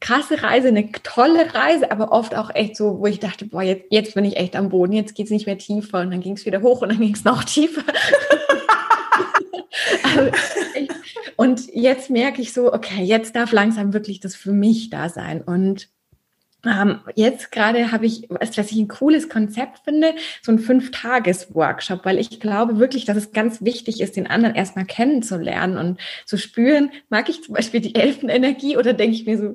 krasse 0.00 0.42
Reise, 0.42 0.68
eine 0.68 0.90
tolle 0.92 1.54
Reise, 1.54 1.90
aber 1.90 2.12
oft 2.12 2.34
auch 2.34 2.54
echt 2.54 2.76
so, 2.76 3.00
wo 3.00 3.06
ich 3.06 3.20
dachte, 3.20 3.46
boah, 3.46 3.62
jetzt, 3.62 3.86
jetzt 3.90 4.14
bin 4.14 4.24
ich 4.24 4.36
echt 4.36 4.56
am 4.56 4.68
Boden, 4.68 4.92
jetzt 4.92 5.14
geht 5.14 5.26
es 5.26 5.32
nicht 5.32 5.46
mehr 5.46 5.58
tiefer 5.58 6.00
und 6.00 6.10
dann 6.10 6.20
ging 6.20 6.34
es 6.34 6.46
wieder 6.46 6.62
hoch 6.62 6.82
und 6.82 6.90
dann 6.90 7.00
ging 7.00 7.14
es 7.14 7.24
noch 7.24 7.44
tiefer. 7.44 7.82
also, 10.02 10.30
ich, 10.74 10.88
und 11.36 11.74
jetzt 11.74 12.10
merke 12.10 12.42
ich 12.42 12.52
so, 12.52 12.72
okay, 12.72 13.02
jetzt 13.02 13.36
darf 13.36 13.52
langsam 13.52 13.92
wirklich 13.92 14.20
das 14.20 14.34
für 14.34 14.52
mich 14.52 14.90
da 14.90 15.08
sein 15.08 15.42
und 15.42 15.88
ähm, 16.66 17.00
jetzt 17.14 17.52
gerade 17.52 17.92
habe 17.92 18.06
ich, 18.06 18.26
was, 18.28 18.58
was 18.58 18.72
ich 18.72 18.78
ein 18.78 18.88
cooles 18.88 19.28
Konzept 19.28 19.80
finde, 19.84 20.14
so 20.42 20.50
ein 20.50 20.58
Fünf-Tages-Workshop, 20.58 22.04
weil 22.04 22.18
ich 22.18 22.40
glaube 22.40 22.78
wirklich, 22.78 23.04
dass 23.04 23.16
es 23.16 23.32
ganz 23.32 23.62
wichtig 23.62 24.00
ist, 24.00 24.16
den 24.16 24.26
anderen 24.26 24.56
erstmal 24.56 24.84
kennenzulernen 24.84 25.78
und 25.78 26.00
zu 26.26 26.36
spüren, 26.36 26.90
mag 27.10 27.28
ich 27.28 27.44
zum 27.44 27.54
Beispiel 27.54 27.80
die 27.80 27.94
Elfenenergie 27.94 28.76
oder 28.76 28.92
denke 28.92 29.14
ich 29.14 29.24
mir 29.24 29.38
so, 29.38 29.54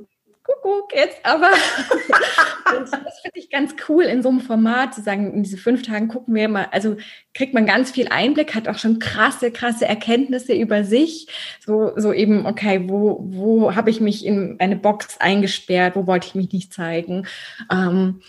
Kuckuck, 0.62 0.94
jetzt 0.96 1.20
aber. 1.24 1.50
das 2.66 3.20
finde 3.22 3.40
ich 3.40 3.50
ganz 3.50 3.76
cool 3.88 4.04
in 4.04 4.22
so 4.22 4.30
einem 4.30 4.42
Format 4.42 4.94
zu 4.94 5.02
sagen, 5.02 5.34
in 5.34 5.44
diese 5.44 5.58
fünf 5.58 5.84
Tagen 5.84 6.08
gucken 6.08 6.36
wir 6.36 6.48
mal, 6.48 6.68
also 6.72 6.98
kriegt 7.34 7.54
man 7.54 7.66
ganz 7.66 7.92
viel 7.92 8.08
Einblick, 8.10 8.56
hat 8.56 8.68
auch 8.68 8.78
schon 8.78 9.00
krasse, 9.00 9.52
krasse 9.52 9.86
Erkenntnisse 9.86 10.54
über 10.54 10.84
sich. 10.84 11.28
So, 11.66 11.94
so 11.96 12.14
eben, 12.14 12.46
okay, 12.46 12.88
wo, 12.88 13.20
wo 13.22 13.76
habe 13.76 13.90
ich 13.90 14.02
mich 14.02 14.26
in 14.26 14.58
eine 14.60 14.76
Box 14.76 15.18
eingesperrt, 15.20 15.96
wo 15.96 16.08
wollte 16.08 16.28
ich 16.28 16.36
mich 16.36 16.52
nicht 16.52 16.74
zeigen? 16.74 17.28
Ähm, 17.72 18.22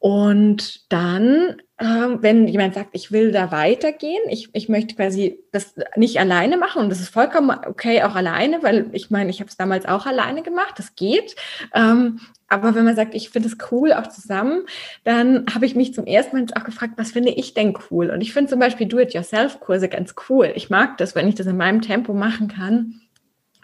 und 0.00 0.92
dann, 0.92 1.56
ähm, 1.80 2.18
wenn 2.20 2.46
jemand 2.46 2.74
sagt, 2.74 2.90
ich 2.92 3.10
will 3.10 3.32
da 3.32 3.50
weitergehen, 3.50 4.22
ich, 4.28 4.48
ich 4.52 4.68
möchte 4.68 4.94
quasi 4.94 5.40
das 5.50 5.74
nicht 5.96 6.20
alleine 6.20 6.56
machen 6.56 6.82
und 6.82 6.90
das 6.90 7.00
ist 7.00 7.08
vollkommen 7.08 7.50
okay 7.50 8.02
auch 8.02 8.14
alleine, 8.14 8.62
weil 8.62 8.90
ich 8.92 9.10
meine, 9.10 9.30
ich 9.30 9.40
habe 9.40 9.50
es 9.50 9.56
damals 9.56 9.86
auch 9.86 10.06
alleine 10.06 10.42
gemacht, 10.42 10.74
das 10.76 10.94
geht. 10.94 11.34
Ähm, 11.74 12.20
aber 12.46 12.74
wenn 12.74 12.84
man 12.84 12.96
sagt, 12.96 13.14
ich 13.14 13.30
finde 13.30 13.48
es 13.48 13.58
cool 13.72 13.92
auch 13.92 14.06
zusammen, 14.06 14.64
dann 15.04 15.46
habe 15.52 15.66
ich 15.66 15.74
mich 15.74 15.94
zum 15.94 16.06
ersten 16.06 16.36
Mal 16.36 16.46
auch 16.56 16.64
gefragt, 16.64 16.94
was 16.96 17.10
finde 17.10 17.30
ich 17.30 17.54
denn 17.54 17.76
cool? 17.90 18.10
Und 18.10 18.20
ich 18.20 18.32
finde 18.32 18.50
zum 18.50 18.60
Beispiel 18.60 18.86
Do-it-yourself-Kurse 18.86 19.88
ganz 19.88 20.14
cool. 20.28 20.52
Ich 20.54 20.70
mag 20.70 20.96
das, 20.98 21.14
wenn 21.14 21.28
ich 21.28 21.34
das 21.34 21.46
in 21.46 21.56
meinem 21.56 21.82
Tempo 21.82 22.14
machen 22.14 22.48
kann. 22.48 23.00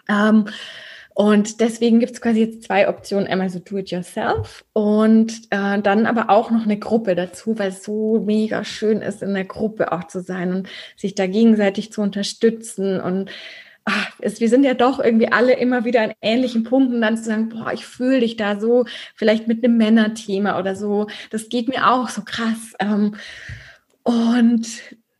Ähm, 0.07 0.45
und 1.15 1.61
deswegen 1.61 2.01
gibt 2.01 2.11
es 2.11 2.21
quasi 2.21 2.41
jetzt 2.41 2.63
zwei 2.63 2.89
Optionen. 2.89 3.25
Einmal 3.25 3.49
so 3.49 3.59
Do-it-yourself 3.59 4.65
und 4.73 5.31
äh, 5.49 5.81
dann 5.81 6.07
aber 6.07 6.29
auch 6.29 6.51
noch 6.51 6.65
eine 6.65 6.77
Gruppe 6.77 7.15
dazu, 7.15 7.57
weil 7.57 7.69
es 7.69 7.85
so 7.85 8.19
mega 8.19 8.65
schön 8.65 9.01
ist, 9.01 9.23
in 9.23 9.33
der 9.33 9.45
Gruppe 9.45 9.93
auch 9.93 10.03
zu 10.07 10.19
sein 10.19 10.53
und 10.53 10.67
sich 10.97 11.15
da 11.15 11.25
gegenseitig 11.25 11.93
zu 11.93 12.01
unterstützen. 12.01 12.99
Und 12.99 13.31
ach, 13.85 14.11
es, 14.19 14.41
wir 14.41 14.49
sind 14.49 14.65
ja 14.65 14.73
doch 14.73 14.99
irgendwie 14.99 15.31
alle 15.31 15.53
immer 15.53 15.85
wieder 15.85 16.01
an 16.01 16.11
ähnlichen 16.19 16.65
Punkten, 16.65 16.99
dann 16.99 17.15
zu 17.15 17.23
sagen, 17.23 17.47
boah, 17.47 17.71
ich 17.71 17.85
fühle 17.85 18.19
dich 18.19 18.35
da 18.35 18.59
so, 18.59 18.83
vielleicht 19.15 19.47
mit 19.47 19.63
einem 19.63 19.77
Männerthema 19.77 20.59
oder 20.59 20.75
so. 20.75 21.07
Das 21.29 21.47
geht 21.47 21.69
mir 21.69 21.89
auch 21.89 22.09
so 22.09 22.23
krass. 22.25 22.73
Ähm, 22.79 23.15
und 24.03 24.67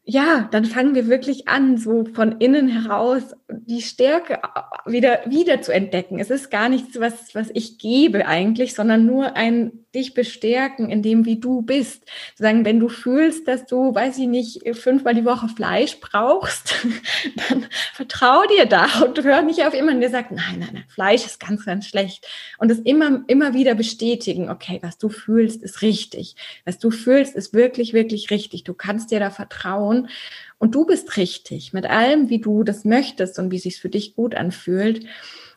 ja, 0.08 0.48
dann 0.52 0.66
fangen 0.66 0.94
wir 0.94 1.08
wirklich 1.08 1.48
an, 1.48 1.78
so 1.78 2.06
von 2.14 2.34
innen 2.40 2.68
heraus 2.68 3.36
die 3.50 3.82
Stärke 3.82 4.40
wieder, 4.86 5.22
wieder 5.26 5.62
zu 5.62 5.74
entdecken. 5.74 6.20
Es 6.20 6.30
ist 6.30 6.52
gar 6.52 6.70
nichts, 6.70 7.00
was, 7.00 7.34
was 7.34 7.50
ich 7.54 7.80
gebe 7.80 8.28
eigentlich, 8.28 8.76
sondern 8.76 9.08
nur 9.08 9.36
ein 9.36 9.85
dich 9.96 10.14
bestärken 10.14 10.90
in 10.90 11.02
dem, 11.02 11.26
wie 11.26 11.40
du 11.40 11.62
bist. 11.62 12.04
Sagen, 12.36 12.66
wenn 12.66 12.80
du 12.80 12.90
fühlst, 12.90 13.48
dass 13.48 13.66
du, 13.66 13.96
weiß 13.96 14.18
ich 14.18 14.28
nicht, 14.28 14.62
fünfmal 14.78 15.16
die 15.16 15.26
Woche 15.26 15.48
Fleisch 15.48 16.00
brauchst, 16.00 16.76
dann 17.50 17.66
vertrau 17.94 18.44
dir 18.48 18.66
da 18.66 18.86
und 19.04 19.24
hör 19.24 19.42
nicht 19.42 19.64
auf 19.64 19.74
jemanden, 19.74 20.02
der 20.02 20.10
sagt, 20.10 20.32
nein, 20.32 20.60
nein, 20.60 20.70
nein, 20.74 20.84
Fleisch 20.90 21.26
ist 21.26 21.40
ganz, 21.40 21.66
ganz 21.66 21.88
schlecht. 21.88 22.28
Und 22.58 22.70
es 22.70 22.80
immer, 22.80 23.24
immer 23.28 23.54
wieder 23.54 23.74
bestätigen, 23.74 24.50
okay, 24.50 24.80
was 24.82 24.98
du 24.98 25.10
fühlst, 25.10 25.64
ist 25.64 25.82
richtig. 25.82 26.36
Was 26.66 26.78
du 26.78 26.92
fühlst, 26.92 27.36
ist 27.36 27.54
wirklich, 27.54 27.94
wirklich 27.94 28.30
richtig. 28.30 28.64
Du 28.66 28.74
kannst 28.74 29.12
dir 29.12 29.20
da 29.20 29.30
vertrauen. 29.30 30.10
Und 30.58 30.76
du 30.76 30.86
bist 30.86 31.18
richtig 31.18 31.74
mit 31.74 31.86
allem, 31.86 32.30
wie 32.30 32.40
du 32.40 32.64
das 32.64 32.86
möchtest 32.86 33.40
und 33.40 33.52
wie 33.52 33.58
es 33.58 33.64
sich 33.64 33.80
für 33.80 33.90
dich 33.90 34.16
gut 34.16 34.36
anfühlt. 34.36 35.06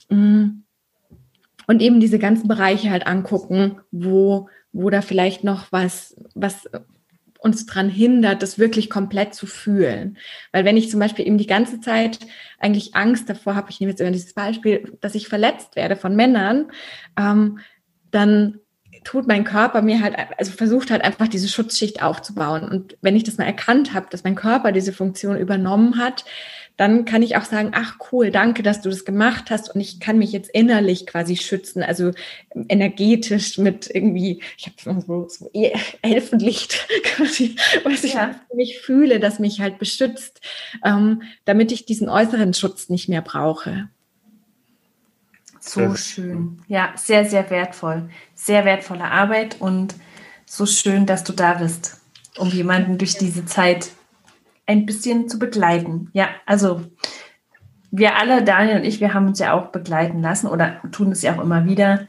Mm 0.08 0.62
und 1.68 1.82
eben 1.82 2.00
diese 2.00 2.18
ganzen 2.18 2.48
Bereiche 2.48 2.90
halt 2.90 3.06
angucken, 3.06 3.80
wo, 3.92 4.48
wo 4.72 4.90
da 4.90 5.02
vielleicht 5.02 5.44
noch 5.44 5.70
was, 5.70 6.16
was 6.34 6.68
uns 7.38 7.66
dran 7.66 7.88
hindert, 7.88 8.42
das 8.42 8.58
wirklich 8.58 8.90
komplett 8.90 9.34
zu 9.34 9.46
fühlen. 9.46 10.16
Weil 10.50 10.64
wenn 10.64 10.76
ich 10.76 10.90
zum 10.90 10.98
Beispiel 10.98 11.26
eben 11.26 11.38
die 11.38 11.46
ganze 11.46 11.80
Zeit 11.80 12.18
eigentlich 12.58 12.96
Angst 12.96 13.28
davor 13.28 13.54
habe, 13.54 13.70
ich 13.70 13.78
nehme 13.78 13.90
jetzt 13.90 14.00
immer 14.00 14.10
dieses 14.10 14.32
Beispiel, 14.32 14.96
dass 15.00 15.14
ich 15.14 15.28
verletzt 15.28 15.76
werde 15.76 15.94
von 15.94 16.16
Männern, 16.16 16.72
ähm, 17.16 17.58
dann 18.10 18.58
tut 19.04 19.28
mein 19.28 19.44
Körper 19.44 19.82
mir 19.82 20.00
halt, 20.00 20.16
also 20.38 20.50
versucht 20.50 20.90
halt 20.90 21.02
einfach 21.02 21.28
diese 21.28 21.48
Schutzschicht 21.48 22.02
aufzubauen. 22.02 22.62
Und 22.68 22.96
wenn 23.02 23.14
ich 23.14 23.24
das 23.24 23.36
mal 23.36 23.44
erkannt 23.44 23.92
habe, 23.92 24.06
dass 24.10 24.24
mein 24.24 24.34
Körper 24.34 24.72
diese 24.72 24.92
Funktion 24.92 25.36
übernommen 25.36 25.98
hat, 25.98 26.24
dann 26.78 27.04
kann 27.04 27.22
ich 27.22 27.36
auch 27.36 27.44
sagen, 27.44 27.72
ach 27.74 27.96
cool, 28.12 28.30
danke, 28.30 28.62
dass 28.62 28.80
du 28.80 28.88
das 28.88 29.04
gemacht 29.04 29.50
hast 29.50 29.74
und 29.74 29.80
ich 29.80 29.98
kann 29.98 30.16
mich 30.16 30.30
jetzt 30.30 30.48
innerlich 30.48 31.06
quasi 31.08 31.36
schützen, 31.36 31.82
also 31.82 32.12
energetisch 32.68 33.58
mit 33.58 33.90
irgendwie, 33.92 34.40
ich 34.56 34.70
habe 34.86 35.02
so, 35.02 35.28
so 35.28 35.50
Elfenlicht 36.02 36.86
quasi, 37.02 37.56
was 37.82 38.04
ich 38.04 38.14
ja. 38.14 38.40
mich 38.54 38.78
fühle, 38.78 39.18
das 39.18 39.40
mich 39.40 39.60
halt 39.60 39.80
beschützt, 39.80 40.40
ähm, 40.84 41.22
damit 41.44 41.72
ich 41.72 41.84
diesen 41.84 42.08
äußeren 42.08 42.54
Schutz 42.54 42.88
nicht 42.88 43.08
mehr 43.08 43.22
brauche. 43.22 43.88
So 45.58 45.96
schön. 45.96 46.62
Ja, 46.68 46.92
sehr, 46.96 47.24
sehr 47.24 47.50
wertvoll. 47.50 48.08
Sehr 48.36 48.64
wertvolle 48.64 49.04
Arbeit 49.04 49.60
und 49.60 49.96
so 50.46 50.64
schön, 50.64 51.06
dass 51.06 51.24
du 51.24 51.32
da 51.32 51.54
bist, 51.54 52.00
um 52.38 52.50
jemanden 52.50 52.98
durch 52.98 53.18
diese 53.18 53.44
Zeit 53.44 53.90
ein 54.68 54.86
bisschen 54.86 55.28
zu 55.28 55.38
begleiten. 55.38 56.10
Ja, 56.12 56.28
also 56.46 56.82
wir 57.90 58.16
alle, 58.16 58.44
Daniel 58.44 58.76
und 58.76 58.84
ich, 58.84 59.00
wir 59.00 59.14
haben 59.14 59.26
uns 59.26 59.38
ja 59.38 59.54
auch 59.54 59.68
begleiten 59.68 60.20
lassen 60.20 60.46
oder 60.46 60.82
tun 60.92 61.10
es 61.10 61.22
ja 61.22 61.34
auch 61.34 61.42
immer 61.42 61.64
wieder. 61.64 62.06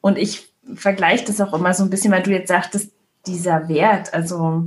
Und 0.00 0.18
ich 0.18 0.52
vergleiche 0.74 1.24
das 1.24 1.40
auch 1.40 1.54
immer 1.54 1.72
so 1.72 1.84
ein 1.84 1.90
bisschen, 1.90 2.10
weil 2.10 2.24
du 2.24 2.32
jetzt 2.32 2.48
sagtest, 2.48 2.92
dieser 3.26 3.68
Wert, 3.68 4.12
also 4.12 4.64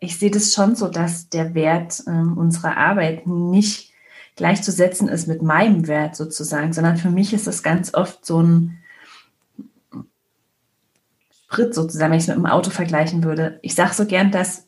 ich 0.00 0.18
sehe 0.18 0.30
das 0.30 0.54
schon 0.54 0.76
so, 0.76 0.88
dass 0.88 1.28
der 1.28 1.54
Wert 1.54 2.02
äh, 2.06 2.10
unserer 2.10 2.76
Arbeit 2.78 3.26
nicht 3.26 3.92
gleichzusetzen 4.34 5.08
ist 5.08 5.28
mit 5.28 5.42
meinem 5.42 5.86
Wert 5.86 6.16
sozusagen, 6.16 6.72
sondern 6.72 6.96
für 6.96 7.10
mich 7.10 7.34
ist 7.34 7.46
das 7.46 7.62
ganz 7.62 7.92
oft 7.92 8.24
so 8.24 8.42
ein 8.42 8.78
Sprit 11.30 11.74
sozusagen, 11.74 12.12
wenn 12.12 12.18
ich 12.18 12.24
es 12.24 12.28
mit 12.28 12.36
dem 12.36 12.46
Auto 12.46 12.70
vergleichen 12.70 13.24
würde. 13.24 13.58
Ich 13.62 13.74
sage 13.74 13.94
so 13.94 14.06
gern, 14.06 14.30
dass 14.30 14.65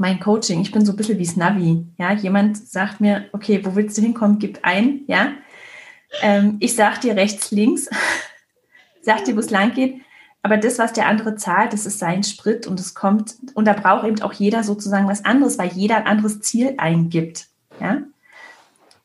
mein 0.00 0.20
Coaching, 0.20 0.60
ich 0.60 0.72
bin 0.72 0.84
so 0.84 0.92
ein 0.92 0.96
bisschen 0.96 1.18
wie 1.18 1.26
Snavi. 1.26 1.86
Ja, 1.98 2.12
jemand 2.12 2.56
sagt 2.56 3.00
mir, 3.00 3.26
okay, 3.32 3.64
wo 3.64 3.74
willst 3.74 3.96
du 3.98 4.02
hinkommen? 4.02 4.38
Gib 4.38 4.60
ein, 4.62 5.02
ja. 5.06 5.32
Ähm, 6.22 6.56
ich 6.60 6.74
sag 6.74 7.00
dir 7.00 7.16
rechts, 7.16 7.50
links, 7.50 7.88
sag 9.02 9.24
dir, 9.24 9.36
wo 9.36 9.40
es 9.40 9.50
lang 9.50 9.74
geht. 9.74 10.00
Aber 10.42 10.56
das, 10.56 10.78
was 10.78 10.92
der 10.92 11.06
andere 11.06 11.36
zahlt, 11.36 11.72
das 11.72 11.84
ist 11.84 11.98
sein 11.98 12.22
Sprit 12.22 12.66
und 12.66 12.78
es 12.80 12.94
kommt, 12.94 13.36
und 13.54 13.64
da 13.64 13.72
braucht 13.72 14.06
eben 14.06 14.22
auch 14.22 14.32
jeder 14.32 14.62
sozusagen 14.62 15.08
was 15.08 15.24
anderes, 15.24 15.58
weil 15.58 15.72
jeder 15.72 15.96
ein 15.96 16.06
anderes 16.06 16.40
Ziel 16.40 16.74
eingibt. 16.78 17.48
Ja. 17.80 18.02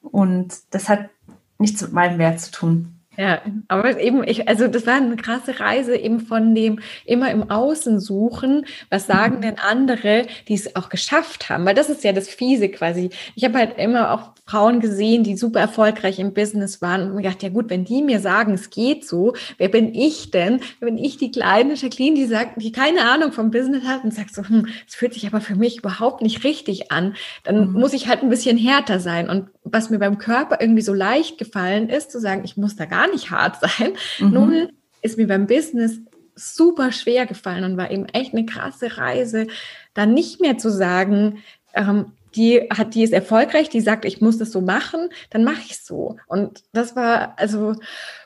Und 0.02 0.54
das 0.70 0.90
hat 0.90 1.10
nichts 1.58 1.82
mit 1.82 1.94
meinem 1.94 2.20
Wert 2.20 2.40
zu 2.40 2.52
tun. 2.52 2.93
Ja, 3.16 3.42
aber 3.68 4.00
eben, 4.00 4.24
ich, 4.24 4.48
also 4.48 4.68
das 4.68 4.88
war 4.88 4.96
eine 4.96 5.16
krasse 5.18 5.60
Reise 5.60 5.96
eben 5.96 6.20
von 6.20 6.56
dem 6.56 6.80
immer 7.06 7.30
im 7.30 7.52
Außen 7.52 8.00
suchen, 8.00 8.66
was 8.90 9.06
sagen 9.06 9.42
denn 9.42 9.60
andere, 9.60 10.26
die 10.48 10.56
es 10.56 10.76
auch 10.76 10.90
geschafft 10.90 11.50
haben, 11.50 11.64
weil 11.66 11.76
das 11.76 11.92
ist 11.92 12.04
ja 12.04 12.12
das 12.12 12.28
Fiese 12.28 12.70
quasi. 12.70 13.12
Ich 13.36 13.44
habe 13.44 13.60
halt 13.60 13.78
immer 13.78 14.12
auch 14.12 14.32
Frauen 14.46 14.80
gesehen, 14.80 15.24
die 15.24 15.38
super 15.38 15.60
erfolgreich 15.60 16.20
im 16.20 16.34
Business 16.34 16.82
waren 16.82 17.04
und 17.04 17.16
mir 17.16 17.22
gedacht, 17.22 17.44
ja 17.44 17.50
gut, 17.50 17.70
wenn 17.70 17.86
die 17.86 18.02
mir 18.02 18.20
sagen, 18.20 18.54
es 18.54 18.72
geht 18.72 19.08
so, 19.08 19.34
wer 19.58 19.70
bin 19.70 19.94
ich 19.94 20.32
denn? 20.32 20.60
Wer 20.80 20.90
bin 20.90 20.98
ich 20.98 21.18
die 21.18 21.32
kleine 21.32 21.76
Jacqueline, 21.76 22.16
die 22.16 22.26
sagt, 22.26 22.62
die 22.62 22.72
keine 22.72 23.10
Ahnung 23.10 23.32
vom 23.32 23.52
Business 23.52 23.86
hat 23.86 24.04
und 24.04 24.14
sagt 24.14 24.34
so, 24.34 24.48
hm, 24.48 24.68
es 24.88 24.96
fühlt 24.96 25.14
sich 25.14 25.28
aber 25.28 25.40
für 25.40 25.56
mich 25.56 25.78
überhaupt 25.78 26.22
nicht 26.22 26.44
richtig 26.44 26.92
an, 26.92 27.16
dann 27.44 27.70
mhm. 27.70 27.80
muss 27.80 27.94
ich 27.94 28.08
halt 28.08 28.24
ein 28.24 28.30
bisschen 28.30 28.58
härter 28.58 29.00
sein 29.00 29.30
und 29.30 29.50
was 29.64 29.90
mir 29.90 30.00
beim 30.00 30.18
Körper 30.18 30.58
irgendwie 30.60 30.82
so 30.82 30.94
leicht 30.94 31.38
gefallen 31.38 31.90
ist, 31.90 32.12
zu 32.12 32.20
sagen, 32.20 32.42
ich 32.44 32.58
muss 32.58 32.76
da 32.76 32.86
gar 32.86 33.03
nicht 33.08 33.32
hart 33.32 33.60
sein. 33.62 33.94
Mhm. 34.20 34.32
Null 34.32 34.70
ist 35.02 35.18
mir 35.18 35.28
beim 35.28 35.48
Business 35.48 36.00
super 36.36 36.92
schwer 36.92 37.26
gefallen 37.26 37.64
und 37.64 37.78
war 37.78 37.92
eben 37.92 38.06
echt 38.06 38.34
eine 38.34 38.46
krasse 38.46 38.98
Reise, 38.98 39.48
dann 39.94 40.14
nicht 40.14 40.42
mehr 40.42 40.58
zu 40.58 40.72
sagen, 40.72 41.44
ähm, 41.76 42.14
die 42.36 42.68
hat, 42.76 42.96
die 42.96 43.04
ist 43.04 43.14
erfolgreich, 43.14 43.70
die 43.70 43.82
sagt, 43.82 44.06
ich 44.06 44.22
muss 44.22 44.38
das 44.38 44.52
so 44.52 44.62
machen, 44.62 45.10
dann 45.30 45.44
mache 45.44 45.62
ich 45.66 45.80
so. 45.80 46.18
Und 46.28 46.64
das 46.74 46.96
war 46.96 47.34
also 47.38 47.76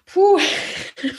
puh. 0.08 0.40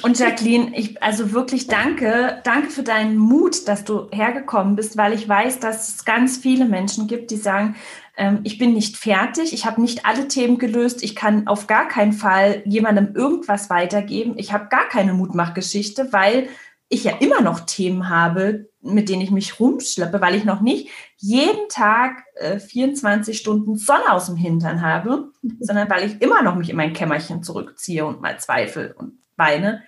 Und 0.02 0.18
Jacqueline, 0.18 0.76
ich 0.76 1.02
also 1.02 1.32
wirklich 1.32 1.68
danke, 1.68 2.40
danke 2.42 2.70
für 2.70 2.82
deinen 2.82 3.16
Mut, 3.16 3.68
dass 3.68 3.84
du 3.84 4.08
hergekommen 4.10 4.76
bist, 4.76 4.96
weil 4.96 5.12
ich 5.12 5.28
weiß, 5.28 5.60
dass 5.60 5.88
es 5.88 6.04
ganz 6.04 6.38
viele 6.38 6.64
Menschen 6.64 7.06
gibt, 7.06 7.30
die 7.30 7.36
sagen, 7.36 7.76
ähm, 8.16 8.40
ich 8.42 8.58
bin 8.58 8.74
nicht 8.74 8.96
fertig, 8.96 9.52
ich 9.52 9.66
habe 9.66 9.80
nicht 9.80 10.04
alle 10.06 10.26
Themen 10.26 10.58
gelöst, 10.58 11.02
ich 11.02 11.14
kann 11.14 11.46
auf 11.46 11.66
gar 11.66 11.86
keinen 11.86 12.12
Fall 12.12 12.62
jemandem 12.64 13.14
irgendwas 13.14 13.70
weitergeben, 13.70 14.34
ich 14.36 14.52
habe 14.52 14.68
gar 14.68 14.88
keine 14.88 15.12
Mutmachgeschichte, 15.12 16.12
weil 16.12 16.48
ich 16.88 17.04
ja 17.04 17.12
immer 17.20 17.42
noch 17.42 17.60
Themen 17.60 18.08
habe, 18.08 18.67
mit 18.92 19.08
denen 19.08 19.22
ich 19.22 19.30
mich 19.30 19.60
rumschleppe, 19.60 20.20
weil 20.20 20.34
ich 20.34 20.44
noch 20.44 20.60
nicht 20.60 20.90
jeden 21.16 21.68
Tag 21.68 22.24
äh, 22.34 22.58
24 22.58 23.38
Stunden 23.38 23.76
Sonne 23.76 24.12
aus 24.12 24.26
dem 24.26 24.36
Hintern 24.36 24.82
habe, 24.82 25.30
sondern 25.60 25.90
weil 25.90 26.06
ich 26.06 26.22
immer 26.22 26.42
noch 26.42 26.56
mich 26.56 26.70
in 26.70 26.76
mein 26.76 26.92
Kämmerchen 26.92 27.42
zurückziehe 27.42 28.04
und 28.04 28.20
mal 28.20 28.38
zweifle 28.38 28.94
und 28.94 29.18
weine. 29.36 29.82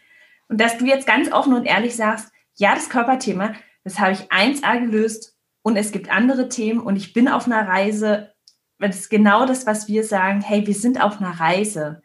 Und 0.49 0.61
dass 0.61 0.79
du 0.79 0.85
jetzt 0.85 1.07
ganz 1.07 1.31
offen 1.33 1.55
und 1.55 1.65
ehrlich 1.65 1.97
sagst, 1.97 2.33
ja, 2.57 2.75
das 2.75 2.89
Körperthema, 2.89 3.55
das 3.85 3.99
habe 3.99 4.13
ich 4.13 4.31
1a 4.31 4.81
gelöst 4.81 5.37
und 5.63 5.77
es 5.77 5.93
gibt 5.93 6.11
andere 6.11 6.49
Themen 6.49 6.81
und 6.81 6.97
ich 6.97 7.13
bin 7.13 7.29
auf 7.29 7.47
einer 7.47 7.67
Reise. 7.67 8.33
Das 8.79 8.97
ist 8.97 9.11
genau 9.11 9.47
das, 9.47 9.67
was 9.67 9.89
wir 9.89 10.05
sagen. 10.05 10.41
Hey, 10.41 10.67
wir 10.67 10.75
sind 10.75 11.03
auf 11.03 11.21
einer 11.21 11.39
Reise. 11.39 12.03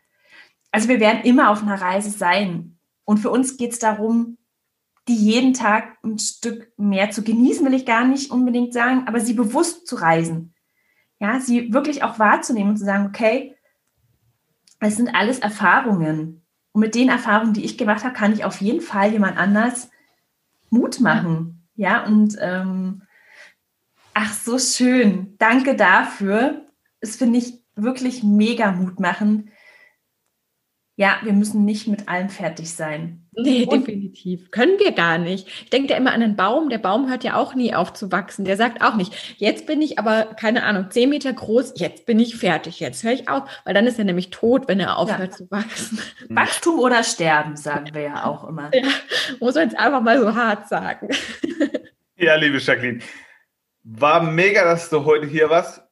also 0.71 0.89
wir 0.89 0.99
werden 0.99 1.23
immer 1.23 1.49
auf 1.49 1.61
einer 1.61 1.79
Reise 1.79 2.09
sein. 2.09 2.77
Und 3.05 3.19
für 3.19 3.29
uns 3.29 3.57
geht 3.57 3.71
es 3.71 3.79
darum, 3.79 4.37
die 5.07 5.15
jeden 5.15 5.53
Tag 5.53 5.97
ein 6.03 6.17
Stück 6.17 6.71
mehr 6.77 7.11
zu 7.11 7.23
genießen, 7.23 7.65
will 7.65 7.73
ich 7.73 7.85
gar 7.85 8.05
nicht 8.05 8.31
unbedingt 8.31 8.73
sagen, 8.73 9.03
aber 9.07 9.19
sie 9.19 9.33
bewusst 9.33 9.87
zu 9.87 9.95
reisen. 9.95 10.53
Ja, 11.19 11.39
sie 11.39 11.71
wirklich 11.73 12.03
auch 12.03 12.19
wahrzunehmen 12.19 12.71
und 12.71 12.77
zu 12.77 12.85
sagen, 12.85 13.07
okay, 13.07 13.55
es 14.79 14.97
sind 14.97 15.13
alles 15.15 15.39
Erfahrungen. 15.39 16.41
Und 16.71 16.81
mit 16.81 16.95
den 16.95 17.09
Erfahrungen, 17.09 17.53
die 17.53 17.63
ich 17.63 17.77
gemacht 17.77 18.03
habe, 18.03 18.13
kann 18.13 18.33
ich 18.33 18.43
auf 18.43 18.61
jeden 18.61 18.81
Fall 18.81 19.11
jemand 19.11 19.37
anders 19.37 19.89
Mut 20.69 20.99
machen. 20.99 21.67
Ja, 21.75 22.03
und 22.05 22.35
ähm, 22.41 23.03
ach, 24.13 24.33
so 24.33 24.59
schön. 24.59 25.35
Danke 25.37 25.75
dafür. 25.75 26.65
Es 26.99 27.15
finde 27.15 27.39
ich 27.39 27.63
wirklich 27.75 28.23
mega 28.23 28.71
mutmachend, 28.71 29.49
ja, 30.97 31.17
wir 31.23 31.33
müssen 31.33 31.65
nicht 31.65 31.87
mit 31.87 32.07
allem 32.07 32.29
fertig 32.29 32.71
sein. 32.73 33.27
Nee, 33.33 33.65
und 33.65 33.85
definitiv. 33.85 34.49
Können 34.51 34.79
wir 34.79 34.93
gar 34.93 35.17
nicht. 35.17 35.45
Ich 35.47 35.69
denke 35.69 35.89
da 35.89 35.97
immer 35.97 36.13
an 36.13 36.21
einen 36.21 36.37
Baum. 36.37 36.69
Der 36.69 36.77
Baum 36.77 37.09
hört 37.09 37.25
ja 37.25 37.35
auch 37.35 37.53
nie 37.53 37.75
auf 37.75 37.91
zu 37.91 38.13
wachsen. 38.13 38.45
Der 38.45 38.55
sagt 38.55 38.81
auch 38.81 38.95
nicht, 38.95 39.35
jetzt 39.37 39.67
bin 39.67 39.81
ich 39.81 39.99
aber, 39.99 40.23
keine 40.39 40.63
Ahnung, 40.63 40.89
zehn 40.91 41.09
Meter 41.09 41.33
groß, 41.33 41.73
jetzt 41.75 42.05
bin 42.05 42.17
ich 42.17 42.37
fertig, 42.37 42.79
jetzt 42.79 43.03
höre 43.03 43.11
ich 43.11 43.27
auf. 43.27 43.43
Weil 43.65 43.73
dann 43.73 43.87
ist 43.87 43.99
er 43.99 44.05
nämlich 44.05 44.29
tot, 44.29 44.69
wenn 44.69 44.79
er 44.79 44.97
aufhört 44.97 45.31
ja. 45.31 45.37
zu 45.37 45.51
wachsen. 45.51 45.99
Wachstum 46.29 46.79
oder 46.79 47.03
Sterben, 47.03 47.57
sagen 47.57 47.93
wir 47.93 48.01
ja 48.01 48.23
auch 48.23 48.47
immer. 48.47 48.71
Ja, 48.73 48.87
muss 49.41 49.55
man 49.55 49.65
jetzt 49.65 49.77
einfach 49.77 50.01
mal 50.01 50.19
so 50.19 50.33
hart 50.33 50.69
sagen. 50.69 51.09
Ja, 52.17 52.35
liebe 52.35 52.59
Jacqueline, 52.59 52.99
war 53.83 54.23
mega, 54.23 54.63
dass 54.63 54.89
du 54.89 55.03
heute 55.03 55.27
hier 55.27 55.49
warst. 55.49 55.83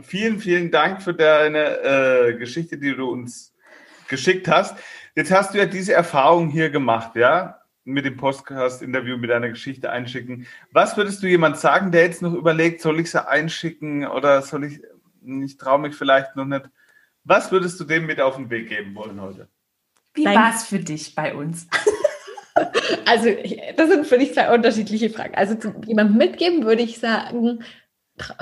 Vielen, 0.00 0.40
vielen 0.40 0.72
Dank 0.72 1.00
für 1.00 1.14
deine 1.14 1.78
äh, 1.78 2.34
Geschichte, 2.34 2.76
die 2.78 2.96
du 2.96 3.08
uns 3.08 3.54
geschickt 4.08 4.48
hast. 4.48 4.76
Jetzt 5.14 5.30
hast 5.30 5.54
du 5.54 5.58
ja 5.58 5.66
diese 5.66 5.92
Erfahrung 5.92 6.48
hier 6.48 6.70
gemacht, 6.70 7.16
ja, 7.16 7.60
mit 7.84 8.04
dem 8.04 8.16
Podcast-Interview, 8.16 9.16
mit 9.16 9.30
deiner 9.30 9.48
Geschichte 9.48 9.90
einschicken. 9.90 10.46
Was 10.72 10.96
würdest 10.96 11.22
du 11.22 11.26
jemand 11.26 11.56
sagen, 11.56 11.90
der 11.90 12.02
jetzt 12.02 12.22
noch 12.22 12.34
überlegt, 12.34 12.80
soll 12.82 13.00
ich 13.00 13.10
sie 13.10 13.26
einschicken 13.26 14.06
oder 14.06 14.42
soll 14.42 14.64
ich, 14.64 14.80
ich 15.24 15.56
traue 15.56 15.78
mich 15.78 15.94
vielleicht 15.94 16.36
noch 16.36 16.44
nicht. 16.44 16.68
Was 17.24 17.50
würdest 17.50 17.80
du 17.80 17.84
dem 17.84 18.06
mit 18.06 18.20
auf 18.20 18.36
den 18.36 18.50
Weg 18.50 18.68
geben 18.68 18.94
wollen 18.94 19.20
heute? 19.20 19.48
Wie 20.14 20.24
war 20.24 20.54
es 20.54 20.64
für 20.64 20.78
dich 20.78 21.14
bei 21.14 21.34
uns? 21.34 21.66
Also, 23.06 23.28
das 23.76 23.88
sind 23.88 24.04
für 24.04 24.18
dich 24.18 24.34
zwei 24.34 24.52
unterschiedliche 24.52 25.10
Fragen. 25.10 25.36
Also, 25.36 25.54
jemandem 25.86 26.16
mitgeben 26.16 26.64
würde 26.64 26.82
ich 26.82 26.98
sagen, 26.98 27.60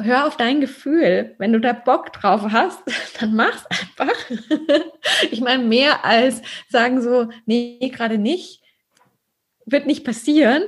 hör 0.02 0.26
auf 0.26 0.36
dein 0.36 0.60
Gefühl. 0.60 1.34
Wenn 1.38 1.52
du 1.52 1.60
da 1.60 1.72
Bock 1.72 2.12
drauf 2.12 2.42
hast, 2.50 2.80
dann 3.20 3.34
mach's 3.34 3.64
einfach. 3.66 4.14
ich 5.30 5.40
meine, 5.40 5.64
mehr 5.64 6.04
als 6.04 6.42
sagen 6.68 7.02
so, 7.02 7.28
nee, 7.46 7.90
gerade 7.92 8.18
nicht, 8.18 8.62
wird 9.64 9.86
nicht 9.86 10.04
passieren. 10.04 10.62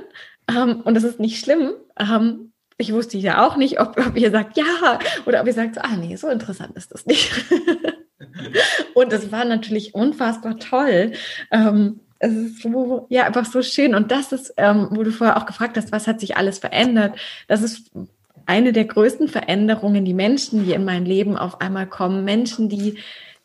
Ähm, 0.49 0.81
und 0.81 0.93
das 0.93 1.03
ist 1.03 1.19
nicht 1.19 1.39
schlimm. 1.39 1.73
Ähm, 1.99 2.53
ich 2.77 2.93
wusste 2.93 3.17
ja 3.17 3.45
auch 3.45 3.57
nicht, 3.57 3.79
ob, 3.79 3.97
ob 3.97 4.15
ihr 4.15 4.31
sagt 4.31 4.57
ja 4.57 4.99
oder 5.25 5.41
ob 5.41 5.47
ihr 5.47 5.53
sagt, 5.53 5.77
ah 5.79 5.97
nee, 5.97 6.15
so 6.15 6.29
interessant 6.29 6.77
ist 6.77 6.93
das 6.93 7.05
nicht. 7.05 7.31
und 8.93 9.11
es 9.11 9.31
war 9.31 9.43
natürlich 9.43 9.93
unfassbar 9.93 10.57
toll. 10.57 11.11
Ähm, 11.51 11.99
es 12.19 12.33
ist 12.33 12.61
so, 12.61 13.07
ja, 13.09 13.25
einfach 13.25 13.45
so 13.45 13.61
schön. 13.61 13.95
Und 13.95 14.11
das 14.11 14.31
ist, 14.31 14.53
ähm, 14.57 14.89
wo 14.91 15.03
du 15.03 15.11
vorher 15.11 15.37
auch 15.37 15.45
gefragt 15.45 15.77
hast, 15.77 15.91
was 15.91 16.07
hat 16.07 16.19
sich 16.19 16.37
alles 16.37 16.59
verändert? 16.59 17.17
Das 17.47 17.61
ist 17.61 17.91
eine 18.49 18.73
der 18.73 18.85
größten 18.85 19.27
Veränderungen, 19.27 20.03
die 20.03 20.13
Menschen, 20.13 20.65
die 20.65 20.73
in 20.73 20.83
mein 20.83 21.05
Leben 21.05 21.37
auf 21.37 21.61
einmal 21.61 21.87
kommen, 21.87 22.25
Menschen, 22.25 22.67
die 22.67 22.97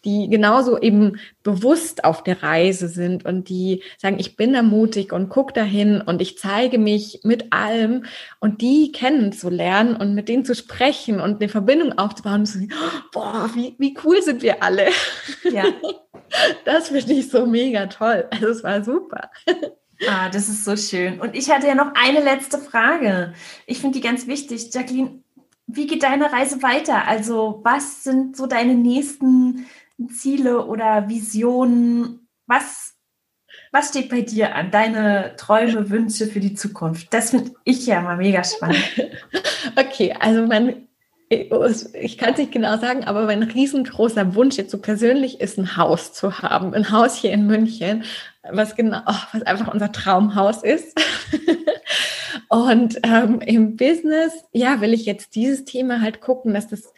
die 0.05 0.29
genauso 0.29 0.79
eben 0.79 1.19
bewusst 1.43 2.05
auf 2.05 2.23
der 2.23 2.43
Reise 2.43 2.89
sind 2.89 3.25
und 3.25 3.49
die 3.49 3.83
sagen, 3.99 4.19
ich 4.19 4.37
bin 4.37 4.55
ermutigt 4.55 5.13
und 5.13 5.31
guck 5.31 5.55
dahin 5.55 6.01
und 6.03 6.21
ich 6.21 6.39
zeige 6.39 6.79
mich 6.79 7.21
mit 7.25 7.53
allem 7.53 8.05
und 8.39 8.61
die 8.61 8.93
kennenzulernen 8.93 9.97
und 9.97 10.15
mit 10.15 10.29
denen 10.29 10.45
zu 10.45 10.55
sprechen 10.55 11.21
und 11.21 11.41
eine 11.41 11.49
Verbindung 11.49 11.99
aufzubauen 11.99 12.41
und 12.41 12.47
zu 12.47 12.59
sagen, 12.59 12.73
boah, 13.13 13.49
wie, 13.55 13.75
wie 13.79 13.97
cool 14.05 14.21
sind 14.23 14.43
wir 14.43 14.63
alle. 14.63 14.89
Ja. 15.51 15.65
Das 16.65 16.89
finde 16.89 17.13
ich 17.13 17.31
so 17.31 17.47
mega 17.47 17.87
toll. 17.87 18.27
Also 18.31 18.49
es 18.49 18.65
war 18.65 18.83
super. 18.83 19.31
Ah, 20.09 20.29
das 20.29 20.49
ist 20.49 20.65
so 20.65 20.77
schön. 20.77 21.21
Und 21.21 21.35
ich 21.35 21.51
hatte 21.51 21.67
ja 21.67 21.75
noch 21.75 21.93
eine 21.95 22.21
letzte 22.21 22.59
Frage. 22.59 23.35
Ich 23.67 23.81
finde 23.81 23.99
die 23.99 24.07
ganz 24.07 24.27
wichtig. 24.27 24.73
Jacqueline, 24.73 25.23
wie 25.67 25.87
geht 25.87 26.03
deine 26.03 26.33
Reise 26.33 26.63
weiter? 26.63 27.07
Also, 27.07 27.61
was 27.63 28.05
sind 28.05 28.37
so 28.37 28.47
deine 28.47 28.75
nächsten 28.75 29.67
Ziele 30.11 30.67
oder 30.67 31.09
Visionen? 31.09 32.29
Was, 32.47 32.95
was 33.73 33.89
steht 33.89 34.11
bei 34.11 34.21
dir 34.21 34.55
an? 34.55 34.71
Deine 34.71 35.35
Träume, 35.37 35.89
Wünsche 35.91 36.27
für 36.27 36.41
die 36.41 36.55
Zukunft? 36.55 37.13
Das 37.13 37.31
finde 37.31 37.53
ich 37.65 37.87
ja 37.87 38.01
mal 38.01 38.17
mega 38.17 38.45
spannend. 38.45 38.85
Okay, 39.77 40.15
also 40.21 40.47
mein 40.47 40.89
ich 41.29 42.19
kann 42.19 42.33
es 42.33 42.39
nicht 42.39 42.53
genau 42.53 42.79
sagen, 42.79 43.05
aber 43.05 43.25
mein 43.25 43.43
riesengroßer 43.43 44.35
Wunsch 44.35 44.57
jetzt 44.57 44.71
so 44.71 44.79
persönlich 44.79 45.41
ist, 45.41 45.59
ein 45.59 45.77
Haus 45.77 46.13
zu 46.13 46.41
haben. 46.41 46.75
Ein 46.75 46.91
Haus 46.91 47.17
hier 47.17 47.33
in 47.33 47.47
München, 47.47 48.05
was 48.43 48.77
genau, 48.77 49.01
oh, 49.07 49.15
was 49.33 49.43
einfach 49.43 49.73
unser 49.73 49.91
Traumhaus 49.91 50.63
ist. 50.63 50.99
Und 52.49 52.99
ähm, 53.03 53.41
im 53.41 53.77
Business, 53.77 54.33
ja, 54.53 54.81
will 54.81 54.93
ich 54.93 55.07
jetzt 55.07 55.35
dieses 55.35 55.65
Thema 55.65 56.01
halt 56.01 56.21
gucken, 56.21 56.55
dass 56.55 56.69
das 56.69 56.93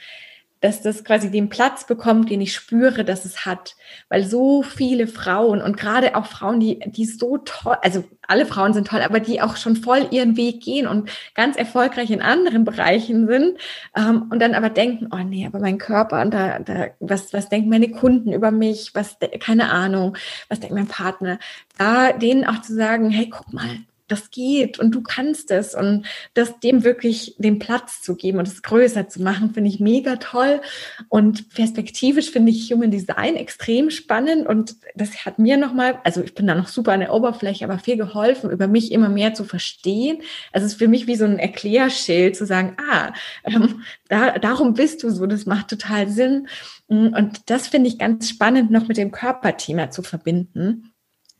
dass 0.60 0.82
das 0.82 1.04
quasi 1.04 1.30
den 1.30 1.48
Platz 1.48 1.86
bekommt, 1.86 2.30
den 2.30 2.40
ich 2.40 2.54
spüre, 2.54 3.04
dass 3.04 3.24
es 3.24 3.44
hat. 3.44 3.76
Weil 4.08 4.24
so 4.24 4.62
viele 4.62 5.06
Frauen 5.06 5.60
und 5.60 5.76
gerade 5.76 6.16
auch 6.16 6.26
Frauen, 6.26 6.60
die, 6.60 6.80
die 6.86 7.04
so 7.04 7.38
toll, 7.38 7.76
also 7.82 8.04
alle 8.26 8.46
Frauen 8.46 8.72
sind 8.72 8.88
toll, 8.88 9.02
aber 9.02 9.20
die 9.20 9.40
auch 9.40 9.56
schon 9.56 9.76
voll 9.76 10.08
ihren 10.10 10.36
Weg 10.36 10.62
gehen 10.62 10.86
und 10.86 11.10
ganz 11.34 11.56
erfolgreich 11.56 12.10
in 12.10 12.22
anderen 12.22 12.64
Bereichen 12.64 13.26
sind 13.26 13.58
ähm, 13.96 14.26
und 14.30 14.40
dann 14.40 14.54
aber 14.54 14.70
denken, 14.70 15.08
oh 15.12 15.22
nee, 15.22 15.46
aber 15.46 15.60
mein 15.60 15.78
Körper 15.78 16.22
und 16.22 16.32
da, 16.32 16.58
da, 16.58 16.88
was, 17.00 17.32
was 17.32 17.48
denken 17.48 17.68
meine 17.68 17.90
Kunden 17.90 18.32
über 18.32 18.50
mich, 18.50 18.92
was, 18.94 19.16
keine 19.40 19.70
Ahnung, 19.70 20.16
was 20.48 20.60
denkt 20.60 20.74
mein 20.74 20.88
Partner, 20.88 21.38
da 21.78 22.12
denen 22.12 22.46
auch 22.46 22.62
zu 22.62 22.74
sagen, 22.74 23.10
hey, 23.10 23.28
guck 23.30 23.52
mal, 23.52 23.78
das 24.08 24.30
geht 24.30 24.78
und 24.78 24.94
du 24.94 25.02
kannst 25.02 25.50
es. 25.50 25.74
Und 25.74 26.06
das 26.34 26.58
dem 26.60 26.84
wirklich 26.84 27.34
den 27.38 27.58
Platz 27.58 28.02
zu 28.02 28.16
geben 28.16 28.38
und 28.38 28.48
es 28.48 28.62
größer 28.62 29.08
zu 29.08 29.22
machen, 29.22 29.52
finde 29.52 29.70
ich 29.70 29.80
mega 29.80 30.16
toll. 30.16 30.60
Und 31.08 31.50
perspektivisch 31.50 32.30
finde 32.30 32.52
ich 32.52 32.72
Human 32.72 32.90
Design 32.90 33.36
extrem 33.36 33.90
spannend 33.90 34.46
und 34.46 34.76
das 34.94 35.24
hat 35.24 35.38
mir 35.38 35.56
nochmal, 35.56 35.98
also 36.04 36.22
ich 36.22 36.34
bin 36.34 36.46
da 36.46 36.54
noch 36.54 36.68
super 36.68 36.92
an 36.92 37.00
der 37.00 37.12
Oberfläche, 37.12 37.64
aber 37.64 37.78
viel 37.78 37.96
geholfen, 37.96 38.50
über 38.50 38.68
mich 38.68 38.92
immer 38.92 39.08
mehr 39.08 39.34
zu 39.34 39.44
verstehen. 39.44 40.18
Also 40.52 40.66
es 40.66 40.72
ist 40.72 40.78
für 40.78 40.88
mich 40.88 41.06
wie 41.06 41.16
so 41.16 41.24
ein 41.24 41.38
Erklärschild 41.38 42.36
zu 42.36 42.46
sagen, 42.46 42.76
ah, 42.90 43.12
ähm, 43.44 43.82
da, 44.08 44.38
darum 44.38 44.74
bist 44.74 45.02
du 45.02 45.10
so, 45.10 45.26
das 45.26 45.46
macht 45.46 45.68
total 45.68 46.08
Sinn. 46.08 46.48
Und 46.88 47.50
das 47.50 47.68
finde 47.68 47.88
ich 47.88 47.98
ganz 47.98 48.28
spannend 48.28 48.70
noch 48.70 48.86
mit 48.86 48.96
dem 48.96 49.10
Körperthema 49.10 49.90
zu 49.90 50.02
verbinden 50.02 50.92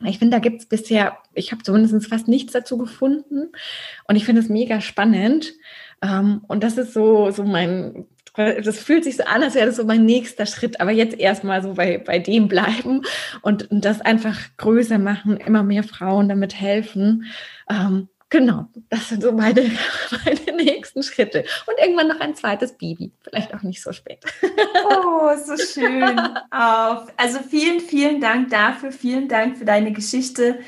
ich 0.05 0.19
finde, 0.19 0.37
da 0.37 0.41
gibt 0.41 0.61
es 0.61 0.67
bisher, 0.67 1.17
ich 1.35 1.53
habe 1.53 1.63
zumindest 1.63 2.07
fast 2.07 2.29
nichts 2.29 2.53
dazu 2.53 2.77
gefunden 2.77 3.53
und 4.07 4.17
ich 4.17 4.25
finde 4.25 4.43
es 4.43 4.49
mega 4.49 4.81
spannend. 4.81 5.55
Ähm, 6.03 6.43
und 6.49 6.63
das 6.63 6.77
ist 6.77 6.93
so, 6.93 7.31
so 7.31 7.45
mein, 7.45 8.07
das 8.35 8.79
fühlt 8.79 9.05
sich 9.05 9.17
so 9.17 9.25
an, 9.25 9.43
als 9.43 9.55
wäre 9.55 9.67
das 9.67 9.77
so 9.77 9.85
mein 9.85 10.05
nächster 10.05 10.45
Schritt, 10.45 10.81
aber 10.81 10.91
jetzt 10.91 11.19
erstmal 11.19 11.63
so 11.63 11.75
bei, 11.75 11.97
bei 11.99 12.19
dem 12.19 12.49
bleiben 12.49 13.03
und, 13.41 13.71
und 13.71 13.85
das 13.85 14.03
einfach 14.03 14.39
größer 14.59 14.99
machen, 14.99 15.39
immer 15.39 15.63
mehr 15.63 15.83
Frauen 15.83 16.29
damit 16.29 16.61
helfen. 16.61 17.25
Ähm, 17.71 18.09
Genau, 18.39 18.67
das 18.91 19.09
sind 19.09 19.23
so 19.23 19.33
meine, 19.33 19.63
meine 20.25 20.63
nächsten 20.63 21.03
Schritte. 21.03 21.45
Und 21.67 21.79
irgendwann 21.79 22.09
noch 22.09 22.21
ein 22.21 22.35
zweites 22.35 22.77
Baby, 22.77 23.11
vielleicht 23.23 23.55
auch 23.55 23.63
nicht 23.63 23.83
so 23.83 23.93
spät. 23.93 24.19
Oh, 24.85 25.31
so 25.43 25.57
schön. 25.73 26.19
Also 26.51 27.39
vielen, 27.49 27.81
vielen 27.81 28.21
Dank 28.21 28.51
dafür. 28.51 28.93
Vielen 28.93 29.29
Dank 29.29 29.57
für 29.57 29.65
deine 29.65 29.93
Geschichte, 29.93 30.59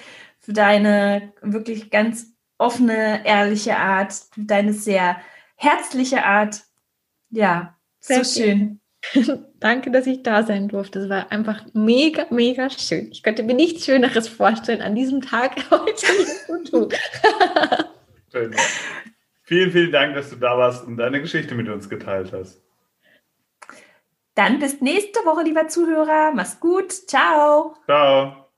für 0.41 0.55
deine 0.55 1.35
wirklich 1.43 1.91
ganz 1.91 2.33
offene, 2.57 3.27
ehrliche 3.27 3.77
Art, 3.77 4.15
für 4.33 4.45
deine 4.45 4.73
sehr 4.73 5.21
herzliche 5.57 6.25
Art. 6.25 6.63
Ja, 7.29 7.77
sehr 8.01 8.25
so 8.25 8.41
schön. 8.41 8.81
Danke, 9.61 9.91
dass 9.91 10.07
ich 10.07 10.23
da 10.23 10.43
sein 10.43 10.69
durfte. 10.69 11.01
Es 11.01 11.09
war 11.09 11.31
einfach 11.33 11.65
mega, 11.73 12.27
mega 12.31 12.71
schön. 12.71 13.09
Ich 13.11 13.23
könnte 13.23 13.43
mir 13.43 13.55
nichts 13.55 13.85
Schöneres 13.85 14.29
vorstellen 14.29 14.83
an 14.83 14.95
diesem 14.95 15.21
Tag 15.21 15.57
heute 15.71 16.07
zu 16.47 16.65
tun. 16.65 16.89
Schön. 18.33 18.55
Vielen, 19.45 19.73
vielen 19.73 19.93
Dank, 19.93 20.15
dass 20.15 20.31
du 20.31 20.37
da 20.37 20.59
warst 20.59 20.87
und 20.87 20.99
deine 20.99 21.21
Geschichte 21.21 21.55
mit 21.55 21.69
uns 21.69 21.89
geteilt 21.89 22.33
hast. 22.33 22.61
Dann 24.35 24.59
bis 24.61 24.81
nächste 24.81 25.21
Woche, 25.21 25.43
lieber 25.43 25.67
Zuhörer. 25.69 26.33
Mach's 26.35 26.61
gut. 26.61 26.93
Ciao. 26.93 27.75
Ciao. 27.87 28.49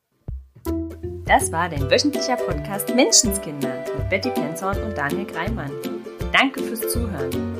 Das 1.25 1.53
war 1.53 1.69
dein 1.69 1.89
wöchentlicher 1.89 2.37
Podcast 2.37 2.93
Menschenskinder 2.95 3.85
mit 3.97 4.11
Betty 4.11 4.31
Penzorn 4.31 4.83
und 4.83 4.99
Daniel 4.99 5.27
Greimann. 5.27 5.71
Danke 6.33 6.61
fürs 6.61 6.81
Zuhören. 6.89 7.60